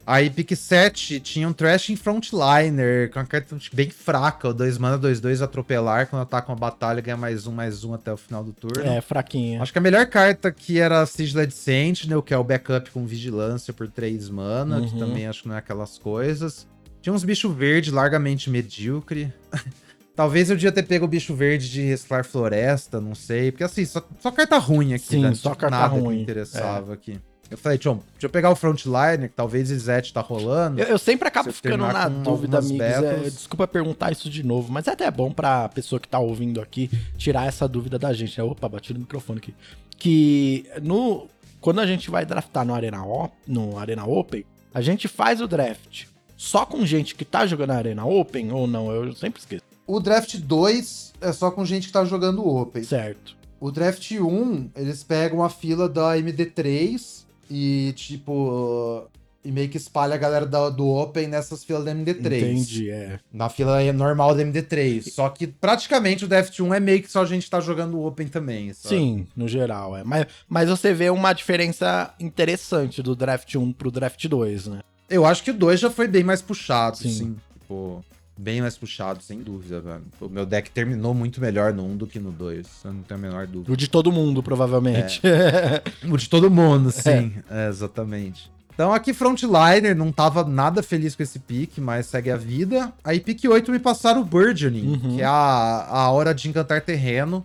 [0.06, 4.98] Aí pick 7 tinha um Thrashing Frontliner, com uma carta bem fraca, o 2 mana,
[4.98, 8.42] 2, 2 atropelar, quando ataca uma batalha ganha mais um, mais um até o final
[8.42, 8.82] do turno.
[8.82, 9.62] É, fraquinha.
[9.62, 13.72] Acho que a melhor carta aqui era Sigiled Sentinel, que é o backup com vigilância
[13.72, 14.98] por 3 mana, que Uhum.
[14.98, 16.66] também acho que não é aquelas coisas.
[17.00, 19.32] Tinha uns bichos verdes largamente medíocre.
[20.20, 23.50] Talvez eu devia ter pego o bicho verde de Reciclar Floresta, não sei.
[23.50, 25.32] Porque assim, só, só carta ruim aqui, Sim, né?
[25.34, 26.12] Só tinha carta nada que ruim.
[26.12, 26.16] É.
[26.18, 27.18] me interessava aqui.
[27.50, 30.78] Eu falei, Tchon, deixa eu pegar o Frontliner, que talvez Izete tá rolando.
[30.78, 32.80] Eu, eu sempre acabo ficando na dúvida, amigos.
[32.82, 36.60] é, desculpa perguntar isso de novo, mas é até bom pra pessoa que tá ouvindo
[36.60, 38.36] aqui tirar essa dúvida da gente.
[38.36, 38.44] né?
[38.44, 39.54] Opa, bati no microfone aqui.
[39.96, 41.28] Que no,
[41.62, 44.44] quando a gente vai draftar no Arena, O- no Arena Open,
[44.74, 46.04] a gente faz o draft
[46.36, 48.92] só com gente que tá jogando Arena Open ou não?
[48.92, 49.69] Eu sempre esqueço.
[49.90, 52.82] O Draft 2 é só com gente que tá jogando Open.
[52.84, 53.34] Certo.
[53.58, 59.04] O Draft 1, eles pegam a fila da MD3 e, tipo,
[59.44, 62.42] e meio que espalha a galera da- do Open nessas filas da MD3.
[62.52, 63.18] Entendi, é.
[63.32, 65.10] Na fila normal da MD3.
[65.10, 68.06] Só que praticamente o Draft 1 é meio que só a gente tá jogando o
[68.06, 68.72] Open também.
[68.72, 68.94] sabe?
[68.94, 70.04] Sim, no geral, é.
[70.04, 74.80] Mas, mas você vê uma diferença interessante do Draft 1 pro Draft 2, né?
[75.08, 77.10] Eu acho que o 2 já foi bem mais puxado, Sim.
[77.10, 77.36] sim.
[77.60, 78.04] Tipo,
[78.40, 80.02] bem mais puxado, sem dúvida, velho.
[80.20, 82.66] O meu deck terminou muito melhor no 1 do que no 2.
[82.84, 83.72] Eu não tenho a menor dúvida.
[83.72, 85.20] O de todo mundo, provavelmente.
[86.10, 87.34] O de todo mundo, sim.
[87.50, 88.50] É, exatamente.
[88.72, 92.92] Então aqui Frontliner não tava nada feliz com esse pique, mas segue a vida.
[93.04, 95.16] Aí pique 8 me passaram o Burgeoning, Uhum.
[95.16, 97.44] que é a, a hora de encantar terreno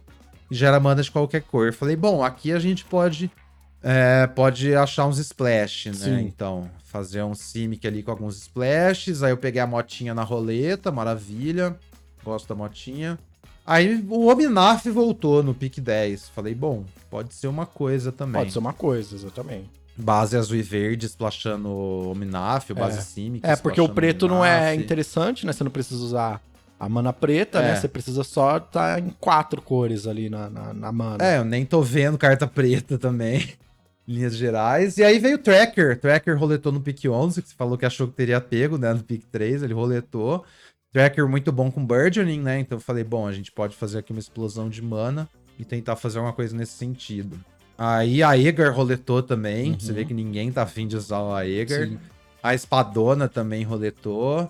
[0.50, 1.74] e gera mana de qualquer cor.
[1.74, 3.30] Falei, bom, aqui a gente pode
[3.84, 5.94] é, pode achar uns splash, né?
[5.94, 6.20] Sim.
[6.22, 9.22] Então, fazer um Simic ali com alguns splashes.
[9.22, 11.76] Aí eu peguei a motinha na roleta, maravilha.
[12.24, 13.20] Gosto da motinha.
[13.66, 16.30] Aí o Ominaf voltou no pick 10.
[16.30, 18.42] Falei, bom, pode ser uma coisa também.
[18.42, 19.70] Pode ser uma coisa, exatamente.
[19.98, 23.02] Base azul e verde splashando Ominaf, base É.
[23.02, 23.46] Simic.
[23.46, 24.84] É, porque o preto não é Ominaf.
[24.86, 25.52] interessante, né?
[25.52, 26.42] Você não precisa usar
[26.80, 27.72] a mana preta, né?
[27.72, 27.76] É.
[27.76, 31.26] Você precisa só estar em quatro cores ali na, na, na mana.
[31.26, 33.50] É, eu nem tô vendo carta preta também.
[34.08, 34.98] Linhas gerais.
[34.98, 36.00] E aí veio o Tracker.
[36.00, 38.94] Tracker roletou no pick 11, que você falou que achou que teria pego, né?
[38.94, 40.46] No pick 3, ele roletou.
[40.92, 42.60] Tracker muito bom com Burgeoning, né?
[42.60, 45.28] Então eu falei, bom, a gente pode fazer aqui uma explosão de mana
[45.60, 47.38] e tentar fazer alguma coisa nesse sentido.
[47.78, 49.72] Aí a Egar roletou também.
[49.72, 49.80] Uhum.
[49.80, 51.90] Você vê que ninguém tá afim de usar a Egar.
[52.42, 54.50] A Espadona também roletou.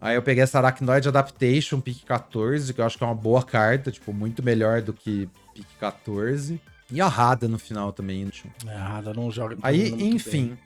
[0.00, 3.42] Aí eu peguei essa Arachnoid Adaptation, pick 14, que eu acho que é uma boa
[3.42, 6.60] carta, tipo, muito melhor do que pick 14.
[6.90, 8.26] E a Rada no final também.
[8.28, 8.50] tipo.
[8.66, 9.54] É, não joga.
[9.54, 10.56] não tá Aí, enfim.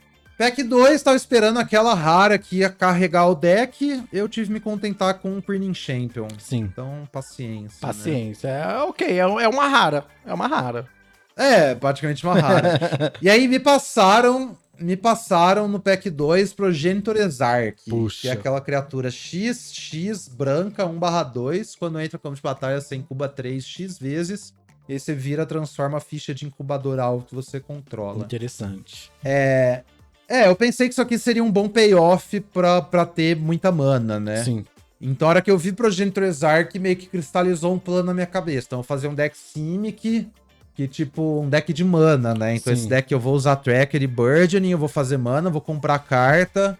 [0.40, 4.02] Pack 2, tava esperando aquela rara que ia carregar o deck.
[4.10, 6.28] Eu tive que me contentar com o Printing Champion.
[6.38, 6.60] Sim.
[6.60, 7.86] Então, paciência.
[7.86, 7.92] né?
[7.92, 8.48] Paciência.
[8.48, 10.06] É ok, é, é uma rara.
[10.24, 10.88] É uma rara.
[11.36, 13.12] É, praticamente uma rara.
[13.20, 18.20] e aí me passaram, me passaram no pack 2 Progenitor Exarch, Puxa.
[18.22, 22.96] que é aquela criatura X, X, branca, 1/2, quando entra no campo de batalha você
[22.96, 24.54] incuba 3 X vezes,
[24.90, 28.24] e aí você vira, transforma a ficha de incubador alto que você controla.
[28.24, 29.08] Interessante.
[29.24, 29.84] É,
[30.28, 34.18] é, eu pensei que isso aqui seria um bom payoff pra, pra ter muita mana,
[34.18, 34.42] né?
[34.42, 34.64] Sim.
[35.00, 38.26] Então, a hora que eu vi Progenitor Exarch, meio que cristalizou um plano na minha
[38.26, 38.66] cabeça.
[38.66, 40.28] Então, eu vou fazer um deck Simic,
[40.74, 42.56] que tipo, um deck de mana, né?
[42.56, 42.80] Então, Sim.
[42.80, 46.76] esse deck eu vou usar Tracker e Burgeoning, eu vou fazer mana, vou comprar carta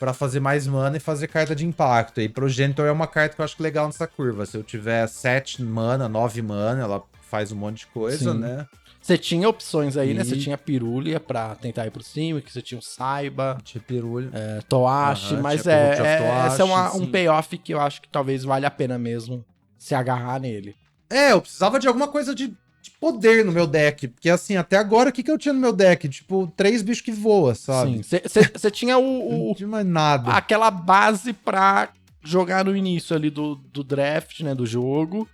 [0.00, 2.20] pra fazer mais mana e fazer carta de impacto.
[2.20, 4.46] E Progenitor é uma carta que eu acho legal nessa curva.
[4.46, 8.38] Se eu tiver 7 mana, 9 mana, ela faz um monte de coisa, Sim.
[8.40, 8.66] né?
[9.00, 10.20] Você tinha opções aí, né?
[10.20, 14.30] E- Você tinha Pirulha pra tentar ir pro cima, que você tinha o Saiba, Tipirulho.
[14.34, 17.80] é, Toashi, Aham, mas tinha é, é, Toashi, esse é uma- um payoff que eu
[17.80, 19.42] acho que talvez valha a pena mesmo
[19.78, 20.76] se agarrar nele.
[21.08, 24.08] É, eu precisava de alguma coisa de, de poder no meu deck.
[24.08, 26.06] Porque assim, até agora, o que, que eu tinha no meu deck?
[26.08, 28.02] Tipo, três bichos que voam, sabe?
[28.04, 28.20] Sim.
[28.54, 29.02] Você tinha o,
[29.32, 30.30] Não o- tinha mais nada.
[30.32, 31.88] aquela base pra
[32.22, 34.54] jogar no início ali do, do draft, né?
[34.54, 35.26] Do jogo.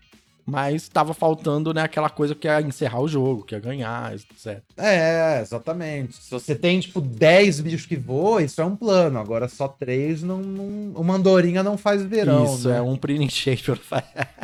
[0.50, 4.62] Mas tava faltando, né, aquela coisa que ia encerrar o jogo, que ia ganhar, etc.
[4.78, 6.16] É, exatamente.
[6.16, 9.18] Se você tem, tipo, 10 bichos que voam, isso é um plano.
[9.18, 10.38] Agora só três não.
[10.38, 10.98] não...
[10.98, 12.46] Uma andorinha não faz verão.
[12.46, 12.78] Isso, né?
[12.78, 13.78] é um Pretty Shaper.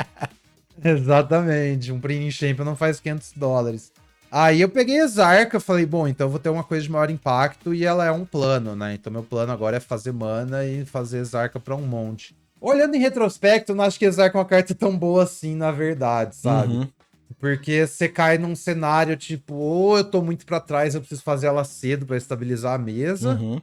[0.85, 1.91] Exatamente.
[1.91, 3.91] Um Premium Champion não faz 500 dólares.
[4.31, 7.09] Aí eu peguei a Zarka, falei, bom, então eu vou ter uma coisa de maior
[7.09, 8.93] impacto e ela é um plano, né?
[8.93, 12.35] Então meu plano agora é fazer mana e fazer Zarka pra um monte.
[12.67, 15.71] Olhando em retrospecto, eu não acho que Zarka é uma carta tão boa assim, na
[15.71, 16.73] verdade, sabe?
[16.73, 16.87] Uhum.
[17.39, 21.47] Porque você cai num cenário tipo, ou eu tô muito pra trás, eu preciso fazer
[21.47, 23.61] ela cedo pra estabilizar a mesa, Uhum.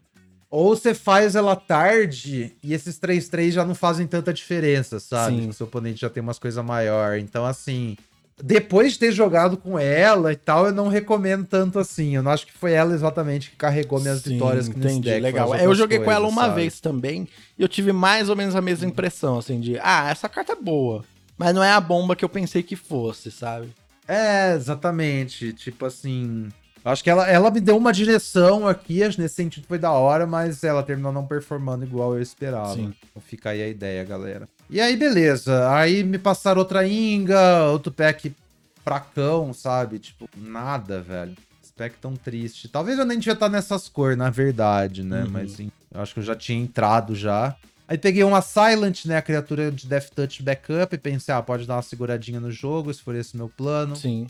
[0.53, 5.41] Ou você faz ela tarde e esses 3-3 já não fazem tanta diferença, sabe?
[5.41, 5.49] Sim.
[5.49, 7.17] O seu oponente já tem umas coisas maior.
[7.17, 7.97] Então, assim,
[8.43, 12.17] depois de ter jogado com ela e tal, eu não recomendo tanto assim.
[12.17, 15.23] Eu não acho que foi ela exatamente que carregou minhas Sim, vitórias nesse entendi, deck.
[15.23, 15.55] legal.
[15.55, 16.55] eu joguei com ela coisas, uma sabe?
[16.57, 20.29] vez também e eu tive mais ou menos a mesma impressão, assim, de, ah, essa
[20.29, 21.05] carta é boa,
[21.39, 23.73] mas não é a bomba que eu pensei que fosse, sabe?
[24.07, 25.53] É, exatamente.
[25.53, 26.49] Tipo assim.
[26.85, 29.93] Acho que ela, ela me deu uma direção aqui, acho que nesse sentido foi da
[29.93, 32.75] hora, mas ela terminou não performando igual eu esperava.
[32.75, 32.93] Sim.
[33.09, 34.49] Então fica aí a ideia, galera.
[34.73, 35.71] E aí, beleza.
[35.71, 38.35] Aí me passaram outra Inga, outro pack
[38.83, 39.99] fracão, sabe?
[39.99, 41.37] Tipo, nada, velho.
[41.63, 42.69] Esse pack tão triste.
[42.69, 45.25] Talvez eu nem devia estar nessas cores, na verdade, né?
[45.25, 45.31] Uhum.
[45.31, 47.55] Mas sim, eu acho que eu já tinha entrado já.
[47.87, 49.19] Aí peguei uma Silent, né?
[49.19, 50.95] A criatura de Death Touch Backup.
[50.95, 53.95] E pensei, ah, pode dar uma seguradinha no jogo, se for esse meu plano.
[53.95, 54.27] Sim.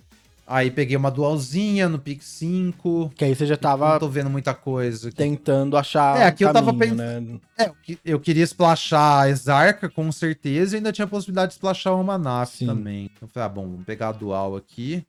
[0.46, 3.12] Aí peguei uma dualzinha no pick 5.
[3.14, 5.08] Que aí você já Não tava tô vendo muita coisa.
[5.08, 5.16] aqui.
[5.16, 7.40] tentando achar É, aqui um eu tava caminho, pens- né?
[7.58, 11.54] É, eu que- queria splashar a Exarca, com certeza, e ainda tinha a possibilidade de
[11.54, 12.18] splashar uma
[12.58, 12.66] Sim.
[12.66, 13.04] também.
[13.04, 15.04] Então eu falei, ah, bom, vamos pegar a dual aqui.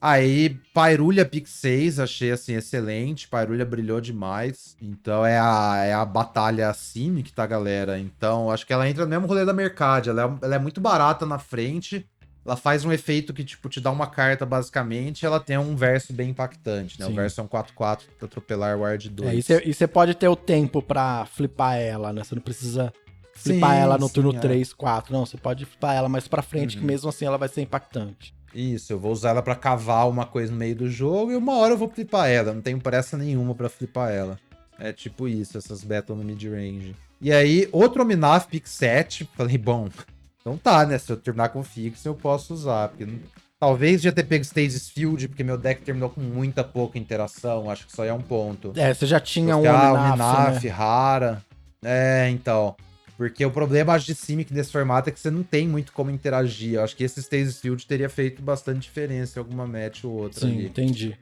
[0.00, 3.26] Aí, Pairulha pick 6, achei assim, excelente.
[3.26, 4.76] Pairulha brilhou demais.
[4.80, 7.98] Então é a, é a batalha Simic, tá, galera?
[7.98, 10.08] Então, acho que ela entra no mesmo rolê da Mercade.
[10.08, 12.06] Ela é, ela é muito barata na frente.
[12.48, 15.26] Ela faz um efeito que, tipo, te dá uma carta, basicamente.
[15.26, 17.04] Ela tem um verso bem impactante, né?
[17.04, 17.12] Sim.
[17.12, 19.50] O verso é um 4-4 pra atropelar Ward 2.
[19.50, 22.24] É, e você- pode ter o tempo pra flipar ela, né?
[22.24, 22.90] Você não precisa
[23.34, 24.38] flipar Sim, ela no sim, turno é.
[24.40, 25.12] 3, 4.
[25.12, 26.86] Não, você pode flipar ela mais pra frente, que Uhum.
[26.86, 28.34] mesmo assim ela vai ser impactante.
[28.54, 31.54] Isso, eu vou usar ela pra cavar uma coisa no meio do jogo e uma
[31.58, 32.54] hora eu vou flipar ela.
[32.54, 34.38] Não tenho pressa nenhuma pra flipar ela.
[34.78, 36.96] É tipo isso, essas battle no mid-range.
[37.20, 39.28] E aí, outro Ominaf pick 7.
[39.36, 39.88] Falei, bom,
[40.54, 40.98] então tá, né?
[40.98, 42.88] Se eu terminar com Fix, eu posso usar.
[42.88, 43.18] Porque não-
[43.60, 47.70] talvez já ter pego Stasis Field, porque meu deck terminou com muita pouca interação.
[47.70, 48.72] Acho que só é um ponto.
[48.76, 50.70] É, você já tinha um Porque, ah, Omnaf, Ominaf, né?
[50.70, 51.42] rara.
[51.84, 52.74] É, então.
[53.16, 56.08] Porque o problema acho, de Simic nesse formato é que você não tem muito como
[56.08, 56.74] interagir.
[56.74, 60.40] Eu acho que esse Stasis Field teria feito bastante diferença em alguma match ou outra
[60.46, 60.66] Sim, ali.
[60.66, 61.18] entendi.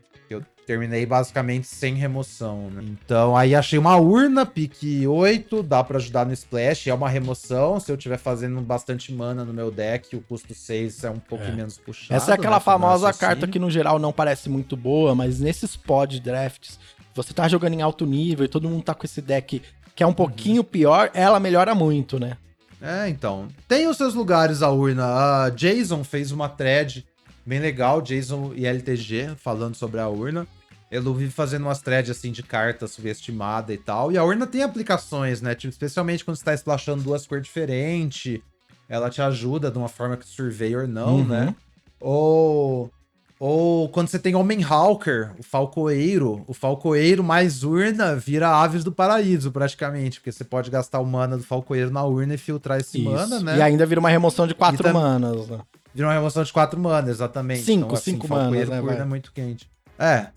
[0.66, 2.82] Terminei basicamente sem remoção, né?
[2.84, 7.78] Então aí achei uma urna, pique 8, dá pra ajudar no splash, é uma remoção.
[7.78, 11.44] Se eu tiver fazendo bastante mana no meu deck, o custo 6 é um pouco
[11.44, 11.52] É.
[11.52, 12.14] menos puxado.
[12.14, 15.14] Essa é aquela né, pro meu famosa carta que no geral não parece muito boa,
[15.14, 16.80] mas nesses pod drafts,
[17.14, 19.62] você tá jogando em alto nível e todo mundo tá com esse deck
[19.94, 22.36] que é um pouquinho pior, ela melhora muito, né?
[22.82, 23.46] É, então.
[23.68, 25.04] Tem os seus lugares a urna.
[25.44, 27.06] A Jason fez uma thread
[27.46, 30.46] bem legal, Jason e LTG, falando sobre a urna.
[30.90, 34.12] Eu vive fazendo umas threads assim de carta subestimada e tal.
[34.12, 35.54] E a urna tem aplicações, né?
[35.54, 38.40] Tipo, especialmente quando você tá splashando duas cores diferentes.
[38.88, 41.24] Ela te ajuda de uma forma que Surveyor não, Uhum.
[41.24, 41.54] né?
[42.00, 42.90] Ou.
[43.38, 48.90] Ou quando você tem Homem Hawker, o Falcoeiro, o Falcoeiro mais urna vira Aves do
[48.90, 52.96] Paraíso, praticamente, porque você pode gastar o mana do Falcoeiro na urna e filtrar esse
[52.98, 53.10] Isso.
[53.10, 53.58] mana, né?
[53.58, 55.58] E ainda vira uma remoção de quatro tam- manas, né?
[55.94, 57.62] Vira uma remoção de 4 manas, exatamente.
[57.62, 59.68] Cinco, assim, cinco manas, né, urna é muito quente.
[59.98, 60.28] É.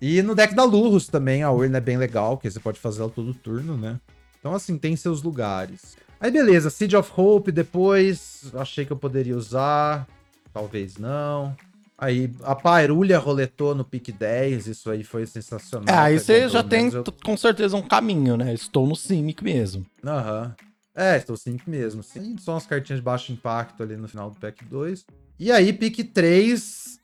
[0.00, 3.00] E no deck da Lurus também, a urna é bem legal, porque você pode fazer
[3.02, 3.98] ela todo turno, né?
[4.38, 5.96] Então, assim, tem seus lugares.
[6.20, 10.06] Aí, beleza, Seed of Hope depois, achei que eu poderia usar,
[10.52, 11.54] talvez não.
[11.96, 15.92] Aí, a Pairulha roletou no pick 10, isso aí foi sensacional.
[15.92, 18.54] É, aí você já tem eu- com certeza um caminho, né?
[18.54, 19.84] Estou no Simic mesmo.
[20.04, 20.54] Aham.
[20.94, 22.02] É, estou 5 mesmo.
[22.02, 25.04] Sim, só umas cartinhas de baixo impacto ali no final do pack 2.
[25.38, 26.98] E aí, pick 3,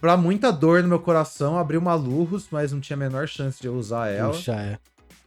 [0.00, 3.60] pra muita dor no meu coração, abri uma Lurrus, mas não tinha a menor chance
[3.60, 4.32] de eu usar ela.
[4.32, 4.78] Puxa, é.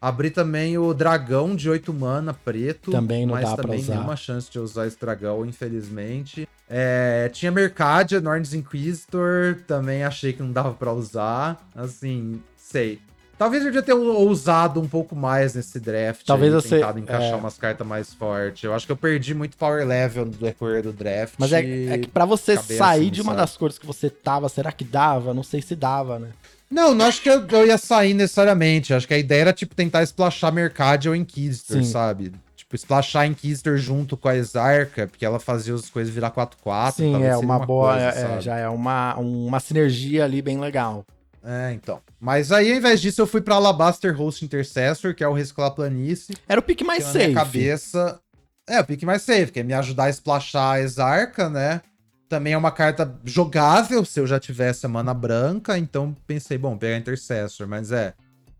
[0.02, 2.91] Abri também o dragão de 8 mana preto.
[2.91, 3.94] Também não mas dá pra também usar.
[3.94, 6.45] nenhuma chance de eu usar esse dragão, infelizmente.
[6.70, 11.66] É, tinha Mercadia, Norns Inquisitor, também achei que não dava pra usar.
[11.74, 13.00] Assim, sei.
[13.38, 16.26] Talvez eu devia ter ousado um pouco mais nesse draft.
[16.26, 17.35] Talvez aí, você- tentado encaixar é.
[17.35, 18.64] umas cartas mais fortes.
[18.64, 21.34] Eu acho que eu perdi muito power level no decorrer do draft.
[21.38, 23.41] Mas é, é que pra você cabeça, sair de uma sabe?
[23.41, 25.34] das cores que você tava, será que dava?
[25.34, 26.30] Não sei se dava, né?
[26.69, 28.93] Não, não acho que eu, eu ia sair necessariamente.
[28.93, 31.84] Acho que a ideia era, tipo, tentar splashar Mercadian ou Inquisitor, Sim.
[31.84, 32.31] sabe?
[32.55, 36.93] Tipo, splashar Inquisitor junto com a Exarca, porque ela fazia as coisas virar 4-4.
[36.95, 37.91] Sim, é uma, boa.
[37.93, 41.03] coisa, é, já é uma, uma sinergia ali bem legal.
[41.44, 42.02] É, então.
[42.20, 45.72] Mas aí, ao invés disso, eu fui pra Alabaster Host Intercessor, que é o Reciclar
[45.72, 46.36] Planície.
[46.48, 47.26] Era o pique mais que na safe.
[47.28, 48.20] minha cabeça...
[48.65, 51.82] É, o pique mais safe, que é me ajudar a splashar a Exarca, né?
[52.30, 56.78] Também é uma carta jogável, se eu já tivesse a mana branca, então pensei, bom,
[56.78, 58.14] pegar Intercessor, mas é...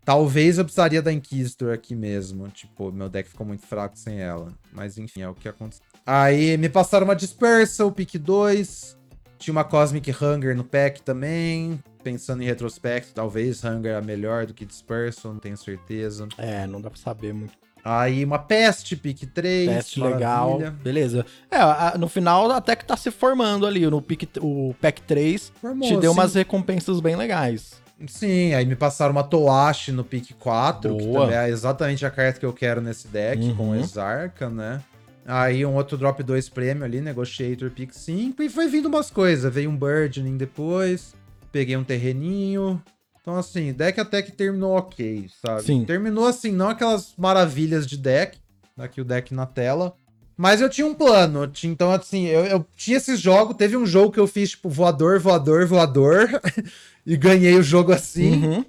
[0.04, 2.46] Talvez eu precisaria da Inquisitor aqui mesmo.
[2.48, 4.52] Tipo, meu deck ficou muito fraco sem ela.
[4.70, 5.82] Mas enfim, é o que aconteceu.
[6.04, 8.98] Aí me passaram uma Dispersal, pick 2.
[9.44, 11.78] Tinha uma Cosmic Hunger no pack também.
[12.02, 16.26] Pensando em retrospecto, talvez Hunger é melhor do que Dispersion, não tenho certeza.
[16.38, 17.52] É, não dá pra saber muito.
[17.84, 19.68] Aí uma Pest, pick 3.
[19.68, 20.16] Teste maravilha.
[20.18, 20.58] legal.
[20.82, 21.26] Beleza.
[21.50, 23.86] É, a- no final até que tá se formando ali.
[23.86, 26.18] No pick, o pack 3 Formou, te deu sim.
[26.18, 27.82] umas recompensas bem legais.
[28.08, 31.26] Sim, aí me passaram uma Toashi no pick 4, que Boa.
[31.26, 33.54] também é exatamente a carta que eu quero nesse deck, Uhum.
[33.56, 34.80] com Exarca, né?
[35.26, 39.52] Aí um outro drop 2 prêmio ali, Negotiator pick 5, e foi vindo umas coisas.
[39.52, 41.14] Veio um Burgeoning depois,
[41.50, 42.82] peguei um terreninho.
[43.20, 45.62] Então, assim, deck até que terminou ok, sabe?
[45.62, 45.84] Sim.
[45.86, 48.38] Terminou assim, não aquelas maravilhas de deck,
[48.76, 49.94] aqui o deck na tela.
[50.36, 53.86] Mas eu tinha um plano, tinha- então assim, eu, eu tinha esses jogos, teve um
[53.86, 56.28] jogo que eu fiz, tipo, voador, voador, voador,
[57.06, 58.44] e ganhei o jogo assim.
[58.44, 58.64] Uhum.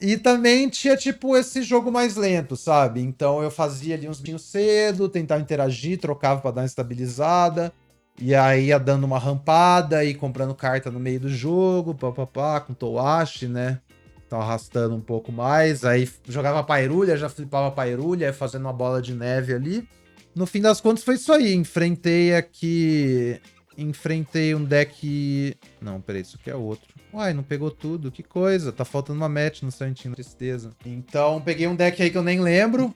[0.00, 3.00] E também tinha, tipo, esse jogo mais lento, sabe?
[3.00, 7.70] Então eu fazia ali uns minutinhos cedo, tentava interagir, trocava pra dar uma estabilizada.
[8.18, 12.72] E aí ia dando uma rampada e comprando carta no meio do jogo, papapá, com
[12.72, 13.80] Toashi, né?
[14.26, 15.84] Então arrastando um pouco mais.
[15.84, 19.88] Aí jogava pairulha, já flipava pairulha, ia fazendo uma bola de neve ali.
[20.34, 21.54] No fim das contas foi isso aí.
[21.54, 23.40] Enfrentei aqui.
[23.76, 25.56] Enfrentei um deck.
[25.80, 26.99] Não, peraí, isso aqui é outro.
[27.12, 28.72] Uai, não pegou tudo, que coisa.
[28.72, 30.70] Tá faltando uma match no Santinho, tristeza.
[30.84, 32.94] Então, peguei um deck aí que eu nem lembro.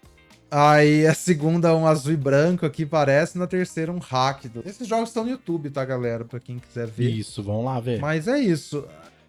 [0.51, 3.37] Aí a segunda, um azul e branco aqui parece.
[3.37, 4.45] Na terceira, um hack.
[4.65, 6.25] Esses jogos estão no YouTube, tá, galera?
[6.25, 7.11] Pra quem quiser ver.
[7.11, 7.99] Isso, vamos lá ver.
[7.99, 8.87] Mas é isso.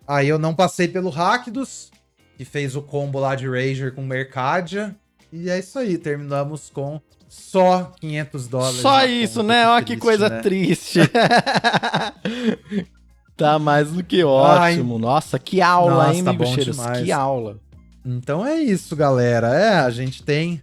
[0.07, 1.91] Aí eu não passei pelo Rakdos,
[2.37, 4.95] que fez o combo lá de Rager com Mercadia.
[5.33, 8.81] E é isso aí, terminamos com só 500 dólares.
[8.81, 9.67] Só isso, né?
[9.67, 10.41] Ó, que coisa né?
[10.41, 10.99] triste.
[13.35, 14.97] tá mais do que ótimo.
[14.97, 17.03] Nossa, que aula, Nossa, hein, tá demais.
[17.03, 17.59] Que aula.
[18.05, 19.47] Então é isso, galera.
[19.47, 20.61] É, a gente tem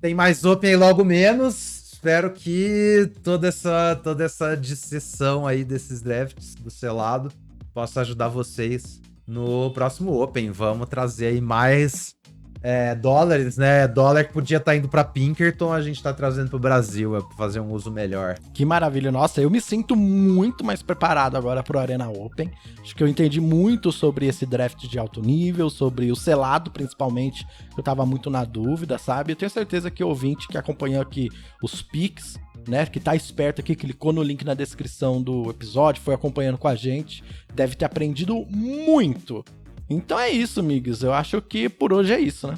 [0.00, 1.92] tem mais Open aí logo menos.
[1.92, 7.30] Espero que toda essa toda essa dissessão aí desses drafts do selado
[7.74, 10.50] possa ajudar vocês no próximo Open.
[10.50, 12.14] Vamos trazer aí mais
[12.62, 13.88] é, dólares, né?
[13.88, 17.36] Dólar que podia estar indo para Pinkerton, a gente tá trazendo pro Brasil, é pra
[17.36, 18.36] fazer um uso melhor.
[18.52, 19.10] Que maravilha.
[19.10, 22.50] Nossa, eu me sinto muito mais preparado agora pro Arena Open.
[22.80, 27.46] Acho que eu entendi muito sobre esse draft de alto nível, sobre o selado, principalmente.
[27.76, 29.32] Eu tava muito na dúvida, sabe?
[29.32, 31.28] Eu tenho certeza que o ouvinte que acompanhou aqui
[31.62, 32.38] os picks,
[32.68, 32.84] né?
[32.84, 36.74] Que tá esperto aqui, clicou no link na descrição do episódio, foi acompanhando com a
[36.74, 37.24] gente,
[37.54, 39.44] deve ter aprendido muito.
[39.90, 41.02] Então é isso, amigos.
[41.02, 42.54] Eu acho que por hoje é isso, né?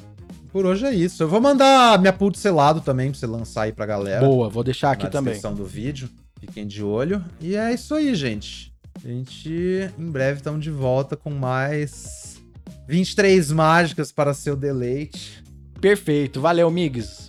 [0.51, 1.23] Por hoje é isso.
[1.23, 4.23] Eu vou mandar minha pool de selado também pra você lançar aí pra galera.
[4.25, 5.33] Boa, vou deixar aqui na também.
[5.33, 6.07] descrição do vídeo.
[6.39, 7.23] Fiquem de olho.
[7.41, 8.71] E é isso aí, gente.
[9.03, 9.49] A gente
[9.97, 12.39] em breve estamos de volta com mais
[12.87, 15.43] 23 mágicas para seu deleite.
[15.81, 16.39] Perfeito.
[16.39, 16.71] Valeu.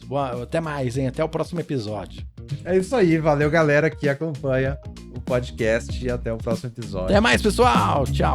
[0.06, 1.06] Boa- Até mais, hein?
[1.08, 2.22] Até o próximo episódio.
[2.64, 4.76] É isso aí, valeu galera que acompanha
[5.16, 7.06] o podcast e até o próximo episódio.
[7.06, 8.04] Até mais, pessoal.
[8.04, 8.34] Tchau.